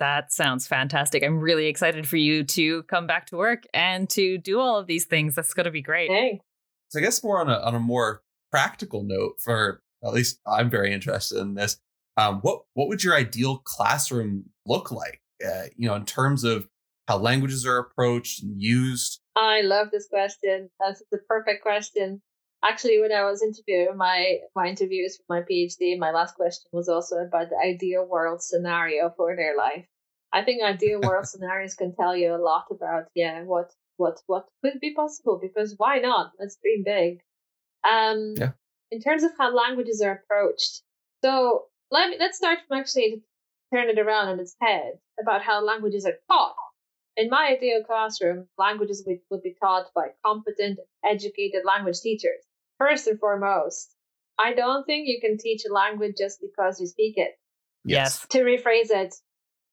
That 0.00 0.32
sounds 0.32 0.66
fantastic. 0.66 1.22
I'm 1.22 1.38
really 1.38 1.66
excited 1.66 2.08
for 2.08 2.16
you 2.16 2.42
to 2.44 2.82
come 2.84 3.06
back 3.06 3.26
to 3.26 3.36
work 3.36 3.64
and 3.72 4.10
to 4.10 4.38
do 4.38 4.58
all 4.58 4.78
of 4.78 4.86
these 4.86 5.04
things. 5.04 5.34
That's 5.34 5.54
going 5.54 5.64
to 5.64 5.70
be 5.70 5.82
great. 5.82 6.08
Thanks. 6.08 6.44
So 6.88 6.98
I 6.98 7.02
guess 7.02 7.22
more 7.22 7.40
on 7.40 7.48
a 7.48 7.58
on 7.60 7.74
a 7.74 7.80
more 7.80 8.22
practical 8.50 9.04
note, 9.04 9.40
for 9.40 9.82
at 10.04 10.12
least 10.12 10.40
I'm 10.46 10.68
very 10.68 10.92
interested 10.92 11.38
in 11.38 11.54
this. 11.54 11.78
Um, 12.16 12.40
what 12.40 12.62
what 12.74 12.88
would 12.88 13.04
your 13.04 13.14
ideal 13.14 13.58
classroom 13.58 14.50
look 14.66 14.90
like? 14.90 15.20
Uh, 15.44 15.64
you 15.76 15.88
know, 15.88 15.94
in 15.94 16.04
terms 16.04 16.42
of 16.44 16.68
how 17.06 17.18
languages 17.18 17.66
are 17.66 17.78
approached 17.78 18.42
and 18.42 18.60
used. 18.60 19.20
I 19.36 19.62
love 19.62 19.90
this 19.90 20.08
question. 20.08 20.70
That's 20.80 21.02
the 21.10 21.18
perfect 21.18 21.62
question. 21.62 22.22
Actually, 22.62 23.00
when 23.00 23.12
I 23.12 23.24
was 23.24 23.42
interviewing 23.42 23.96
my 23.96 24.38
my 24.54 24.68
interviews 24.68 25.16
for 25.16 25.24
my 25.28 25.42
PhD, 25.42 25.98
my 25.98 26.12
last 26.12 26.34
question 26.36 26.70
was 26.72 26.88
also 26.88 27.16
about 27.16 27.50
the 27.50 27.56
ideal 27.56 28.06
world 28.06 28.42
scenario 28.42 29.12
for 29.16 29.36
their 29.36 29.56
life. 29.56 29.86
I 30.32 30.42
think 30.44 30.62
ideal 30.62 31.00
world 31.06 31.26
scenarios 31.26 31.74
can 31.74 31.94
tell 31.94 32.16
you 32.16 32.34
a 32.34 32.38
lot 32.38 32.66
about 32.70 33.04
yeah 33.14 33.42
what 33.42 33.72
what 33.96 34.20
what 34.26 34.46
could 34.62 34.80
be 34.80 34.94
possible 34.94 35.38
because 35.40 35.74
why 35.76 35.98
not? 35.98 36.32
Let's 36.38 36.56
dream 36.56 36.84
big. 36.84 37.20
Um, 37.84 38.34
Yeah. 38.38 38.52
in 38.90 39.00
terms 39.00 39.24
of 39.24 39.32
how 39.36 39.54
languages 39.54 40.00
are 40.00 40.12
approached, 40.12 40.82
so 41.22 41.66
let 41.90 42.08
me 42.08 42.16
let's 42.18 42.38
start 42.38 42.60
from 42.66 42.78
actually 42.78 43.22
turn 43.72 43.90
it 43.90 43.98
around 43.98 44.28
on 44.28 44.40
its 44.40 44.56
head 44.60 44.98
about 45.20 45.42
how 45.42 45.60
languages 45.62 46.06
are 46.06 46.18
taught. 46.30 46.56
In 47.16 47.30
my 47.30 47.54
ideal 47.56 47.84
classroom, 47.84 48.48
languages 48.58 49.04
would, 49.06 49.20
would 49.30 49.42
be 49.42 49.54
taught 49.60 49.92
by 49.94 50.08
competent, 50.24 50.80
educated 51.04 51.62
language 51.64 52.00
teachers. 52.00 52.42
First 52.78 53.06
and 53.06 53.20
foremost, 53.20 53.94
I 54.38 54.52
don't 54.52 54.84
think 54.84 55.06
you 55.06 55.20
can 55.20 55.38
teach 55.38 55.62
a 55.64 55.72
language 55.72 56.16
just 56.18 56.40
because 56.40 56.80
you 56.80 56.86
speak 56.88 57.14
it. 57.16 57.38
Yes. 57.84 58.26
To 58.30 58.38
rephrase 58.40 58.90
it, 58.90 59.14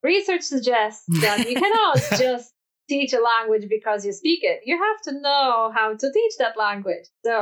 research 0.04 0.44
suggests 0.44 1.06
that 1.22 1.50
you 1.50 1.56
cannot 1.60 1.98
just 2.18 2.54
teach 2.88 3.14
a 3.14 3.22
language 3.22 3.68
because 3.70 4.06
you 4.06 4.12
speak 4.12 4.42
it. 4.44 4.62
You 4.66 4.78
have 4.78 5.02
to 5.06 5.20
know 5.20 5.72
how 5.74 5.96
to 5.96 6.12
teach 6.12 6.34
that 6.38 6.58
language. 6.58 7.06
So 7.26 7.42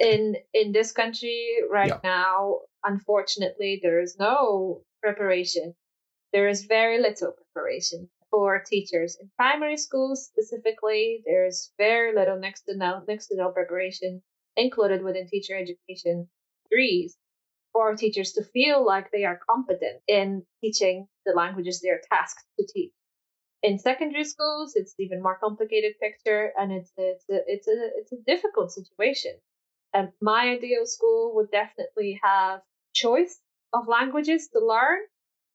in 0.00 0.36
in 0.54 0.72
this 0.72 0.92
country 0.92 1.56
right 1.70 1.88
Yeah. 1.88 2.00
now, 2.02 2.60
unfortunately, 2.82 3.80
there 3.82 4.00
is 4.00 4.16
no 4.18 4.84
preparation. 5.02 5.74
There 6.32 6.48
is 6.48 6.64
very 6.64 6.98
little 6.98 7.32
preparation 7.32 8.08
for 8.32 8.64
teachers 8.66 9.18
in 9.20 9.30
primary 9.36 9.76
schools 9.76 10.26
specifically. 10.26 11.22
There's 11.26 11.72
very 11.78 12.14
little 12.16 12.38
next 12.40 12.62
to 12.64 12.76
no 12.76 13.04
next 13.08 13.28
to 13.28 13.36
no 13.36 13.50
preparation 13.52 14.22
included 14.56 15.04
within 15.04 15.28
teacher 15.28 15.56
education 15.56 16.28
degrees 16.70 17.16
for 17.72 17.94
teachers 17.96 18.32
to 18.34 18.44
feel 18.44 18.84
like 18.84 19.10
they 19.12 19.24
are 19.24 19.40
competent 19.50 20.02
in 20.08 20.46
teaching 20.62 21.08
the 21.26 21.32
languages 21.34 21.80
they 21.80 21.90
are 21.90 22.02
tasked 22.12 22.44
to 22.58 22.66
teach. 22.66 22.92
In 23.62 23.78
secondary 23.78 24.24
schools, 24.24 24.76
it's 24.76 24.94
even 24.98 25.22
more 25.22 25.38
complicated 25.38 25.98
picture, 26.00 26.52
and 26.58 26.72
it's 26.72 26.92
it's 26.96 27.28
a, 27.30 27.40
it's 27.46 27.68
a 27.68 27.90
it's 27.98 28.12
a 28.12 28.22
difficult 28.26 28.72
situation. 28.72 29.38
And 29.94 30.12
my 30.20 30.50
ideal 30.50 30.86
school 30.86 31.34
would 31.36 31.50
definitely 31.50 32.20
have 32.22 32.62
choice 32.94 33.40
of 33.72 33.88
languages 33.88 34.48
to 34.54 34.60
learn 34.60 35.00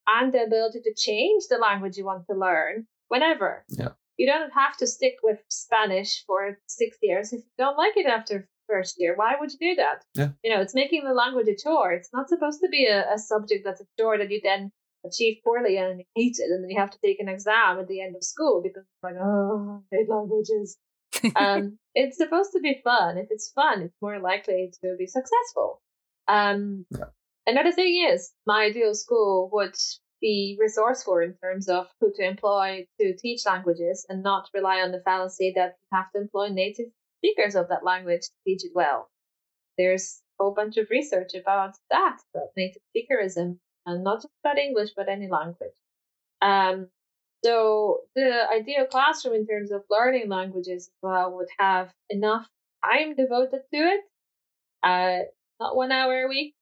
and 0.08 0.32
the 0.32 0.42
ability 0.42 0.80
to 0.82 0.94
change 0.94 1.44
the 1.48 1.58
language 1.58 1.96
you 1.96 2.04
want 2.04 2.26
to 2.26 2.36
learn 2.36 2.86
whenever. 3.08 3.64
Yeah. 3.68 3.90
You 4.16 4.26
don't 4.26 4.50
have 4.52 4.76
to 4.78 4.86
stick 4.86 5.16
with 5.22 5.38
Spanish 5.48 6.24
for 6.26 6.58
six 6.66 6.96
years 7.02 7.32
if 7.32 7.40
you 7.40 7.50
don't 7.56 7.76
like 7.76 7.96
it 7.96 8.06
after 8.06 8.48
first 8.68 8.96
year. 8.98 9.14
Why 9.16 9.34
would 9.38 9.52
you 9.52 9.74
do 9.74 9.74
that? 9.76 10.04
Yeah. 10.14 10.30
You 10.42 10.54
know, 10.54 10.60
it's 10.60 10.74
making 10.74 11.04
the 11.04 11.14
language 11.14 11.48
a 11.48 11.56
chore. 11.56 11.92
It's 11.92 12.10
not 12.12 12.28
supposed 12.28 12.60
to 12.60 12.68
be 12.68 12.86
a, 12.86 13.14
a 13.14 13.18
subject 13.18 13.62
that's 13.64 13.80
a 13.80 13.86
chore 13.98 14.18
that 14.18 14.30
you 14.30 14.40
then 14.42 14.72
achieve 15.06 15.38
poorly 15.44 15.76
and 15.76 16.00
you 16.00 16.04
hate 16.14 16.36
it 16.38 16.50
and 16.50 16.62
then 16.62 16.70
you 16.70 16.78
have 16.78 16.90
to 16.90 16.98
take 17.04 17.20
an 17.20 17.28
exam 17.28 17.78
at 17.78 17.86
the 17.86 18.00
end 18.00 18.16
of 18.16 18.24
school 18.24 18.60
because 18.62 18.82
it's 18.82 19.02
like, 19.02 19.14
oh, 19.20 19.82
I 19.92 19.96
hate 19.96 20.08
languages. 20.08 20.76
um, 21.36 21.78
it's 21.94 22.18
supposed 22.18 22.52
to 22.52 22.60
be 22.60 22.80
fun. 22.84 23.18
If 23.18 23.28
it's 23.30 23.50
fun, 23.54 23.82
it's 23.82 23.96
more 24.02 24.18
likely 24.18 24.72
to 24.82 24.96
be 24.98 25.06
successful. 25.06 25.80
Um, 26.26 26.84
Yeah. 26.90 27.06
Another 27.48 27.72
thing 27.72 28.06
is, 28.12 28.30
my 28.46 28.64
ideal 28.64 28.94
school 28.94 29.48
would 29.54 29.74
be 30.20 30.58
resourceful 30.60 31.16
in 31.16 31.34
terms 31.42 31.66
of 31.66 31.86
who 31.98 32.12
to 32.14 32.22
employ 32.22 32.86
to 33.00 33.16
teach 33.16 33.46
languages 33.46 34.04
and 34.10 34.22
not 34.22 34.50
rely 34.52 34.82
on 34.82 34.92
the 34.92 35.00
fallacy 35.00 35.54
that 35.56 35.76
you 35.80 35.96
have 35.96 36.12
to 36.12 36.20
employ 36.20 36.48
native 36.48 36.88
speakers 37.16 37.54
of 37.54 37.68
that 37.68 37.82
language 37.82 38.20
to 38.20 38.32
teach 38.44 38.66
it 38.66 38.72
well. 38.74 39.08
There's 39.78 40.20
a 40.38 40.42
whole 40.42 40.52
bunch 40.52 40.76
of 40.76 40.90
research 40.90 41.32
about 41.32 41.74
that, 41.90 42.18
about 42.34 42.48
native 42.54 42.82
speakerism, 42.90 43.58
and 43.86 44.04
not 44.04 44.16
just 44.16 44.34
about 44.44 44.58
English, 44.58 44.90
but 44.94 45.08
any 45.08 45.28
language. 45.30 45.72
Um, 46.42 46.88
so 47.42 48.00
the 48.14 48.42
ideal 48.52 48.84
classroom 48.84 49.34
in 49.34 49.46
terms 49.46 49.72
of 49.72 49.84
learning 49.88 50.28
languages 50.28 50.90
well 51.00 51.34
would 51.36 51.48
have 51.58 51.94
enough 52.10 52.46
time 52.84 53.14
devoted 53.14 53.62
to 53.72 53.78
it, 53.78 54.00
uh, 54.82 55.20
not 55.58 55.76
one 55.76 55.92
hour 55.92 56.24
a 56.24 56.28
week, 56.28 56.54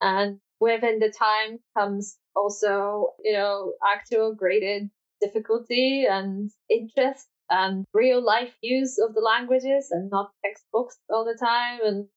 and 0.00 0.40
within 0.60 0.98
the 0.98 1.10
time 1.10 1.58
comes 1.76 2.18
also, 2.36 3.14
you 3.24 3.32
know, 3.32 3.74
actual 3.86 4.34
graded 4.34 4.90
difficulty 5.20 6.06
and 6.06 6.50
interest 6.68 7.28
and 7.50 7.84
real 7.92 8.22
life 8.22 8.54
use 8.62 8.98
of 8.98 9.14
the 9.14 9.20
languages 9.20 9.90
and 9.90 10.10
not 10.10 10.32
textbooks 10.44 10.98
all 11.10 11.24
the 11.24 11.36
time 11.38 11.80
and 11.84 12.08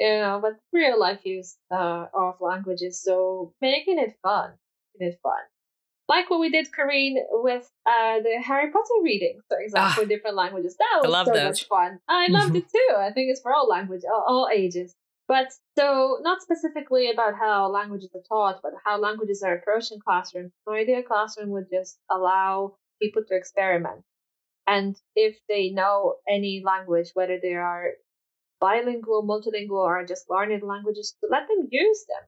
you 0.00 0.08
know, 0.08 0.38
but 0.40 0.54
real 0.72 0.98
life 0.98 1.20
use 1.24 1.56
uh, 1.72 2.06
of 2.14 2.40
languages. 2.40 3.02
So 3.02 3.52
making 3.60 3.98
it 3.98 4.16
fun, 4.22 4.52
making 4.94 5.14
it 5.14 5.20
fun. 5.22 5.40
Like 6.08 6.30
what 6.30 6.40
we 6.40 6.50
did, 6.50 6.68
Karine, 6.72 7.18
with 7.30 7.68
uh, 7.86 8.20
the 8.20 8.40
Harry 8.42 8.70
Potter 8.70 9.02
readings, 9.02 9.42
for 9.48 9.58
example, 9.60 10.04
Ah, 10.04 10.06
different 10.06 10.36
languages. 10.36 10.76
That 10.78 11.00
was 11.02 11.12
love 11.12 11.26
so 11.26 11.32
those. 11.34 11.44
much 11.44 11.64
fun. 11.68 12.00
I 12.08 12.28
loved 12.30 12.56
it 12.56 12.64
too. 12.70 12.94
I 12.96 13.12
think 13.12 13.30
it's 13.30 13.42
for 13.42 13.52
all 13.52 13.68
language, 13.68 14.02
all, 14.10 14.24
all 14.26 14.48
ages. 14.52 14.94
But 15.28 15.52
so 15.78 16.18
not 16.22 16.42
specifically 16.42 17.10
about 17.10 17.34
how 17.34 17.68
languages 17.68 18.10
are 18.14 18.22
taught, 18.22 18.62
but 18.62 18.72
how 18.84 18.98
languages 18.98 19.42
are 19.42 19.54
approached 19.54 19.92
in 19.92 20.00
classrooms. 20.00 20.52
My 20.66 20.78
ideal 20.78 21.02
classroom 21.02 21.50
would 21.50 21.68
just 21.70 22.00
allow 22.10 22.78
people 23.00 23.22
to 23.24 23.36
experiment. 23.36 24.04
And 24.66 24.96
if 25.14 25.38
they 25.48 25.70
know 25.70 26.16
any 26.28 26.62
language, 26.64 27.10
whether 27.14 27.38
they 27.40 27.54
are 27.54 27.92
bilingual, 28.60 29.22
multilingual, 29.22 29.84
or 29.84 30.04
just 30.04 30.30
learned 30.30 30.62
languages, 30.62 31.16
let 31.22 31.46
them 31.48 31.68
use 31.70 32.06
them. 32.06 32.26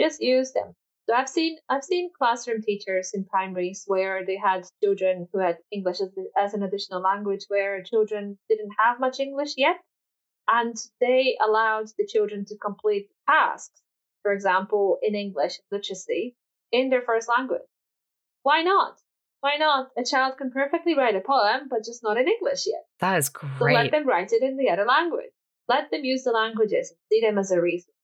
Just 0.00 0.20
use 0.20 0.52
them. 0.52 0.74
So 1.08 1.14
I've 1.14 1.28
seen 1.28 1.58
I've 1.68 1.84
seen 1.84 2.10
classroom 2.16 2.62
teachers 2.62 3.12
in 3.14 3.26
primaries 3.26 3.84
where 3.86 4.24
they 4.24 4.36
had 4.36 4.66
children 4.82 5.28
who 5.32 5.38
had 5.38 5.58
English 5.70 6.00
as, 6.00 6.10
as 6.36 6.54
an 6.54 6.62
additional 6.62 7.00
language, 7.00 7.44
where 7.48 7.82
children 7.82 8.38
didn't 8.48 8.72
have 8.78 8.98
much 9.00 9.20
English 9.20 9.54
yet, 9.56 9.76
and 10.48 10.76
they 11.00 11.36
allowed 11.44 11.88
the 11.98 12.06
children 12.06 12.44
to 12.46 12.56
complete 12.56 13.08
tasks, 13.28 13.80
for 14.22 14.32
example, 14.32 14.98
in 15.02 15.14
English 15.14 15.60
literacy, 15.70 16.36
in 16.72 16.90
their 16.90 17.02
first 17.02 17.28
language. 17.28 17.62
Why 18.42 18.62
not? 18.62 18.98
Why 19.40 19.56
not? 19.58 19.90
A 19.98 20.04
child 20.04 20.38
can 20.38 20.50
perfectly 20.50 20.96
write 20.96 21.16
a 21.16 21.20
poem, 21.20 21.68
but 21.68 21.84
just 21.84 22.02
not 22.02 22.16
in 22.16 22.28
English 22.28 22.66
yet. 22.66 22.86
That 23.00 23.18
is 23.18 23.28
great. 23.28 23.58
So 23.58 23.64
let 23.64 23.90
them 23.90 24.06
write 24.06 24.32
it 24.32 24.42
in 24.42 24.56
the 24.56 24.70
other 24.70 24.84
language. 24.84 25.32
Let 25.68 25.90
them 25.90 26.04
use 26.04 26.24
the 26.24 26.32
languages. 26.32 26.92
See 27.12 27.20
them 27.20 27.38
as 27.38 27.50
a 27.50 27.60
resource. 27.60 27.94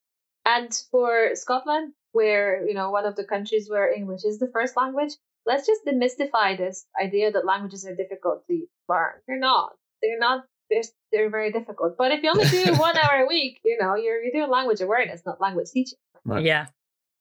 And 0.44 0.72
for 0.90 1.34
Scotland, 1.34 1.92
where 2.12 2.66
you 2.66 2.74
know 2.74 2.90
one 2.90 3.06
of 3.06 3.16
the 3.16 3.24
countries 3.24 3.68
where 3.70 3.92
English 3.92 4.24
is 4.24 4.38
the 4.38 4.50
first 4.52 4.76
language, 4.76 5.12
let's 5.46 5.66
just 5.66 5.84
demystify 5.86 6.56
this 6.56 6.86
idea 7.00 7.30
that 7.32 7.44
languages 7.44 7.86
are 7.86 7.94
difficult 7.94 8.46
to 8.46 8.66
learn. 8.88 9.14
They're 9.26 9.38
not. 9.38 9.72
They're 10.02 10.18
not. 10.18 10.44
They're, 10.70 10.82
they're 11.12 11.30
very 11.30 11.52
difficult. 11.52 11.96
But 11.98 12.12
if 12.12 12.22
you 12.22 12.30
only 12.30 12.48
do 12.48 12.74
one 12.76 12.96
hour 12.96 13.22
a 13.22 13.26
week, 13.26 13.60
you 13.64 13.76
know 13.80 13.94
you're 13.96 14.22
you're 14.22 14.32
doing 14.32 14.50
language 14.50 14.80
awareness, 14.80 15.22
not 15.26 15.40
language 15.40 15.68
teaching. 15.72 15.98
Right. 16.24 16.44
Yeah. 16.44 16.66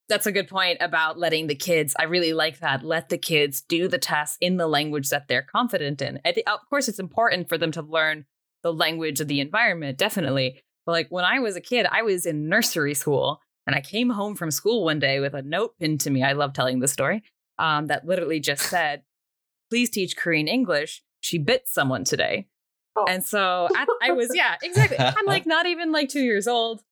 That's 0.08 0.26
a 0.26 0.32
good 0.32 0.48
point 0.48 0.80
about 0.82 1.20
letting 1.20 1.46
the 1.46 1.56
kids. 1.56 1.96
I 2.00 2.06
really 2.06 2.34
like 2.34 2.60
that. 2.60 2.84
Let 2.84 3.10
the 3.10 3.18
kids 3.18 3.62
do 3.62 3.88
the 3.88 4.00
tests 4.00 4.38
in 4.42 4.58
the 4.58 4.66
language 4.66 5.10
that 5.10 5.28
they're 5.28 5.44
confident 5.44 6.02
in. 6.02 6.20
I 6.26 6.32
thi- 6.32 6.44
of 6.48 6.68
course, 6.68 6.88
it's 6.88 6.98
important 6.98 7.48
for 7.48 7.60
them 7.60 7.72
to 7.74 7.84
learn 7.84 8.26
the 8.64 8.74
language 8.74 9.22
of 9.22 9.28
the 9.28 9.40
environment, 9.40 10.00
definitely. 10.00 10.62
But 10.86 10.94
like 10.94 11.08
when 11.10 11.26
I 11.26 11.38
was 11.40 11.56
a 11.56 11.62
kid, 11.62 11.86
I 11.92 12.02
was 12.02 12.26
in 12.26 12.50
nursery 12.50 12.96
school 12.96 13.40
and 13.68 13.76
I 13.76 13.82
came 13.82 14.10
home 14.10 14.36
from 14.36 14.50
school 14.50 14.84
one 14.84 14.98
day 14.98 15.20
with 15.20 15.36
a 15.36 15.44
note 15.44 15.76
pinned 15.80 16.02
to 16.02 16.10
me. 16.10 16.24
I 16.24 16.34
love 16.34 16.54
telling 16.54 16.80
this 16.80 16.92
story. 16.92 17.22
Um, 17.60 17.88
that 17.88 18.06
literally 18.06 18.40
just 18.40 18.64
said, 18.64 19.04
"Please 19.70 19.90
teach 19.90 20.16
Karine 20.18 20.48
English." 20.48 21.04
She 21.20 21.38
bit 21.38 21.68
someone 21.68 22.06
today, 22.06 22.48
Oh. 23.00 23.06
and 23.08 23.24
so 23.24 23.68
at, 23.76 23.88
I 24.02 24.12
was 24.12 24.32
yeah, 24.34 24.56
exactly. 24.62 24.98
I'm 25.00 25.26
like 25.26 25.46
not 25.46 25.66
even 25.66 25.92
like 25.92 26.10
two 26.10 26.24
years 26.24 26.48
old. 26.48 26.84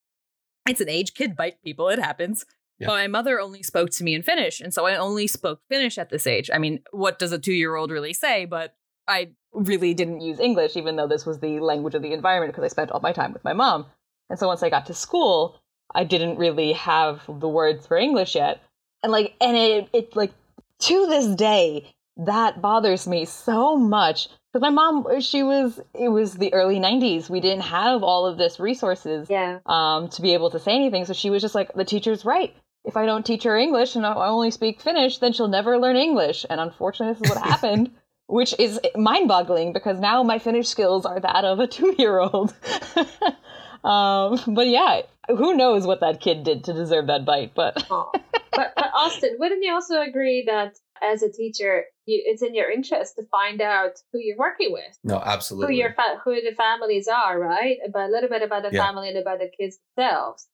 It's 0.68 0.82
an 0.82 0.90
age 0.90 1.14
kid 1.14 1.36
bite 1.36 1.62
people. 1.64 1.90
It 1.90 2.00
happens. 2.00 2.46
Yeah. 2.80 2.88
But 2.88 2.94
my 2.94 3.08
mother 3.08 3.40
only 3.40 3.64
spoke 3.64 3.90
to 3.92 4.04
me 4.04 4.14
in 4.14 4.22
Finnish, 4.22 4.62
and 4.62 4.74
so 4.74 4.86
I 4.86 4.96
only 4.96 5.28
spoke 5.28 5.62
Finnish 5.70 5.98
at 5.98 6.10
this 6.10 6.28
age. 6.28 6.50
I 6.54 6.60
mean, 6.60 6.80
what 6.92 7.18
does 7.20 7.32
a 7.32 7.40
two 7.40 7.54
year 7.54 7.76
old 7.76 7.92
really 7.92 8.14
say? 8.14 8.46
But 8.46 8.76
I 9.08 9.32
really 9.54 9.94
didn't 9.94 10.22
use 10.22 10.40
English, 10.40 10.76
even 10.76 10.96
though 10.96 11.08
this 11.08 11.26
was 11.26 11.40
the 11.40 11.60
language 11.60 11.96
of 11.96 12.02
the 12.02 12.14
environment, 12.14 12.54
because 12.54 12.64
I 12.64 12.68
spent 12.68 12.92
all 12.92 13.00
my 13.00 13.14
time 13.14 13.34
with 13.34 13.44
my 13.44 13.54
mom. 13.54 13.86
And 14.30 14.38
so 14.38 14.48
once 14.48 14.64
I 14.64 14.70
got 14.70 14.86
to 14.88 14.94
school, 14.94 15.60
I 15.96 16.04
didn't 16.04 16.38
really 16.38 16.74
have 16.74 17.22
the 17.28 17.48
words 17.48 17.88
for 17.88 17.98
English 17.98 18.36
yet. 18.36 18.62
And 19.04 19.12
like, 19.12 19.36
and 19.42 19.56
it, 19.56 19.90
it 19.94 20.16
like, 20.16 20.34
to 20.80 21.08
this 21.08 21.28
day, 21.28 21.94
that 22.18 22.62
bothers 22.62 23.08
me 23.08 23.26
so 23.26 23.78
much. 23.78 24.28
Because 24.58 24.74
my 24.74 24.92
mom, 24.92 25.22
she 25.22 25.44
was, 25.44 25.80
it 25.94 26.10
was 26.10 26.34
the 26.34 26.52
early 26.52 26.80
90s. 26.80 27.30
We 27.30 27.40
didn't 27.42 27.62
have 27.62 28.02
all 28.02 28.26
of 28.26 28.40
this 28.40 28.60
resources 28.60 29.30
Yeah. 29.30 29.60
um, 29.68 30.10
to 30.10 30.22
be 30.24 30.34
able 30.34 30.50
to 30.50 30.58
say 30.58 30.74
anything. 30.74 31.06
So 31.06 31.14
she 31.14 31.30
was 31.30 31.44
just 31.44 31.54
like, 31.54 31.72
the 31.76 31.86
teacher's 31.86 32.26
right. 32.26 32.56
If 32.84 32.98
I 32.98 33.06
don't 33.06 33.24
teach 33.24 33.44
her 33.44 33.56
English 33.56 33.96
and 33.96 34.04
I 34.04 34.16
only 34.16 34.50
speak 34.50 34.82
Finnish, 34.82 35.20
then 35.20 35.32
she'll 35.32 35.48
never 35.48 35.78
learn 35.78 35.96
English. 35.96 36.44
And 36.50 36.60
unfortunately, 36.60 37.14
this 37.14 37.30
is 37.30 37.36
what 37.36 37.46
happened, 37.52 37.92
which 38.26 38.56
is 38.58 38.80
mind 38.96 39.28
boggling 39.28 39.74
because 39.74 40.00
now 40.00 40.24
my 40.24 40.40
Finnish 40.40 40.70
skills 40.70 41.06
are 41.06 41.20
that 41.20 41.46
of 41.46 41.60
a 41.60 41.68
two 41.68 41.94
year 42.00 42.18
old. 42.18 42.56
um, 43.84 44.40
but 44.56 44.66
yeah, 44.66 45.02
who 45.28 45.54
knows 45.54 45.86
what 45.86 46.00
that 46.00 46.20
kid 46.20 46.44
did 46.44 46.64
to 46.64 46.74
deserve 46.74 47.06
that 47.08 47.26
bite. 47.26 47.54
But 47.54 47.86
but, 47.90 48.74
but 48.76 48.92
Austin, 48.96 49.36
wouldn't 49.38 49.64
you 49.64 49.72
also 49.72 50.02
agree 50.02 50.46
that 50.48 50.78
as 51.04 51.24
a 51.24 51.32
teacher, 51.32 51.84
you, 52.06 52.22
it's 52.26 52.42
in 52.42 52.54
your 52.56 52.70
interest 52.72 53.16
to 53.18 53.24
find 53.32 53.62
out 53.62 53.92
who 54.12 54.20
you're 54.20 54.38
working 54.38 54.72
with, 54.72 54.98
No, 55.04 55.22
absolutely. 55.24 55.76
who 55.76 55.80
your 55.82 55.94
fa- 55.94 56.20
who 56.24 56.36
the 56.36 56.54
families 56.56 57.08
are, 57.08 57.40
right? 57.40 57.78
About 57.88 58.10
a 58.10 58.12
little 58.12 58.30
bit 58.30 58.42
about 58.44 58.64
the 58.64 58.70
Yeah. 58.72 58.86
family 58.86 59.10
and 59.10 59.18
about 59.18 59.40
the 59.40 59.50
kids 59.60 59.78
themselves. 59.96 60.48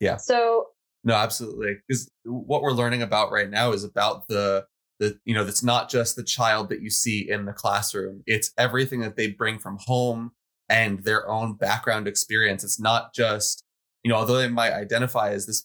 Yeah. 0.00 0.16
So 0.16 0.68
No, 1.04 1.14
absolutely. 1.14 1.76
Because 1.88 2.10
what 2.24 2.62
we're 2.62 2.72
learning 2.72 3.02
about 3.02 3.30
right 3.32 3.48
now 3.48 3.72
is 3.72 3.84
about 3.84 4.28
the 4.28 4.66
the 4.98 5.18
you 5.24 5.34
know 5.34 5.44
that's 5.44 5.62
not 5.62 5.88
just 5.88 6.14
the 6.16 6.22
child 6.24 6.68
that 6.68 6.82
you 6.82 6.90
see 6.90 7.28
in 7.30 7.46
the 7.46 7.52
classroom. 7.54 8.22
It's 8.26 8.52
everything 8.58 9.00
that 9.00 9.16
they 9.16 9.28
bring 9.28 9.58
from 9.58 9.78
home 9.86 10.32
and 10.68 11.02
their 11.04 11.28
own 11.28 11.54
background 11.54 12.06
experience. 12.06 12.62
It's 12.64 12.78
not 12.80 13.14
just 13.14 13.64
you 14.04 14.10
know 14.10 14.16
although 14.16 14.36
they 14.38 14.48
might 14.48 14.72
identify 14.72 15.30
as 15.30 15.46
this 15.46 15.64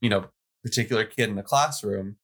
you 0.00 0.08
know 0.10 0.26
particular 0.64 1.04
kid 1.04 1.28
in 1.28 1.36
the 1.36 1.42
classroom, 1.42 2.16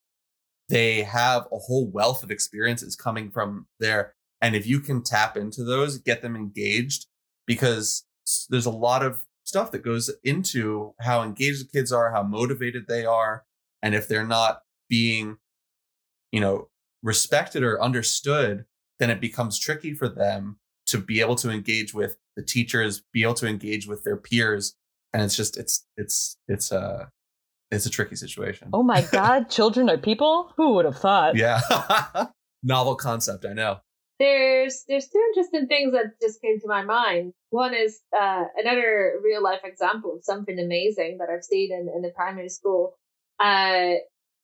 they 0.69 1.03
have 1.03 1.47
a 1.53 1.59
whole 1.59 1.91
wealth 1.91 2.23
of 2.23 2.31
experiences 2.31 2.97
coming 2.97 3.31
from 3.31 3.67
there. 3.81 4.15
And 4.41 4.55
if 4.55 4.67
you 4.67 4.81
can 4.81 5.03
tap 5.03 5.37
into 5.37 5.65
those, 5.65 5.99
get 5.99 6.23
them 6.23 6.37
engaged, 6.37 7.07
because 7.47 8.05
there's 8.49 8.67
a 8.67 8.71
lot 8.71 9.05
of 9.05 9.25
stuff 9.45 9.71
that 9.73 9.85
goes 9.85 10.11
into 10.23 10.95
how 11.01 11.23
engaged 11.23 11.63
the 11.63 11.69
kids 11.71 11.93
are, 11.93 12.11
how 12.11 12.23
motivated 12.23 12.87
they 12.89 13.05
are, 13.05 13.45
and 13.83 13.95
if 13.95 14.09
they're 14.09 14.27
not 14.27 14.63
being, 14.89 15.37
you 16.33 16.41
know, 16.41 16.69
respected 17.03 17.63
or 17.63 17.83
understood, 17.83 18.65
then 18.99 19.11
it 19.11 19.21
becomes 19.21 19.59
tricky 19.59 19.93
for 19.93 20.09
them 20.09 20.59
to 20.87 20.99
be 20.99 21.21
able 21.21 21.37
to 21.37 21.51
engage 21.51 21.93
with 21.93 22.17
the 22.37 22.43
teachers, 22.43 23.03
be 23.13 23.23
able 23.23 23.35
to 23.35 23.47
engage 23.47 23.87
with 23.87 24.05
their 24.05 24.17
peers, 24.17 24.75
and 25.13 25.23
it's 25.23 25.37
just 25.37 25.57
it's 25.57 25.87
it's 25.97 26.39
it's 26.49 26.73
a 26.73 27.11
it's 27.71 27.87
a 27.87 27.91
tricky 27.91 28.17
situation. 28.17 28.69
oh 28.73 28.83
my 28.83 29.03
God, 29.13 29.51
children 29.51 29.89
are 29.91 29.99
people? 29.99 30.53
Who 30.57 30.75
would 30.75 30.85
have 30.85 30.99
thought? 30.99 31.37
Yeah, 31.37 31.61
novel 32.63 32.97
concept. 32.97 33.45
I 33.45 33.53
know. 33.53 33.79
there's 34.21 34.85
there's 34.89 35.09
two 35.09 35.23
interesting 35.31 35.67
things 35.67 35.93
that 35.93 36.15
just 36.23 36.41
came 36.41 36.61
to 36.61 36.69
my 36.69 36.83
mind. 36.85 37.33
One 37.51 37.75
is 37.75 38.01
uh, 38.17 38.45
another 38.57 39.15
real 39.23 39.43
life 39.43 39.61
example 39.65 40.15
of 40.17 40.25
something 40.25 40.59
amazing 40.59 41.19
that 41.19 41.29
I've 41.31 41.45
seen 41.45 41.73
in, 41.73 41.89
in 41.95 42.03
the 42.03 42.11
primary 42.15 42.49
school. 42.49 42.95
Uh, 43.41 43.95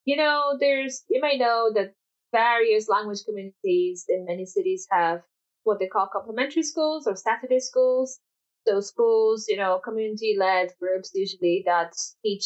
you 0.05 0.17
know, 0.17 0.57
there's 0.59 1.05
you 1.09 1.21
may 1.21 1.37
know 1.39 1.71
that 1.75 1.95
various 2.33 2.89
language 2.89 3.21
communities 3.25 4.05
in 4.09 4.25
many 4.25 4.47
cities 4.47 4.87
have 4.91 5.23
what 5.65 5.79
they 5.79 5.87
call 5.87 6.09
complementary 6.13 6.63
schools 6.63 7.07
or 7.07 7.17
Saturday 7.17 7.61
schools. 7.61 8.19
Those 8.67 8.89
schools, 8.89 9.47
you 9.49 9.57
know, 9.57 9.81
community 9.83 10.37
led 10.39 10.71
groups 10.81 11.11
usually 11.15 11.63
that 11.67 11.93
teach 12.23 12.45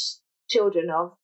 children 0.49 0.91
of 0.91 1.17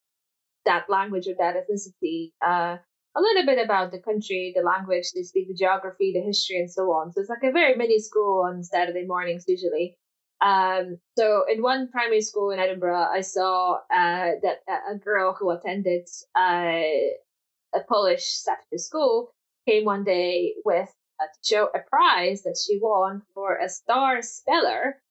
that 0.64 0.88
language 0.88 1.26
or 1.26 1.34
that 1.38 1.56
ethnicity 1.56 2.32
uh, 2.44 2.76
a 3.16 3.20
little 3.20 3.44
bit 3.44 3.64
about 3.64 3.90
the 3.90 3.98
country, 3.98 4.52
the 4.54 4.62
language, 4.62 5.10
they 5.14 5.22
speak 5.22 5.48
the 5.48 5.54
geography, 5.54 6.12
the 6.14 6.20
history, 6.20 6.58
and 6.58 6.70
so 6.70 6.92
on. 6.92 7.12
So 7.12 7.20
it's 7.20 7.30
like 7.30 7.42
a 7.42 7.52
very 7.52 7.74
mini 7.74 7.98
school 7.98 8.44
on 8.46 8.62
Saturday 8.62 9.04
mornings 9.04 9.44
usually. 9.48 9.96
Um, 10.40 10.98
so 11.18 11.44
in 11.52 11.60
one 11.60 11.88
primary 11.88 12.22
school 12.22 12.50
in 12.50 12.58
Edinburgh, 12.58 13.08
I 13.12 13.20
saw 13.20 13.74
uh, 13.74 14.30
that 14.42 14.60
a 14.68 14.94
a 14.94 14.98
girl 14.98 15.36
who 15.38 15.50
attended 15.50 16.08
uh, 16.34 16.80
a 17.74 17.80
Polish 17.88 18.24
Saturday 18.24 18.78
school 18.78 19.32
came 19.68 19.84
one 19.84 20.04
day 20.04 20.54
with 20.64 20.88
uh, 21.20 21.26
to 21.26 21.48
show 21.48 21.68
a 21.74 21.80
prize 21.80 22.42
that 22.44 22.56
she 22.56 22.78
won 22.80 23.22
for 23.34 23.56
a 23.56 23.68
star 23.68 24.22
speller, 24.22 25.02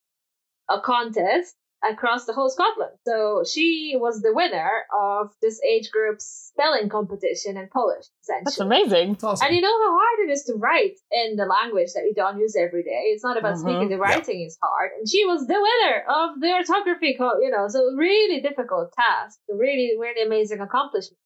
a 0.68 0.80
contest 0.80 1.54
across 1.82 2.26
the 2.26 2.32
whole 2.32 2.50
Scotland. 2.50 2.92
So 3.06 3.42
she 3.50 3.94
was 3.98 4.20
the 4.20 4.34
winner 4.34 4.84
of 4.98 5.32
this 5.40 5.60
age 5.62 5.90
group's 5.90 6.50
spelling 6.52 6.88
competition 6.88 7.56
in 7.56 7.68
Polish, 7.72 8.04
essentially. 8.22 8.44
That's 8.44 8.60
amazing. 8.60 9.12
It's 9.12 9.24
awesome. 9.24 9.46
And 9.46 9.56
you 9.56 9.62
know 9.62 9.68
how 9.68 9.98
hard 9.98 10.28
it 10.28 10.32
is 10.32 10.44
to 10.44 10.54
write 10.54 10.98
in 11.10 11.36
the 11.36 11.46
language 11.46 11.88
that 11.94 12.02
we 12.04 12.12
don't 12.12 12.38
use 12.38 12.54
every 12.56 12.82
day. 12.82 13.02
It's 13.12 13.24
not 13.24 13.38
about 13.38 13.54
Mhm. 13.54 13.60
speaking; 13.60 13.88
the 13.88 13.98
writing 13.98 14.42
is 14.42 14.58
hard. 14.62 14.90
And 14.98 15.08
she 15.08 15.24
was 15.24 15.46
the 15.46 15.60
winner 15.68 16.04
of 16.08 16.40
the 16.40 16.52
orthography, 16.52 17.16
co- 17.16 17.40
you 17.40 17.50
know, 17.50 17.66
so 17.68 17.80
really 17.96 18.40
difficult 18.40 18.92
task, 18.92 19.38
really, 19.48 19.96
really 19.98 20.22
amazing 20.22 20.60
accomplishment. 20.60 21.18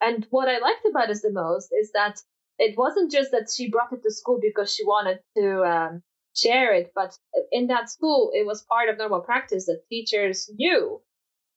And 0.00 0.26
what 0.30 0.48
I 0.48 0.58
liked 0.58 0.84
about 0.84 1.08
this 1.08 1.22
the 1.22 1.32
most 1.32 1.72
is 1.72 1.92
that 1.92 2.20
it 2.58 2.76
wasn't 2.76 3.10
just 3.10 3.30
that 3.32 3.48
she 3.54 3.70
brought 3.70 3.92
it 3.92 4.02
to 4.02 4.10
school 4.12 4.38
because 4.40 4.72
she 4.74 4.84
wanted 4.84 5.20
to 5.36 5.64
um, 5.64 6.02
share 6.34 6.72
it, 6.74 6.92
but 6.94 7.16
in 7.52 7.68
that 7.68 7.90
school, 7.90 8.30
it 8.34 8.46
was 8.46 8.62
part 8.62 8.88
of 8.88 8.98
normal 8.98 9.20
practice 9.20 9.66
that 9.66 9.88
teachers 9.88 10.50
knew 10.54 11.00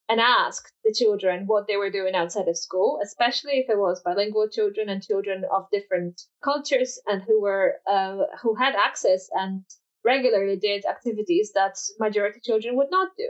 and 0.09 0.21
asked 0.21 0.73
the 0.83 0.93
children 0.93 1.45
what 1.47 1.67
they 1.67 1.75
were 1.75 1.89
doing 1.89 2.15
outside 2.15 2.47
of 2.47 2.57
school, 2.57 2.99
especially 3.03 3.59
if 3.59 3.69
it 3.69 3.77
was 3.77 4.01
bilingual 4.01 4.47
children 4.47 4.87
and 4.89 5.03
children 5.03 5.43
of 5.51 5.67
different 5.71 6.21
cultures 6.43 6.99
and 7.07 7.21
who 7.23 7.41
were 7.41 7.75
uh, 7.89 8.19
who 8.41 8.55
had 8.55 8.75
access 8.75 9.29
and 9.33 9.65
regularly 10.05 10.55
did 10.55 10.85
activities 10.85 11.51
that 11.53 11.75
majority 11.99 12.39
children 12.41 12.77
would 12.77 12.89
not 12.89 13.09
do. 13.17 13.29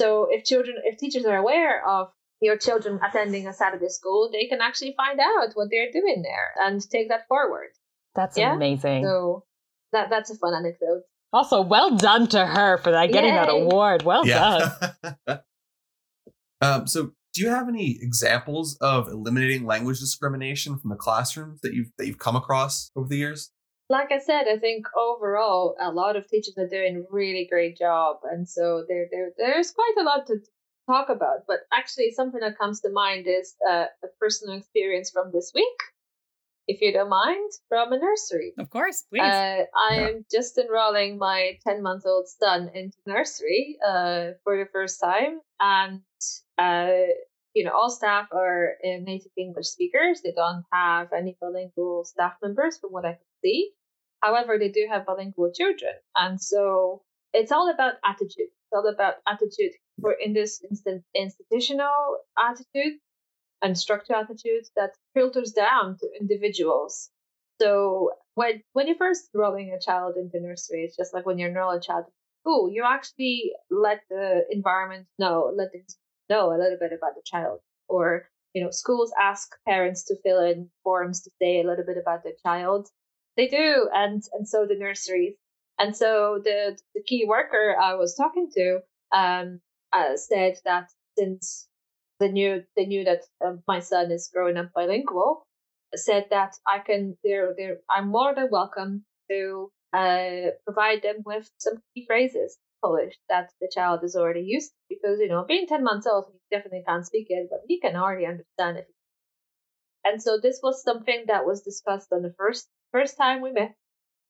So 0.00 0.28
if 0.30 0.44
children, 0.44 0.76
if 0.84 0.98
teachers 0.98 1.24
are 1.24 1.36
aware 1.36 1.86
of 1.86 2.10
your 2.40 2.56
children 2.56 3.00
attending 3.02 3.46
a 3.46 3.52
Saturday 3.52 3.88
school, 3.88 4.30
they 4.32 4.46
can 4.46 4.60
actually 4.60 4.94
find 4.96 5.20
out 5.20 5.52
what 5.54 5.68
they're 5.70 5.92
doing 5.92 6.22
there 6.22 6.66
and 6.66 6.80
take 6.90 7.08
that 7.08 7.26
forward. 7.28 7.70
That's 8.14 8.36
Yeah? 8.36 8.54
amazing. 8.54 9.04
So 9.04 9.44
that 9.92 10.10
that's 10.10 10.30
a 10.30 10.36
fun 10.36 10.54
anecdote. 10.54 11.02
Also, 11.32 11.60
well 11.60 11.96
done 11.96 12.26
to 12.28 12.44
her 12.44 12.78
for 12.78 12.90
that 12.90 13.12
getting 13.12 13.34
that 13.34 13.50
award. 13.50 14.02
Well 14.02 14.24
done. 14.24 14.70
yeah. 15.26 15.38
um, 16.62 16.86
so, 16.86 17.12
do 17.34 17.42
you 17.42 17.50
have 17.50 17.68
any 17.68 17.98
examples 18.00 18.78
of 18.80 19.08
eliminating 19.08 19.66
language 19.66 20.00
discrimination 20.00 20.78
from 20.78 20.90
the 20.90 20.96
classrooms 20.96 21.60
that 21.60 21.74
you've 21.74 21.90
that 21.98 22.06
you've 22.06 22.18
come 22.18 22.36
across 22.36 22.90
over 22.96 23.08
the 23.08 23.16
years? 23.16 23.50
like 23.90 24.12
I 24.12 24.18
said, 24.18 24.44
I 24.48 24.58
think 24.58 24.86
overall 24.96 25.74
a 25.80 25.90
lot 25.90 26.16
of 26.16 26.28
teachers 26.28 26.54
are 26.58 26.68
doing 26.68 26.96
a 26.96 27.14
really 27.14 27.46
great 27.50 27.76
job, 27.76 28.18
and 28.30 28.48
so 28.48 28.84
there, 28.86 29.06
there, 29.10 29.32
there's 29.36 29.70
quite 29.70 29.94
a 29.98 30.02
lot 30.02 30.26
to 30.26 30.40
talk 30.86 31.08
about. 31.08 31.46
But 31.46 31.60
actually, 31.72 32.10
something 32.10 32.40
that 32.40 32.58
comes 32.58 32.80
to 32.82 32.90
mind 32.90 33.26
is 33.26 33.54
uh, 33.68 33.86
a 34.04 34.08
personal 34.20 34.58
experience 34.58 35.10
from 35.10 35.30
this 35.32 35.52
week. 35.54 35.78
If 36.68 36.82
you 36.82 36.92
don't 36.92 37.08
mind, 37.08 37.50
from 37.68 37.92
a 37.92 37.98
nursery. 37.98 38.52
Of 38.58 38.68
course, 38.70 39.02
please. 39.10 39.22
Uh, 39.22 39.64
I 39.90 39.94
Yeah. 39.96 40.08
am 40.10 40.26
just 40.30 40.58
enrolling 40.58 41.18
my 41.18 41.58
10 41.66 41.82
month 41.82 42.04
old 42.06 42.28
son 42.28 42.70
into 42.74 42.98
nursery 43.06 43.78
uh, 43.84 44.32
for 44.44 44.56
the 44.58 44.66
first 44.70 45.00
time. 45.00 45.40
And, 45.58 46.02
uh, 46.58 47.08
you 47.54 47.64
know, 47.64 47.72
all 47.72 47.90
staff 47.90 48.28
are 48.32 48.76
uh, 48.84 48.98
native 49.02 49.32
English 49.36 49.68
speakers. 49.68 50.20
They 50.22 50.32
don't 50.32 50.64
have 50.72 51.12
any 51.12 51.36
bilingual 51.40 52.04
staff 52.04 52.34
members 52.42 52.78
from 52.78 52.90
what 52.92 53.06
I 53.06 53.12
can 53.14 53.26
see. 53.42 53.72
However, 54.20 54.58
they 54.58 54.68
do 54.68 54.86
have 54.90 55.06
bilingual 55.06 55.50
children. 55.52 55.94
And 56.14 56.40
so 56.40 57.02
it's 57.32 57.50
all 57.52 57.70
about 57.70 57.94
attitude. 58.04 58.50
It's 58.62 58.72
all 58.74 58.86
about 58.86 59.14
attitude 59.26 59.72
for, 60.02 60.12
in 60.12 60.32
this 60.34 60.62
instance, 60.68 61.02
institutional 61.14 62.18
attitude 62.38 62.98
and 63.62 63.78
structure 63.78 64.14
attitudes 64.14 64.70
that 64.76 64.96
filters 65.14 65.52
down 65.52 65.96
to 65.98 66.08
individuals. 66.20 67.10
So 67.60 68.12
when 68.34 68.62
when 68.72 68.86
you're 68.86 68.96
first 68.96 69.30
rolling 69.34 69.72
a 69.72 69.80
child 69.80 70.16
into 70.16 70.40
nursery, 70.40 70.84
it's 70.84 70.96
just 70.96 71.12
like 71.14 71.26
when 71.26 71.38
you 71.38 71.46
enroll 71.48 71.72
a 71.72 71.80
child 71.80 72.06
school, 72.42 72.70
you 72.70 72.84
actually 72.84 73.52
let 73.70 74.02
the 74.10 74.44
environment 74.50 75.06
know, 75.18 75.52
let 75.54 75.72
them 75.72 75.82
know 76.30 76.50
a 76.50 76.58
little 76.58 76.78
bit 76.78 76.92
about 76.92 77.14
the 77.14 77.22
child. 77.24 77.60
Or, 77.88 78.28
you 78.54 78.62
know, 78.62 78.70
schools 78.70 79.12
ask 79.20 79.50
parents 79.66 80.04
to 80.04 80.16
fill 80.22 80.40
in 80.40 80.70
forms 80.84 81.22
to 81.22 81.30
say 81.40 81.60
a 81.60 81.66
little 81.66 81.84
bit 81.84 81.96
about 81.98 82.22
their 82.22 82.34
child. 82.44 82.88
They 83.36 83.48
do, 83.48 83.88
and 83.92 84.22
and 84.32 84.48
so 84.48 84.66
the 84.66 84.76
nurseries. 84.76 85.36
And 85.78 85.96
so 85.96 86.40
the 86.42 86.78
the 86.94 87.02
key 87.02 87.24
worker 87.26 87.76
I 87.80 87.94
was 87.94 88.14
talking 88.14 88.50
to 88.54 88.80
um 89.12 89.60
uh, 89.92 90.16
said 90.16 90.58
that 90.64 90.90
since 91.16 91.67
they 92.20 92.30
knew 92.30 92.64
they 92.76 92.86
knew 92.86 93.04
that 93.04 93.22
um, 93.44 93.62
my 93.68 93.80
son 93.80 94.10
is 94.10 94.30
growing 94.32 94.56
up 94.56 94.72
bilingual, 94.74 95.46
said 95.94 96.26
that 96.30 96.54
I 96.66 96.78
can 96.80 97.16
they're 97.24 97.54
they're 97.56 97.78
I'm 97.90 98.08
more 98.08 98.34
than 98.34 98.48
welcome 98.50 99.04
to 99.30 99.70
uh 99.92 100.50
provide 100.64 101.02
them 101.02 101.22
with 101.24 101.50
some 101.58 101.74
key 101.94 102.04
phrases 102.06 102.58
Polish 102.82 103.14
that 103.28 103.50
the 103.60 103.70
child 103.74 104.04
is 104.04 104.16
already 104.16 104.42
used 104.42 104.70
to 104.70 104.76
because 104.88 105.18
you 105.20 105.28
know 105.28 105.44
being 105.44 105.66
ten 105.66 105.82
months 105.84 106.06
old 106.06 106.26
he 106.32 106.38
definitely 106.56 106.84
can't 106.86 107.06
speak 107.06 107.26
it 107.30 107.48
but 107.50 107.60
he 107.68 107.80
can 107.80 107.96
already 107.96 108.26
understand 108.26 108.78
it. 108.78 108.88
And 110.04 110.22
so 110.22 110.38
this 110.40 110.60
was 110.62 110.82
something 110.82 111.24
that 111.28 111.46
was 111.46 111.62
discussed 111.62 112.12
on 112.12 112.22
the 112.22 112.34
first 112.36 112.68
first 112.92 113.16
time 113.16 113.42
we 113.42 113.52
met. 113.52 113.74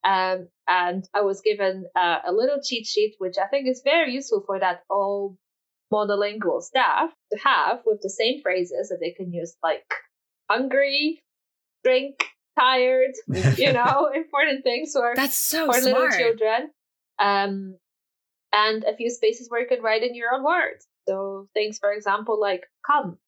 Um, 0.05 0.49
and 0.69 1.09
I 1.15 1.23
was 1.23 1.43
given 1.43 1.87
uh, 1.97 2.21
a 2.27 2.33
little 2.33 2.61
cheat 2.63 2.87
sheet, 2.87 3.17
which 3.19 3.37
I 3.39 3.47
think 3.49 3.69
is 3.69 3.83
very 3.85 4.13
useful 4.15 4.43
for 4.47 4.59
that 4.61 4.83
all 4.91 5.37
monolingual 5.93 6.63
staff 6.63 7.11
to 7.33 7.39
have 7.39 7.81
with 7.85 8.01
the 8.03 8.11
same 8.11 8.41
phrases 8.43 8.89
that 8.89 8.99
they 9.01 9.11
can 9.11 9.33
use, 9.33 9.57
like 9.63 9.85
hungry, 10.51 11.21
drink, 11.85 12.25
tired, 12.59 13.13
you 13.57 13.73
know, 13.73 14.11
important 14.15 14.65
things 14.65 14.93
for, 14.93 15.13
That's 15.15 15.37
so 15.37 15.71
for 15.71 15.81
little 15.81 16.09
children. 16.11 16.71
Um, 17.19 17.77
and 18.53 18.85
a 18.85 18.97
few 18.97 19.11
spaces 19.11 19.51
where 19.51 19.61
you 19.61 19.69
can 19.69 19.83
write 19.83 20.03
in 20.03 20.15
your 20.15 20.33
own 20.33 20.45
words. 20.45 20.87
So 21.09 21.49
things, 21.55 21.79
for 21.79 21.93
example, 21.93 22.41
like 22.41 22.65
come, 22.87 23.19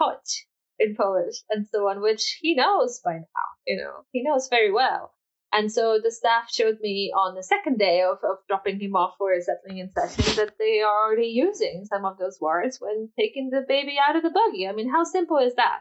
chodź 0.00 0.44
in 0.78 0.96
Polish, 0.96 1.36
and 1.50 1.66
so 1.70 1.88
on, 1.88 2.00
which 2.00 2.38
he 2.40 2.54
knows 2.54 3.00
by 3.04 3.14
now, 3.14 3.48
you 3.66 3.76
know, 3.76 4.04
he 4.12 4.22
knows 4.22 4.48
very 4.48 4.72
well. 4.72 5.12
And 5.52 5.70
so 5.72 5.98
the 6.02 6.12
staff 6.12 6.52
showed 6.52 6.78
me 6.80 7.12
on 7.16 7.34
the 7.34 7.42
second 7.42 7.78
day 7.78 8.02
of, 8.02 8.18
of 8.22 8.38
dropping 8.48 8.78
him 8.80 8.94
off 8.94 9.14
for 9.18 9.32
a 9.32 9.42
settling 9.42 9.78
in 9.78 9.90
session 9.90 10.36
that 10.36 10.54
they 10.58 10.80
are 10.80 11.06
already 11.06 11.26
using 11.28 11.84
some 11.92 12.04
of 12.04 12.18
those 12.18 12.38
words 12.40 12.78
when 12.80 13.08
taking 13.18 13.50
the 13.50 13.64
baby 13.66 13.96
out 13.98 14.14
of 14.16 14.22
the 14.22 14.30
buggy. 14.30 14.68
I 14.68 14.72
mean, 14.72 14.88
how 14.88 15.02
simple 15.04 15.38
is 15.38 15.54
that? 15.56 15.80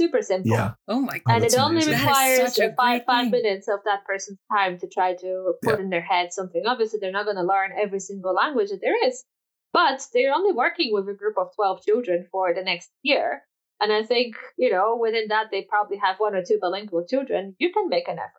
Super 0.00 0.22
simple. 0.22 0.52
Yeah. 0.52 0.74
Oh 0.86 1.00
my 1.00 1.18
god. 1.18 1.34
and 1.34 1.44
it 1.44 1.58
only 1.58 1.82
amazing. 1.82 1.94
Requires 1.94 2.58
a 2.60 2.72
five 2.74 3.04
five 3.04 3.32
minutes 3.32 3.66
of 3.66 3.80
that 3.84 4.04
person's 4.04 4.38
time 4.52 4.78
to 4.78 4.86
try 4.86 5.14
to 5.14 5.54
put 5.64 5.78
Yeah. 5.78 5.84
in 5.84 5.90
their 5.90 6.00
head 6.02 6.32
something. 6.32 6.62
Obviously, 6.64 7.00
they're 7.00 7.10
not 7.10 7.24
going 7.24 7.36
to 7.36 7.42
learn 7.42 7.72
every 7.76 7.98
single 7.98 8.32
language 8.32 8.70
that 8.70 8.80
there 8.80 8.94
is, 9.08 9.24
but 9.72 10.06
they're 10.14 10.32
only 10.32 10.52
working 10.52 10.90
with 10.92 11.08
a 11.08 11.14
group 11.14 11.36
of 11.36 11.48
twelve 11.56 11.82
children 11.82 12.28
for 12.30 12.54
the 12.54 12.62
next 12.62 12.90
year. 13.02 13.42
And 13.80 13.92
I 13.92 14.04
think 14.04 14.36
you 14.56 14.70
know 14.70 14.96
within 15.02 15.26
that 15.30 15.46
they 15.50 15.62
probably 15.62 15.96
have 15.96 16.20
one 16.20 16.36
or 16.36 16.44
two 16.44 16.60
bilingual 16.62 17.04
children. 17.04 17.56
You 17.58 17.72
can 17.72 17.88
make 17.88 18.06
an 18.06 18.20
effort, 18.20 18.37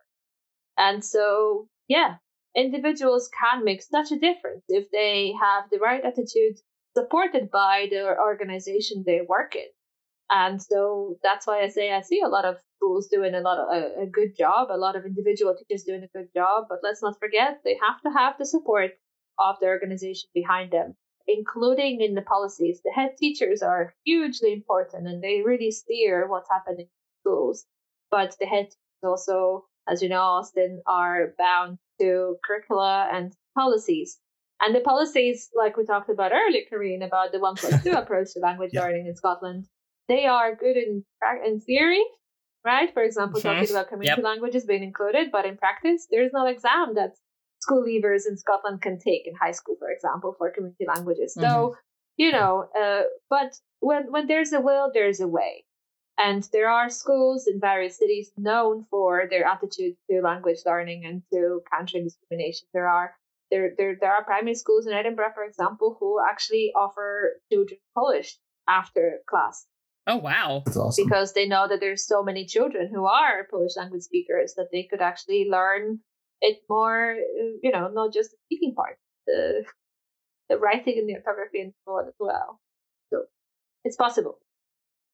and 0.80 1.06
so 1.06 1.68
yeah, 1.88 2.16
individuals 2.56 3.30
can 3.40 3.64
make 3.64 3.82
such 3.82 4.12
a 4.12 4.20
difference 4.20 4.64
if 4.70 4.90
they 4.92 5.34
have 5.40 5.66
the 5.70 5.80
right 5.80 6.04
attitude, 6.04 6.58
supported 6.98 7.52
by 7.52 7.88
the 7.92 8.18
organization 8.18 9.04
they 9.06 9.22
work 9.28 9.56
in. 9.56 9.68
And 10.32 10.62
so 10.62 11.18
that's 11.24 11.48
why 11.48 11.62
I 11.62 11.70
say 11.70 11.92
I 11.92 12.02
see 12.02 12.22
a 12.22 12.28
lot 12.28 12.46
of 12.46 12.58
schools 12.78 13.08
doing 13.08 13.34
a 13.34 13.42
lot 13.42 13.58
of 13.58 13.68
a, 13.70 14.04
a 14.04 14.06
good 14.06 14.38
job, 14.38 14.70
a 14.70 14.78
lot 14.78 14.96
of 14.96 15.06
individual 15.06 15.56
teachers 15.56 15.84
doing 15.84 16.04
a 16.04 16.18
good 16.18 16.30
job. 16.36 16.66
But 16.70 16.80
let's 16.84 17.02
not 17.02 17.20
forget 17.20 17.62
they 17.64 17.78
have 17.82 18.02
to 18.02 18.12
have 18.18 18.36
the 18.38 18.46
support 18.46 18.92
of 19.40 19.56
the 19.60 19.68
organization 19.68 20.30
behind 20.34 20.72
them, 20.72 20.96
including 21.28 22.02
in 22.02 22.14
the 22.14 22.22
policies. 22.22 22.82
The 22.84 22.92
head 22.92 23.18
teachers 23.18 23.64
are 23.64 23.96
hugely 24.06 24.54
important 24.54 25.08
and 25.08 25.24
they 25.24 25.42
really 25.42 25.72
steer 25.72 26.28
what's 26.28 26.50
happening 26.52 26.86
in 26.86 27.22
schools. 27.24 27.66
But 28.12 28.36
the 28.40 28.46
head 28.46 28.70
also, 29.04 29.66
as 29.90 30.02
you 30.02 30.10
know, 30.10 30.22
Austin, 30.22 30.82
are 30.86 31.34
bound 31.38 31.78
to 32.00 32.38
curricula 32.46 33.10
and 33.12 33.34
policies. 33.56 34.20
And 34.62 34.76
the 34.76 34.82
policies, 34.82 35.50
like 35.56 35.78
we 35.78 35.86
talked 35.86 36.10
about 36.10 36.32
earlier, 36.34 36.64
Karine, 36.70 37.04
about 37.04 37.32
the 37.32 37.40
one 37.40 37.56
plus 37.58 37.82
two 37.84 37.94
approach 38.02 38.34
to 38.34 38.40
language 38.40 38.72
Yeah. 38.74 38.82
learning 38.84 39.08
in 39.08 39.16
Scotland, 39.16 39.68
they 40.08 40.26
are 40.26 40.56
good 40.56 40.78
in 40.78 41.06
in 41.46 41.60
theory, 41.62 42.04
right? 42.66 42.94
For 42.94 43.04
example, 43.04 43.40
Mhm. 43.40 43.44
talking 43.44 43.70
about 43.72 43.88
community 43.90 44.22
Yep. 44.22 44.24
languages 44.32 44.66
being 44.66 44.84
included, 44.84 45.32
but 45.32 45.46
in 45.46 45.58
practice, 45.58 46.08
there's 46.12 46.34
no 46.34 46.46
exam 46.46 46.94
that 46.96 47.16
school 47.60 47.84
leavers 47.84 48.28
in 48.28 48.38
Scotland 48.38 48.82
can 48.82 49.00
take 49.00 49.28
in 49.28 49.36
high 49.36 49.52
school, 49.52 49.76
for 49.78 49.90
example, 49.92 50.34
for 50.38 50.50
community 50.52 50.86
languages. 50.86 51.34
So, 51.36 51.76
you 52.18 52.32
know, 52.32 52.70
uh, 52.82 53.04
but 53.30 53.52
when 53.80 54.12
when 54.12 54.28
there's 54.28 54.52
a 54.54 54.62
will, 54.62 54.92
there's 54.94 55.20
a 55.22 55.28
way. 55.28 55.66
And 56.20 56.44
there 56.52 56.70
are 56.70 56.90
schools 56.90 57.48
in 57.48 57.60
various 57.60 57.98
cities 57.98 58.32
known 58.38 58.86
for 58.92 59.24
their 59.30 59.46
attitude 59.46 59.96
to 60.10 60.22
language 60.22 60.60
learning 60.66 61.06
and 61.06 61.24
to 61.34 61.62
countering 61.72 62.04
discrimination. 62.04 62.68
There 62.74 62.88
are 62.88 63.16
there, 63.50 63.74
there 63.78 63.98
there 64.00 64.14
are 64.14 64.24
primary 64.24 64.54
schools 64.56 64.86
in 64.86 64.94
Edinburgh, 64.94 65.32
for 65.34 65.44
example, 65.44 65.98
who 66.00 66.20
actually 66.20 66.72
offer 66.76 67.42
children 67.52 67.80
Polish 67.96 68.38
after 68.68 69.20
class 69.28 69.66
Oh 70.10 70.18
wow. 70.18 70.64
That's 70.66 70.76
awesome. 70.76 71.06
because 71.06 71.34
they 71.34 71.48
know 71.48 71.68
that 71.68 71.80
there's 71.80 72.06
so 72.06 72.24
many 72.24 72.46
children 72.46 72.90
who 72.92 73.06
are 73.06 73.48
Polish 73.50 73.78
language 73.78 74.02
speakers 74.02 74.56
that 74.56 74.70
they 74.72 74.84
could 74.84 75.02
actually 75.02 75.48
learn 75.48 76.00
it 76.42 76.64
more, 76.68 77.12
uh, 77.12 77.58
you 77.62 77.72
know, 77.72 77.90
not 77.90 78.12
just 78.12 78.32
the 78.32 78.38
speaking 78.46 78.74
part, 78.74 78.98
the 79.28 79.66
the 80.50 80.58
writing 80.58 80.98
and 80.98 81.08
the 81.08 81.14
orthography 81.14 81.62
and 81.62 81.74
so 81.86 81.92
on 81.92 82.08
as 82.08 82.16
well. 82.20 82.60
So 83.12 83.26
it's 83.84 83.98
possible. 83.98 84.40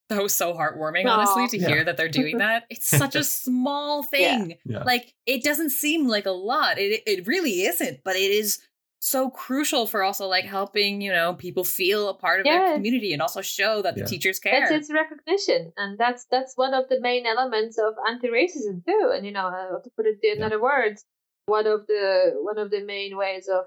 That 0.10 0.22
was 0.22 0.36
so 0.36 0.54
heartwarming, 0.54 1.06
Aw. 1.06 1.10
honestly, 1.10 1.48
to 1.48 1.58
Yeah. 1.58 1.68
hear 1.68 1.84
that 1.84 1.98
they're 1.98 2.10
doing 2.10 2.38
that. 2.38 2.66
It's 2.70 2.88
such 2.88 3.16
a 3.16 3.24
small 3.24 4.04
thing. 4.04 4.56
Yeah. 4.66 4.84
Like 4.84 5.14
it 5.26 5.44
doesn't 5.44 5.72
seem 5.72 6.08
like 6.08 6.26
a 6.28 6.32
lot. 6.32 6.78
It 6.78 7.02
it 7.08 7.26
really 7.28 7.64
isn't, 7.64 8.02
but 8.04 8.16
it 8.16 8.32
is 8.32 8.60
so 9.00 9.30
crucial 9.30 9.86
for 9.88 10.02
also 10.04 10.28
like 10.28 10.46
helping, 10.46 11.00
you 11.02 11.12
know, 11.12 11.34
people 11.36 11.64
feel 11.64 12.10
a 12.10 12.14
part 12.16 12.40
of 12.40 12.46
their 12.46 12.74
community 12.74 13.14
and 13.14 13.22
also 13.22 13.42
show 13.42 13.82
that 13.82 13.96
Yeah. 13.98 14.04
the 14.04 14.10
teachers 14.10 14.40
care. 14.40 14.64
It's 14.64 14.72
its 14.72 14.92
recognition, 14.94 15.74
and 15.78 15.98
that's 15.98 16.26
that's 16.32 16.54
one 16.56 16.74
of 16.74 16.88
the 16.90 17.00
main 17.02 17.26
elements 17.26 17.78
of 17.80 17.94
anti-racism 18.08 18.86
too. 18.86 19.12
And 19.14 19.26
you 19.26 19.32
know, 19.32 19.48
uh, 19.48 19.80
to 19.84 19.90
put 19.98 20.06
it 20.06 20.20
in 20.24 20.40
Yeah. 20.40 20.46
other 20.48 20.62
words, 20.62 21.04
one 21.48 21.66
of 21.68 21.88
the 21.88 22.34
one 22.42 22.58
of 22.60 22.70
the 22.72 22.84
main 22.84 23.18
ways 23.18 23.48
of 23.48 23.66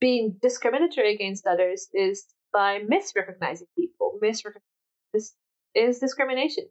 being 0.00 0.38
discriminatory 0.42 1.14
against 1.14 1.46
others 1.46 1.88
is 1.94 2.24
by 2.52 2.80
misrecognizing 2.80 3.68
people. 3.78 4.18
Misrecognition 4.22 5.32
is, 5.74 5.96
is 5.96 5.98
discrimination. 6.00 6.64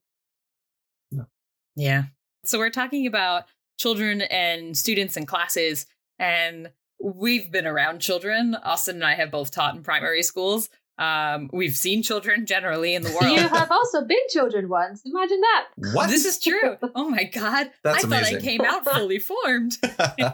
Yeah. 1.76 2.04
So 2.45 2.60
we're 2.60 2.70
talking 2.70 3.08
about 3.08 3.45
children 3.80 4.22
and 4.22 4.78
students 4.78 5.18
and 5.18 5.28
classes, 5.28 5.86
and 6.20 6.72
we've 7.01 7.51
been 7.51 7.66
around 7.66 7.99
children. 7.99 8.56
Austin 8.64 8.95
and 8.95 9.04
I 9.06 9.16
have 9.16 9.32
both 9.32 9.51
taught 9.51 9.76
in 9.76 9.82
primary 9.84 10.22
schools. 10.24 10.70
Um, 10.99 11.49
we've 11.51 11.76
seen 11.76 12.04
children 12.04 12.45
generally 12.45 12.93
in 12.93 13.01
the 13.01 13.10
world. 13.20 13.34
You 13.36 13.47
have 13.47 13.72
also 13.72 14.04
been 14.06 14.20
children 14.30 14.70
once. 14.70 15.01
Imagine 15.06 15.41
that. 15.41 15.66
What? 15.93 16.10
This 16.12 16.26
is 16.26 16.39
true. 16.39 16.78
Oh 16.95 17.10
my 17.10 17.24
god. 17.24 17.72
That's 17.84 18.06
I 18.06 18.08
thought 18.08 18.24
I 18.26 18.39
came 18.39 18.62
out 18.62 18.86
fully 18.86 19.18
formed. 19.20 19.78
yeah. 20.20 20.34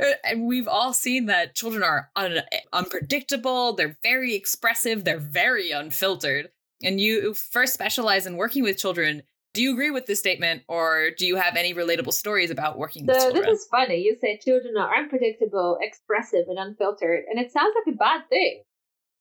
Uh, 0.00 0.12
And 0.22 0.46
we've 0.46 0.68
all 0.68 0.92
seen 0.92 1.26
that 1.26 1.56
children 1.56 1.82
are 1.82 2.10
un- 2.14 2.42
unpredictable, 2.72 3.72
they're 3.72 3.96
very 4.02 4.34
expressive, 4.34 5.04
they're 5.04 5.18
very 5.18 5.72
unfiltered. 5.72 6.50
And 6.82 7.00
you 7.00 7.34
first 7.34 7.74
specialize 7.74 8.26
in 8.26 8.36
working 8.36 8.62
with 8.62 8.78
children. 8.78 9.22
Do 9.54 9.62
you 9.62 9.72
agree 9.72 9.90
with 9.90 10.04
this 10.06 10.18
statement 10.18 10.62
or 10.68 11.10
do 11.16 11.26
you 11.26 11.36
have 11.36 11.56
any 11.56 11.72
relatable 11.72 12.12
stories 12.12 12.50
about 12.50 12.76
working 12.76 13.06
with 13.06 13.16
So 13.16 13.30
children? 13.30 13.44
this 13.46 13.60
is 13.60 13.68
funny. 13.70 14.02
You 14.02 14.16
say 14.20 14.38
children 14.38 14.76
are 14.76 14.94
unpredictable, 14.94 15.78
expressive, 15.80 16.44
and 16.48 16.58
unfiltered, 16.58 17.24
and 17.30 17.40
it 17.40 17.50
sounds 17.52 17.74
like 17.74 17.94
a 17.94 17.96
bad 17.96 18.28
thing. 18.28 18.62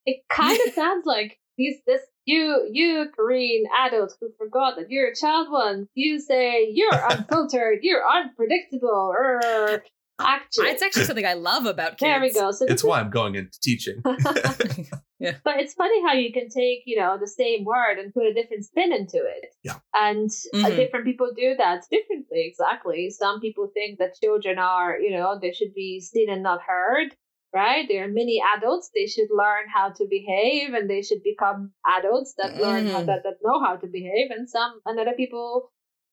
It 0.05 0.17
kind 0.29 0.59
of 0.67 0.73
sounds 0.75 1.05
like 1.05 1.39
these 1.57 1.77
this 1.87 2.01
you, 2.25 2.67
you 2.71 3.05
Karine 3.17 3.63
adult 3.85 4.17
who 4.19 4.29
forgot 4.37 4.75
that 4.77 4.89
you're 4.89 5.09
a 5.09 5.15
child 5.15 5.47
once, 5.49 5.87
you 5.93 6.19
say 6.19 6.69
you're 6.73 6.91
unfiltered, 7.09 7.79
you're 7.81 8.03
unpredictable. 8.05 8.89
Or 8.89 9.83
actually, 10.19 10.67
it's 10.69 10.81
actually 10.83 11.03
something 11.05 11.25
I 11.25 11.33
love 11.33 11.65
about 11.65 11.91
kids. 11.97 12.01
there 12.01 12.21
we 12.21 12.31
go. 12.33 12.51
So 12.51 12.65
it's 12.67 12.83
why 12.83 12.99
I'm 12.99 13.09
going 13.09 13.35
into 13.35 13.59
teaching. 13.61 14.01
yeah. 15.19 15.35
But 15.43 15.59
it's 15.59 15.73
funny 15.73 16.01
how 16.05 16.13
you 16.13 16.31
can 16.33 16.49
take, 16.49 16.83
you 16.85 16.97
know, 16.97 17.17
the 17.19 17.27
same 17.27 17.63
word 17.65 17.97
and 17.99 18.13
put 18.13 18.25
a 18.25 18.33
different 18.33 18.65
spin 18.65 18.91
into 18.93 19.17
it. 19.17 19.53
Yeah. 19.63 19.79
And 19.93 20.29
uh, 20.53 20.57
Mhm. 20.69 20.75
different 20.75 21.05
people 21.05 21.29
do 21.35 21.55
that 21.57 21.83
differently, 21.91 22.45
exactly. 22.47 23.09
Some 23.09 23.39
people 23.41 23.69
think 23.73 23.99
that 23.99 24.19
children 24.21 24.57
are, 24.59 24.99
you 24.99 25.11
know, 25.11 25.37
they 25.41 25.51
should 25.53 25.73
be 25.73 25.99
seen 25.99 26.29
and 26.29 26.43
not 26.43 26.61
heard, 26.61 27.15
right? 27.53 27.85
They're 27.87 28.07
mini 28.09 28.41
adults. 28.57 28.91
They 28.93 29.07
should 29.07 29.29
learn 29.31 29.65
how 29.73 29.89
to 29.91 30.05
behave 30.09 30.73
and 30.73 30.89
they 30.89 31.01
should 31.01 31.23
become 31.23 31.71
adults 31.85 32.33
that 32.37 32.57
learn 32.57 32.87
how 32.87 33.01
Mhm. 33.01 33.05
that, 33.07 33.23
that 33.23 33.37
know 33.41 33.59
how 33.63 33.75
to 33.77 33.87
behave. 33.87 34.31
And 34.31 34.49
some 34.49 34.81
and 34.85 34.99
other 34.99 35.13
people 35.15 35.71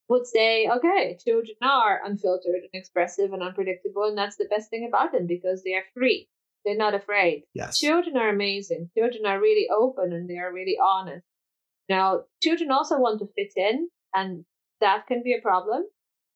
would 0.09 0.27
say, 0.27 0.67
okay, 0.69 1.17
children 1.23 1.55
are 1.61 2.01
unfiltered 2.03 2.61
and 2.61 2.69
expressive 2.73 3.31
and 3.33 3.41
unpredictable, 3.41 4.03
and 4.03 4.17
that's 4.17 4.37
the 4.37 4.47
best 4.49 4.69
thing 4.69 4.85
about 4.87 5.11
them 5.11 5.27
because 5.27 5.63
they 5.63 5.73
are 5.73 5.85
free. 5.93 6.29
They're 6.65 6.77
not 6.77 6.93
afraid. 6.93 7.43
yes. 7.53 7.79
Children 7.79 8.17
are 8.17 8.29
amazing. 8.29 8.89
Children 8.97 9.25
are 9.25 9.39
really 9.39 9.67
open 9.69 10.13
and 10.13 10.29
they 10.29 10.37
are 10.37 10.53
really 10.53 10.77
honest. 10.81 11.25
Now, 11.89 12.23
children 12.41 12.71
also 12.71 12.97
want 12.99 13.19
to 13.19 13.27
fit 13.35 13.51
in, 13.57 13.89
and 14.13 14.45
that 14.79 15.07
can 15.07 15.23
be 15.23 15.33
a 15.33 15.41
problem, 15.41 15.83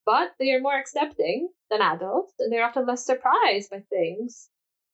but 0.05 0.33
they 0.39 0.51
are 0.51 0.59
more 0.59 0.77
accepting 0.77 1.49
than 1.69 1.81
adults, 1.81 2.33
and 2.39 2.51
they're 2.51 2.65
often 2.65 2.85
less 2.85 3.05
surprised 3.05 3.69
by 3.69 3.83
things 3.89 4.49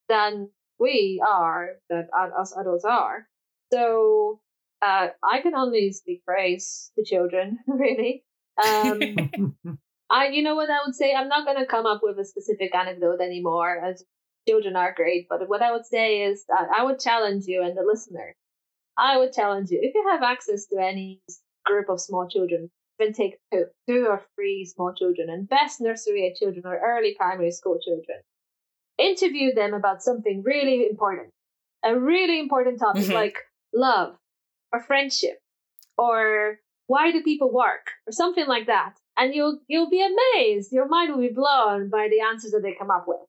than 0.09 0.49
we 0.79 1.23
are, 1.27 1.77
that 1.89 2.09
us 2.13 2.55
adults 2.55 2.85
are. 2.85 3.27
So, 3.71 4.41
uh, 4.81 5.07
I 5.23 5.41
can 5.41 5.55
only 5.55 5.91
speak 5.93 6.25
praise 6.25 6.91
to 6.95 7.03
children, 7.03 7.59
really. 7.67 8.23
Um, 8.61 9.31
I, 10.09 10.27
you 10.27 10.43
know 10.43 10.55
what 10.55 10.69
I 10.69 10.79
would 10.85 10.95
say? 10.95 11.13
I'm 11.13 11.27
not 11.29 11.45
going 11.45 11.57
to 11.57 11.65
come 11.65 11.85
up 11.85 12.01
with 12.03 12.19
a 12.19 12.25
specific 12.25 12.75
anecdote 12.75 13.21
anymore, 13.21 13.77
as 13.79 14.03
children 14.47 14.75
are 14.75 14.93
great. 14.93 15.27
But 15.29 15.47
what 15.49 15.61
I 15.61 15.71
would 15.71 15.85
say 15.85 16.23
is 16.23 16.45
that 16.49 16.67
I 16.75 16.83
would 16.83 16.99
challenge 16.99 17.45
you 17.47 17.63
and 17.63 17.75
the 17.77 17.83
listener. 17.83 18.35
I 18.97 19.17
would 19.17 19.33
challenge 19.33 19.71
you 19.71 19.79
if 19.81 19.95
you 19.95 20.05
have 20.11 20.21
access 20.23 20.67
to 20.67 20.77
any 20.77 21.21
group 21.65 21.89
of 21.89 21.99
small 22.01 22.27
children, 22.27 22.69
even 22.99 23.13
take 23.13 23.37
two, 23.51 23.65
two 23.87 24.05
or 24.07 24.21
three 24.35 24.65
small 24.65 24.93
children, 24.93 25.29
and 25.29 25.49
best 25.49 25.81
nursery 25.81 26.25
age 26.25 26.37
children 26.37 26.63
or 26.65 26.77
early 26.77 27.15
primary 27.15 27.51
school 27.51 27.79
children. 27.83 28.19
Interview 28.97 29.53
them 29.53 29.73
about 29.73 30.03
something 30.03 30.43
really 30.43 30.87
important, 30.87 31.29
a 31.83 31.97
really 31.97 32.39
important 32.39 32.79
topic 32.79 33.03
Mhm. 33.03 33.13
like 33.13 33.37
love 33.73 34.15
or 34.71 34.79
friendship 34.81 35.39
or 35.97 36.59
why 36.87 37.11
do 37.11 37.23
people 37.23 37.51
work? 37.51 37.91
Or 38.07 38.11
something 38.11 38.47
like 38.47 38.67
that. 38.67 38.95
And 39.17 39.33
you'll 39.33 39.59
you'll 39.67 39.89
be 39.89 40.05
amazed. 40.05 40.71
Your 40.71 40.87
mind 40.87 41.11
will 41.11 41.21
be 41.21 41.33
blown 41.33 41.89
by 41.89 42.07
the 42.09 42.21
answers 42.21 42.51
that 42.51 42.63
they 42.63 42.73
come 42.73 42.91
up 42.91 43.05
with. 43.07 43.19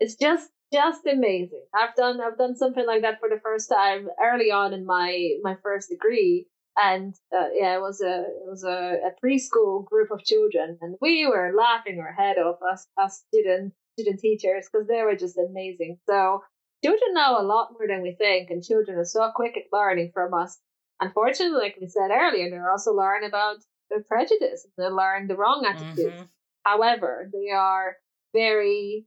It's 0.00 0.16
just 0.16 0.50
just 0.72 1.06
amazing. 1.06 1.64
I've 1.74 1.94
done 1.94 2.20
i've 2.20 2.38
done 2.38 2.56
something 2.56 2.86
like 2.86 3.02
that 3.02 3.20
for 3.20 3.28
the 3.28 3.40
first 3.40 3.68
time 3.68 4.08
early 4.22 4.50
on 4.50 4.72
in 4.72 4.84
my 4.84 5.38
my 5.42 5.56
first 5.62 5.88
degree. 5.88 6.46
And 6.76 7.14
uh, 7.34 7.48
yeah 7.54 7.76
it 7.76 7.80
was 7.80 8.00
a 8.00 8.22
it 8.22 8.46
was 8.46 8.64
a, 8.64 8.98
a 9.08 9.12
preschool 9.24 9.84
group 9.84 10.10
of 10.10 10.24
children. 10.24 10.78
And 10.80 10.96
we 11.00 11.26
were 11.26 11.54
laughing 11.56 12.00
our 12.00 12.12
head 12.12 12.38
off 12.38 12.58
us 12.62 12.86
us 13.00 13.22
student 13.28 13.72
student 13.98 14.20
teachers 14.20 14.68
because 14.70 14.88
they 14.88 15.02
were 15.02 15.16
just 15.16 15.38
amazing. 15.38 15.98
So 16.06 16.42
children 16.84 17.14
know 17.14 17.40
a 17.40 17.42
lot 17.42 17.72
more 17.72 17.86
than 17.88 18.02
we 18.02 18.12
think. 18.12 18.50
And 18.50 18.62
children 18.62 18.98
are 18.98 19.04
so 19.04 19.30
quick 19.34 19.56
at 19.56 19.72
learning 19.72 20.10
from 20.12 20.34
us 20.34 20.58
unfortunately 21.00 21.58
like 21.58 21.76
we 21.80 21.88
said 21.88 22.10
earlier 22.10 22.50
they're 22.50 22.70
also 22.70 22.92
learn 22.92 23.24
about 23.24 23.56
their 23.90 24.02
prejudice 24.02 24.66
they 24.76 24.86
learn 24.86 25.26
the 25.28 25.36
wrong 25.36 25.64
attitude 25.66 26.14
Mhm. 26.14 26.28
However, 26.64 27.28
they 27.30 27.50
are 27.50 27.96
very 28.32 29.06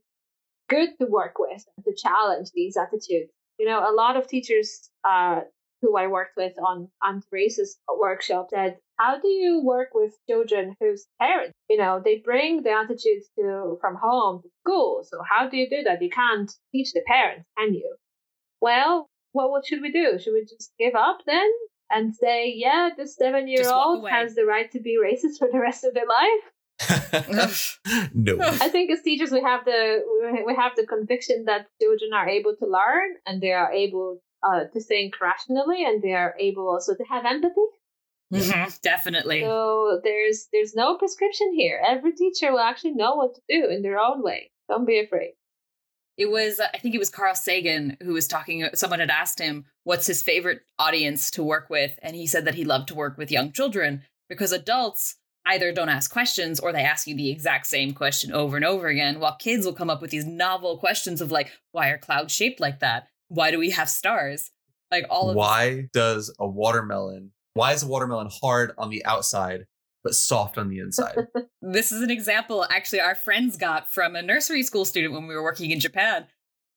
good 0.68 0.90
to 0.98 1.06
work 1.06 1.38
with 1.38 1.64
and 1.76 1.84
to 1.84 1.94
challenge 1.94 2.50
these 2.52 2.76
attitudes. 2.76 3.32
You 3.58 3.66
know, 3.66 3.80
a 3.80 3.92
lot 3.92 4.16
of 4.16 4.26
teachers 4.28 4.90
uh, 5.04 5.42
who 5.82 5.96
I 5.96 6.06
worked 6.08 6.36
with 6.36 6.54
on 6.58 6.90
anti-racist 7.02 7.76
workshops 7.88 8.50
said, 8.54 8.78
"How 8.96 9.18
do 9.18 9.28
you 9.28 9.60
work 9.64 9.90
with 9.94 10.16
children 10.28 10.76
whose 10.80 11.06
parents, 11.20 11.54
you 11.68 11.78
know, 11.78 12.00
they 12.04 12.18
bring 12.18 12.62
the 12.62 12.72
attitudes 12.72 13.28
to 13.38 13.78
from 13.80 13.96
home 13.96 14.42
to 14.42 14.48
school? 14.60 15.02
So 15.04 15.22
how 15.22 15.48
do 15.48 15.56
you 15.56 15.68
do 15.68 15.82
that? 15.84 16.02
You 16.02 16.10
can't 16.10 16.50
teach 16.72 16.92
the 16.92 17.02
parents, 17.06 17.48
can 17.58 17.74
you? 17.74 17.96
Well, 18.60 19.08
what 19.32 19.50
what 19.50 19.66
should 19.66 19.82
we 19.82 19.92
do? 19.92 20.18
Should 20.18 20.34
we 20.34 20.44
just 20.44 20.72
give 20.78 20.94
up 20.94 21.20
then?" 21.26 21.50
And 21.90 22.14
say, 22.14 22.52
yeah, 22.54 22.90
this 22.96 23.16
seven 23.16 23.48
year 23.48 23.68
old 23.70 24.08
has 24.08 24.34
the 24.34 24.44
right 24.44 24.70
to 24.72 24.80
be 24.80 24.98
racist 25.02 25.38
for 25.38 25.48
the 25.50 25.58
rest 25.58 25.84
of 25.84 25.94
their 25.94 26.06
life. 26.06 26.44
no. 28.14 28.38
I 28.40 28.68
think 28.68 28.90
as 28.90 29.02
teachers 29.02 29.32
we 29.32 29.42
have 29.42 29.64
the 29.64 30.04
we 30.46 30.54
have 30.54 30.72
the 30.76 30.86
conviction 30.86 31.44
that 31.46 31.66
children 31.80 32.12
are 32.14 32.28
able 32.28 32.54
to 32.56 32.66
learn 32.66 33.16
and 33.26 33.40
they 33.42 33.52
are 33.52 33.72
able 33.72 34.20
uh, 34.42 34.64
to 34.72 34.80
think 34.80 35.20
rationally 35.20 35.84
and 35.84 36.02
they 36.02 36.12
are 36.12 36.34
able 36.38 36.68
also 36.68 36.94
to 36.94 37.04
have 37.04 37.24
empathy. 37.24 37.68
Mhm. 38.32 38.80
Definitely. 38.82 39.40
So 39.40 40.00
there's 40.04 40.48
there's 40.52 40.74
no 40.74 40.96
prescription 40.98 41.52
here. 41.54 41.82
Every 41.84 42.12
teacher 42.12 42.52
will 42.52 42.60
actually 42.60 42.92
know 42.92 43.14
what 43.16 43.34
to 43.34 43.40
do 43.48 43.68
in 43.70 43.82
their 43.82 43.98
own 43.98 44.22
way. 44.22 44.50
Don't 44.68 44.86
be 44.86 45.00
afraid. 45.00 45.32
It 46.18 46.30
was, 46.30 46.60
uh, 46.60 46.66
I 46.74 46.78
think 46.78 46.94
it 46.94 46.98
was 46.98 47.10
Carl 47.10 47.34
Sagan 47.34 47.96
who 48.02 48.12
was 48.12 48.26
talking. 48.26 48.64
Uh, 48.64 48.70
someone 48.74 48.98
had 48.98 49.08
asked 49.08 49.38
him, 49.38 49.64
what's 49.84 50.06
his 50.06 50.20
favorite 50.20 50.60
audience 50.78 51.30
to 51.30 51.42
work 51.42 51.70
with? 51.70 51.98
And 52.02 52.14
he 52.16 52.26
said 52.26 52.44
that 52.44 52.56
he 52.56 52.64
loved 52.64 52.88
to 52.88 52.94
work 52.94 53.16
with 53.16 53.30
young 53.30 53.52
children 53.52 54.02
because 54.28 54.52
adults 54.52 55.14
either 55.46 55.72
don't 55.72 55.88
ask 55.88 56.12
questions 56.12 56.60
or 56.60 56.72
they 56.72 56.82
ask 56.82 57.06
you 57.06 57.16
the 57.16 57.30
exact 57.30 57.66
same 57.66 57.94
question 57.94 58.32
over 58.32 58.56
and 58.56 58.64
over 58.64 58.88
again, 58.88 59.20
while 59.20 59.36
kids 59.36 59.64
will 59.64 59.72
come 59.72 59.88
up 59.88 60.02
with 60.02 60.10
these 60.10 60.26
novel 60.26 60.76
questions 60.76 61.20
of 61.20 61.30
like, 61.30 61.52
why 61.72 61.88
are 61.88 61.96
clouds 61.96 62.34
shaped 62.34 62.60
like 62.60 62.80
that? 62.80 63.06
Why 63.28 63.50
do 63.50 63.58
we 63.58 63.70
have 63.70 63.88
stars? 63.88 64.50
Like 64.90 65.06
all 65.08 65.30
of 65.30 65.36
this- 65.36 65.38
why 65.38 65.88
does 65.92 66.34
a 66.38 66.46
watermelon 66.46 67.32
why 67.54 67.72
is 67.72 67.82
a 67.82 67.88
watermelon 67.88 68.28
hard 68.30 68.72
on 68.78 68.88
the 68.90 69.04
outside 69.04 69.66
but 70.04 70.14
soft 70.14 70.58
on 70.58 70.68
the 70.68 70.78
inside 70.78 71.26
This 71.62 71.92
is 71.92 72.02
an 72.02 72.10
example 72.10 72.64
actually 72.70 73.00
our 73.00 73.14
friends 73.14 73.56
got 73.56 73.92
from 73.92 74.16
a 74.16 74.22
nursery 74.22 74.62
school 74.62 74.84
student 74.84 75.12
when 75.12 75.26
we 75.26 75.34
were 75.34 75.42
working 75.42 75.70
in 75.70 75.80
Japan. 75.80 76.26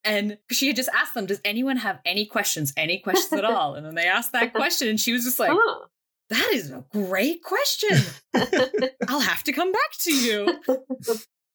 And 0.04 0.40
she 0.50 0.66
had 0.66 0.76
just 0.76 0.90
asked 0.96 1.14
them, 1.14 1.28
Does 1.28 1.42
anyone 1.46 1.78
have 1.78 2.00
any 2.06 2.26
questions? 2.26 2.74
Any 2.76 2.98
questions 3.00 3.34
at 3.34 3.46
all? 3.54 3.76
And 3.76 3.86
then 3.86 3.94
they 3.94 4.08
asked 4.08 4.32
that 4.32 4.52
question, 4.54 4.88
and 4.88 5.00
she 5.00 5.14
was 5.14 5.24
just 5.24 5.40
like, 5.40 5.52
Huh. 5.54 5.86
That 6.30 6.52
is 6.54 6.72
a 6.72 6.86
great 6.94 7.44
question. 7.44 8.00
I'll 9.10 9.20
have 9.20 9.44
to 9.44 9.52
come 9.52 9.72
back 9.74 9.92
to 10.00 10.14
you. 10.16 10.60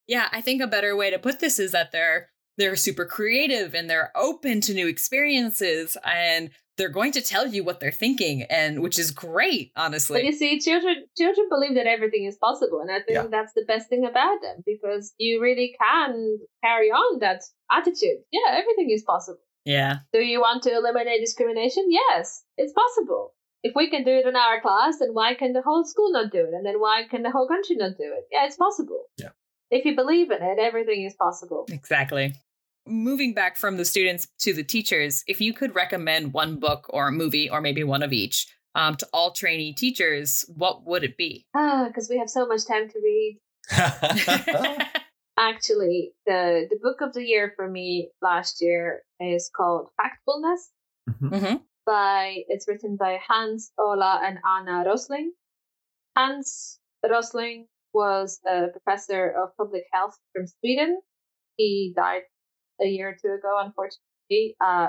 yeah, 0.06 0.28
I 0.30 0.42
think 0.42 0.60
a 0.60 0.66
better 0.66 0.94
way 0.94 1.10
to 1.10 1.18
put 1.18 1.40
this 1.40 1.58
is 1.58 1.72
that 1.72 1.92
they're 1.92 2.28
they're 2.58 2.76
super 2.76 3.06
creative 3.06 3.74
and 3.74 3.88
they're 3.88 4.12
open 4.14 4.60
to 4.62 4.74
new 4.74 4.86
experiences 4.86 5.96
and 6.04 6.50
they're 6.76 6.88
going 6.90 7.12
to 7.12 7.22
tell 7.22 7.46
you 7.46 7.64
what 7.64 7.80
they're 7.80 7.90
thinking 7.90 8.42
and 8.42 8.80
which 8.82 8.98
is 8.98 9.10
great, 9.10 9.72
honestly. 9.76 10.18
But 10.18 10.24
you 10.24 10.32
see, 10.32 10.60
children 10.60 11.06
children 11.16 11.48
believe 11.48 11.74
that 11.74 11.86
everything 11.86 12.24
is 12.24 12.36
possible, 12.36 12.80
and 12.80 12.90
I 12.90 12.96
think 13.00 13.10
Yeah. 13.16 13.26
that's 13.30 13.54
the 13.54 13.64
best 13.66 13.88
thing 13.88 14.04
about 14.04 14.42
them 14.42 14.62
because 14.66 15.14
you 15.18 15.40
really 15.40 15.74
can 15.80 16.38
carry 16.62 16.90
on 16.90 17.18
that 17.20 17.42
attitude. 17.70 18.18
Yeah, 18.32 18.48
everything 18.60 18.90
is 18.90 19.02
possible. 19.02 19.40
yeah. 19.64 19.98
Do 20.12 20.20
you 20.20 20.40
want 20.40 20.62
to 20.64 20.70
eliminate 20.74 21.20
discrimination? 21.20 21.84
Yes, 21.88 22.44
it's 22.56 22.72
possible. 22.72 23.34
If 23.62 23.74
we 23.74 23.90
can 23.90 24.04
do 24.04 24.12
it 24.12 24.26
in 24.26 24.36
our 24.36 24.60
class, 24.60 24.98
then 25.00 25.08
why 25.12 25.34
can 25.34 25.52
the 25.52 25.62
whole 25.62 25.84
school 25.84 26.12
not 26.12 26.30
do 26.30 26.38
it? 26.48 26.54
And 26.54 26.64
then 26.64 26.78
why 26.78 27.02
can 27.10 27.22
the 27.22 27.32
whole 27.32 27.48
country 27.48 27.74
not 27.76 27.96
do 27.96 28.04
it? 28.18 28.24
Yeah, 28.30 28.44
it's 28.46 28.54
possible. 28.56 29.02
Yeah. 29.18 29.30
If 29.72 29.84
you 29.84 29.96
believe 29.96 30.30
in 30.30 30.40
it, 30.40 30.58
everything 30.60 31.02
is 31.04 31.14
possible. 31.14 31.66
Exactly. 31.68 32.34
Moving 32.87 33.34
back 33.34 33.57
from 33.57 33.76
the 33.76 33.84
students 33.84 34.28
to 34.41 34.53
the 34.53 34.62
teachers, 34.64 35.24
if 35.26 35.41
you 35.41 35.53
could 35.53 35.74
recommend 35.74 36.32
one 36.32 36.59
book 36.61 36.87
or 36.91 37.09
a 37.09 37.12
movie 37.12 37.51
or 37.51 37.61
maybe 37.61 37.82
one 37.84 38.03
of 38.03 38.12
each 38.12 38.47
um, 38.74 38.95
to 38.97 39.09
all 39.12 39.32
trainee 39.32 39.72
teachers, 39.72 40.45
what 40.55 40.87
would 40.87 41.03
it 41.03 41.16
be? 41.16 41.47
Ah, 41.55 41.87
because 41.89 42.09
we 42.09 42.18
have 42.18 42.30
so 42.30 42.47
much 42.47 42.66
time 42.66 42.89
to 42.89 42.99
read. 43.03 43.41
Actually, 45.39 46.12
the 46.26 46.66
the 46.70 46.78
book 46.80 47.01
of 47.01 47.12
the 47.12 47.24
year 47.24 47.53
for 47.57 47.68
me 47.68 48.11
last 48.22 48.62
year 48.62 49.03
is 49.20 49.51
called 49.55 49.89
Factfulness. 50.01 50.70
Mhm. 51.22 51.62
by 51.87 52.43
it's 52.49 52.66
written 52.66 52.97
by 52.97 53.18
Hans 53.28 53.70
Ola 53.78 54.20
and 54.24 54.39
Anna 54.45 54.82
Rosling. 54.84 55.32
Hans 56.16 56.80
Rosling 57.09 57.68
was 57.93 58.41
a 58.47 58.68
professor 58.68 59.30
of 59.30 59.57
public 59.57 59.84
health 59.93 60.18
from 60.32 60.47
Sweden. 60.47 61.01
He 61.57 61.93
died 61.97 62.22
a 62.80 62.86
year 62.86 63.10
or 63.10 63.16
two 63.20 63.32
ago, 63.34 63.58
unfortunately. 63.58 64.56
Uh, 64.60 64.88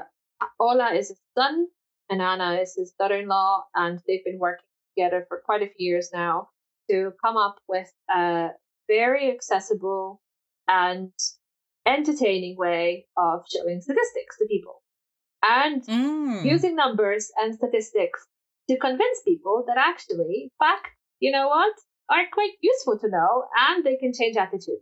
Ola 0.59 0.93
is 0.93 1.09
his 1.09 1.21
son, 1.38 1.67
and 2.09 2.21
Anna 2.21 2.55
is 2.61 2.75
his 2.75 2.93
daughter-in-law, 2.99 3.65
and 3.75 3.99
they've 4.07 4.23
been 4.23 4.39
working 4.39 4.65
together 4.95 5.25
for 5.27 5.41
quite 5.45 5.61
a 5.61 5.67
few 5.67 5.89
years 5.91 6.09
now 6.13 6.49
to 6.89 7.11
come 7.23 7.38
up 7.38 7.59
with 7.67 7.91
a 8.13 8.49
very 8.88 9.31
accessible 9.31 10.21
and 10.67 11.11
entertaining 11.85 12.57
way 12.57 13.07
of 13.17 13.45
showing 13.49 13.81
statistics 13.81 14.38
to 14.38 14.45
people. 14.45 14.81
And 15.43 15.83
Mm. 15.83 16.45
using 16.45 16.75
numbers 16.75 17.31
and 17.41 17.55
statistics 17.55 18.27
to 18.69 18.77
convince 18.77 19.21
people 19.23 19.63
that 19.67 19.77
actually 19.77 20.51
fact, 20.59 20.88
you 21.19 21.31
know 21.31 21.47
what, 21.47 21.73
are 22.09 22.25
quite 22.31 22.53
useful 22.61 22.97
to 22.99 23.09
know 23.09 23.45
and 23.55 23.83
they 23.83 23.97
can 23.97 24.13
change 24.13 24.35
attitude. 24.38 24.81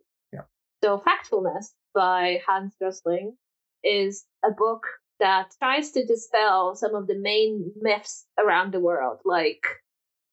So 0.85 1.01
Factfulness 1.01 1.73
by 1.95 2.43
Hans 2.45 2.75
Rosling 2.79 3.35
is 3.83 4.23
a 4.45 4.51
book 4.51 4.83
that 5.19 5.49
tries 5.57 5.89
to 5.93 6.05
dispel 6.05 6.75
some 6.75 6.93
of 6.93 7.07
the 7.07 7.17
main 7.17 7.71
myths 7.81 8.27
around 8.37 8.71
the 8.71 8.79
world. 8.79 9.17
Like, 9.25 9.63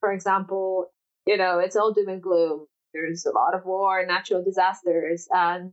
for 0.00 0.12
example, 0.12 0.92
you 1.24 1.38
know, 1.38 1.58
it's 1.58 1.74
all 1.74 1.94
doom 1.94 2.08
and 2.08 2.22
gloom. 2.22 2.66
There's 2.92 3.24
a 3.24 3.30
lot 3.30 3.54
of 3.54 3.64
war, 3.64 4.04
natural 4.04 4.44
disasters, 4.44 5.26
and 5.30 5.72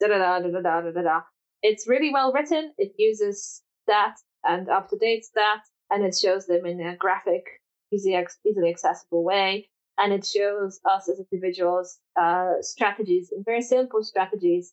da 0.00 0.06
da 0.06 0.18
da 0.18 0.38
da 0.38 0.60
da 0.60 0.80
da 0.82 0.90
da 0.92 1.02
da. 1.02 1.20
It's 1.64 1.88
really 1.88 2.12
well 2.12 2.32
written. 2.32 2.72
It 2.78 2.92
uses 2.96 3.62
stats 3.82 4.22
and 4.44 4.68
up 4.68 4.90
to 4.90 4.96
date 4.96 5.24
stats, 5.24 5.66
and 5.90 6.04
it 6.04 6.16
shows 6.16 6.46
them 6.46 6.66
in 6.66 6.80
a 6.80 6.94
graphic, 6.96 7.46
easy, 7.92 8.16
easily 8.46 8.70
accessible 8.70 9.24
way. 9.24 9.70
And 9.98 10.12
it 10.12 10.26
shows 10.26 10.80
us 10.84 11.08
as 11.08 11.20
individuals 11.20 11.98
uh, 12.20 12.54
strategies 12.60 13.30
and 13.32 13.44
very 13.44 13.62
simple 13.62 14.02
strategies 14.02 14.72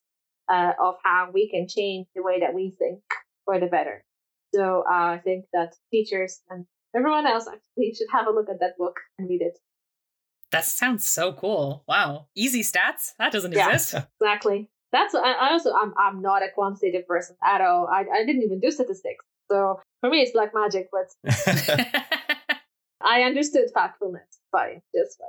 uh, 0.51 0.73
of 0.79 0.95
how 1.03 1.29
we 1.33 1.49
can 1.49 1.67
change 1.67 2.07
the 2.15 2.23
way 2.23 2.39
that 2.39 2.53
we 2.53 2.75
think 2.77 3.01
for 3.45 3.59
the 3.59 3.67
better. 3.67 4.03
So 4.53 4.83
uh, 4.89 5.15
I 5.15 5.21
think 5.23 5.45
that 5.53 5.75
teachers 5.91 6.41
and 6.49 6.65
everyone 6.95 7.25
else 7.27 7.47
actually 7.47 7.93
should 7.93 8.07
have 8.11 8.27
a 8.27 8.31
look 8.31 8.49
at 8.49 8.59
that 8.59 8.77
book 8.77 8.97
and 9.17 9.29
read 9.29 9.41
it. 9.41 9.57
That 10.51 10.65
sounds 10.65 11.07
so 11.07 11.31
cool. 11.31 11.83
Wow. 11.87 12.27
Easy 12.35 12.61
stats? 12.61 13.13
That 13.17 13.31
doesn't 13.31 13.53
Yeah. 13.53 13.69
exist. 13.69 13.95
Exactly. 14.21 14.69
That's 14.91 15.15
I, 15.15 15.31
I 15.31 15.51
also 15.53 15.71
I'm 15.73 15.93
I'm 15.97 16.21
not 16.21 16.43
a 16.43 16.49
quantitative 16.53 17.07
person 17.07 17.37
at 17.41 17.61
all. 17.61 17.87
I 17.87 18.01
I 18.13 18.25
didn't 18.25 18.43
even 18.43 18.59
do 18.59 18.69
statistics. 18.71 19.23
So 19.49 19.79
for 20.01 20.09
me 20.09 20.21
it's 20.21 20.31
black 20.33 20.51
magic, 20.53 20.89
but 20.91 21.07
I 23.01 23.23
understood 23.23 23.71
factfulness 23.73 24.40
fine, 24.51 24.81
just 24.95 25.17
fine. 25.17 25.27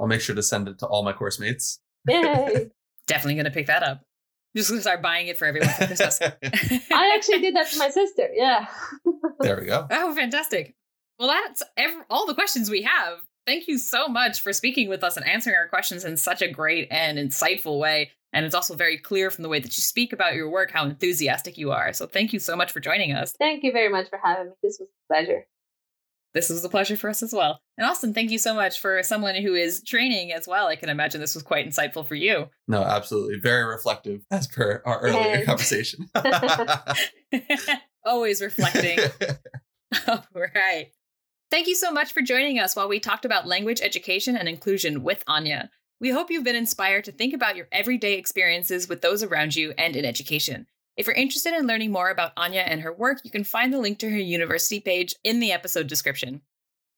I'll 0.00 0.06
make 0.06 0.20
sure 0.20 0.34
to 0.34 0.42
send 0.42 0.68
it 0.68 0.78
to 0.80 0.86
all 0.86 1.02
my 1.02 1.12
course 1.12 1.38
mates. 1.40 1.80
Yay! 2.08 2.70
Definitely 3.06 3.34
going 3.34 3.44
to 3.44 3.50
pick 3.50 3.66
that 3.66 3.82
up. 3.82 3.98
I'm 3.98 4.58
Just 4.58 4.70
going 4.70 4.78
to 4.78 4.82
start 4.82 5.02
buying 5.02 5.28
it 5.28 5.38
for 5.38 5.44
everyone 5.44 5.68
for 5.70 5.86
Christmas. 5.86 6.20
I 6.22 7.14
actually 7.14 7.40
did 7.40 7.54
that 7.56 7.70
to 7.70 7.78
my 7.78 7.90
sister. 7.90 8.28
Yeah. 8.32 8.66
there 9.40 9.58
we 9.60 9.66
go. 9.66 9.86
Oh, 9.90 10.14
fantastic. 10.14 10.74
Well, 11.18 11.28
that's 11.28 11.62
ev- 11.76 12.04
all 12.10 12.26
the 12.26 12.34
questions 12.34 12.68
we 12.68 12.82
have. 12.82 13.18
Thank 13.46 13.68
you 13.68 13.78
so 13.78 14.08
much 14.08 14.40
for 14.40 14.52
speaking 14.52 14.88
with 14.88 15.04
us 15.04 15.16
and 15.16 15.26
answering 15.26 15.56
our 15.56 15.68
questions 15.68 16.04
in 16.04 16.16
such 16.16 16.42
a 16.42 16.50
great 16.50 16.88
and 16.90 17.16
insightful 17.16 17.78
way. 17.78 18.10
And 18.32 18.44
it's 18.44 18.54
also 18.54 18.74
very 18.74 18.98
clear 18.98 19.30
from 19.30 19.42
the 19.44 19.48
way 19.48 19.60
that 19.60 19.76
you 19.76 19.82
speak 19.82 20.12
about 20.12 20.34
your 20.34 20.50
work 20.50 20.72
how 20.72 20.84
enthusiastic 20.84 21.56
you 21.56 21.70
are. 21.70 21.92
So 21.92 22.06
thank 22.06 22.32
you 22.32 22.38
so 22.38 22.56
much 22.56 22.72
for 22.72 22.80
joining 22.80 23.12
us. 23.12 23.32
Thank 23.38 23.62
you 23.62 23.72
very 23.72 23.88
much 23.88 24.10
for 24.10 24.18
having 24.22 24.48
me. 24.48 24.52
This 24.62 24.78
was 24.80 24.88
a 24.88 25.14
pleasure. 25.14 25.46
This 26.36 26.50
was 26.50 26.62
a 26.62 26.68
pleasure 26.68 26.98
for 26.98 27.08
us 27.08 27.22
as 27.22 27.32
well. 27.32 27.60
And 27.78 27.88
Austin, 27.88 28.12
thank 28.12 28.30
you 28.30 28.36
so 28.36 28.52
much 28.54 28.78
for 28.78 29.02
someone 29.02 29.36
who 29.36 29.54
is 29.54 29.82
training 29.82 30.32
as 30.32 30.46
well. 30.46 30.66
I 30.66 30.76
can 30.76 30.90
imagine 30.90 31.18
this 31.18 31.34
was 31.34 31.42
quite 31.42 31.66
insightful 31.66 32.06
for 32.06 32.14
you. 32.14 32.50
No, 32.68 32.82
absolutely. 32.82 33.38
Very 33.40 33.64
reflective 33.64 34.20
as 34.30 34.46
per 34.46 34.82
our 34.84 35.00
earlier 35.00 35.38
Yes. 35.38 35.46
conversation. 35.46 36.10
Always 38.04 38.42
reflecting. 38.42 38.98
All 40.08 40.24
right. 40.54 40.88
Thank 41.50 41.68
you 41.68 41.74
so 41.74 41.90
much 41.90 42.12
for 42.12 42.20
joining 42.20 42.58
us 42.58 42.76
while 42.76 42.88
we 42.88 43.00
talked 43.00 43.24
about 43.24 43.46
language 43.46 43.80
education 43.80 44.36
and 44.36 44.46
inclusion 44.46 45.02
with 45.02 45.24
Anya. 45.26 45.70
We 46.00 46.10
hope 46.10 46.30
you've 46.30 46.44
been 46.44 46.54
inspired 46.54 47.04
to 47.04 47.12
think 47.12 47.32
about 47.32 47.56
your 47.56 47.68
everyday 47.72 48.18
experiences 48.18 48.90
with 48.90 49.00
those 49.00 49.22
around 49.22 49.56
you 49.56 49.72
and 49.78 49.96
in 49.96 50.04
education. 50.04 50.66
If 50.96 51.06
you're 51.06 51.14
interested 51.14 51.52
in 51.52 51.66
learning 51.66 51.92
more 51.92 52.08
about 52.08 52.32
Anya 52.38 52.62
and 52.62 52.80
her 52.80 52.92
work, 52.92 53.20
you 53.22 53.30
can 53.30 53.44
find 53.44 53.72
the 53.72 53.78
link 53.78 53.98
to 53.98 54.10
her 54.10 54.16
university 54.16 54.80
page 54.80 55.14
in 55.24 55.40
the 55.40 55.52
episode 55.52 55.88
description. 55.88 56.40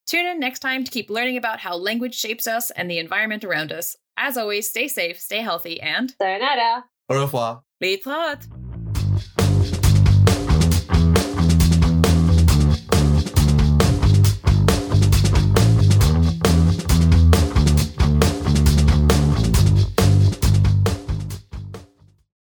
Tune 0.06 0.24
in 0.24 0.38
next 0.38 0.60
time 0.60 0.84
to 0.84 0.90
keep 0.90 1.10
learning 1.10 1.36
about 1.36 1.58
how 1.60 1.76
language 1.76 2.14
shapes 2.14 2.46
us 2.46 2.70
and 2.70 2.88
the 2.88 2.98
environment 2.98 3.44
around 3.44 3.72
us. 3.72 3.96
As 4.16 4.36
always, 4.36 4.70
stay 4.70 4.86
safe, 4.86 5.20
stay 5.20 5.40
healthy, 5.40 5.80
and 5.80 6.12
Sayonara. 6.12 6.84
Au 7.10 7.20
revoir. 7.20 7.62
les 7.80 7.96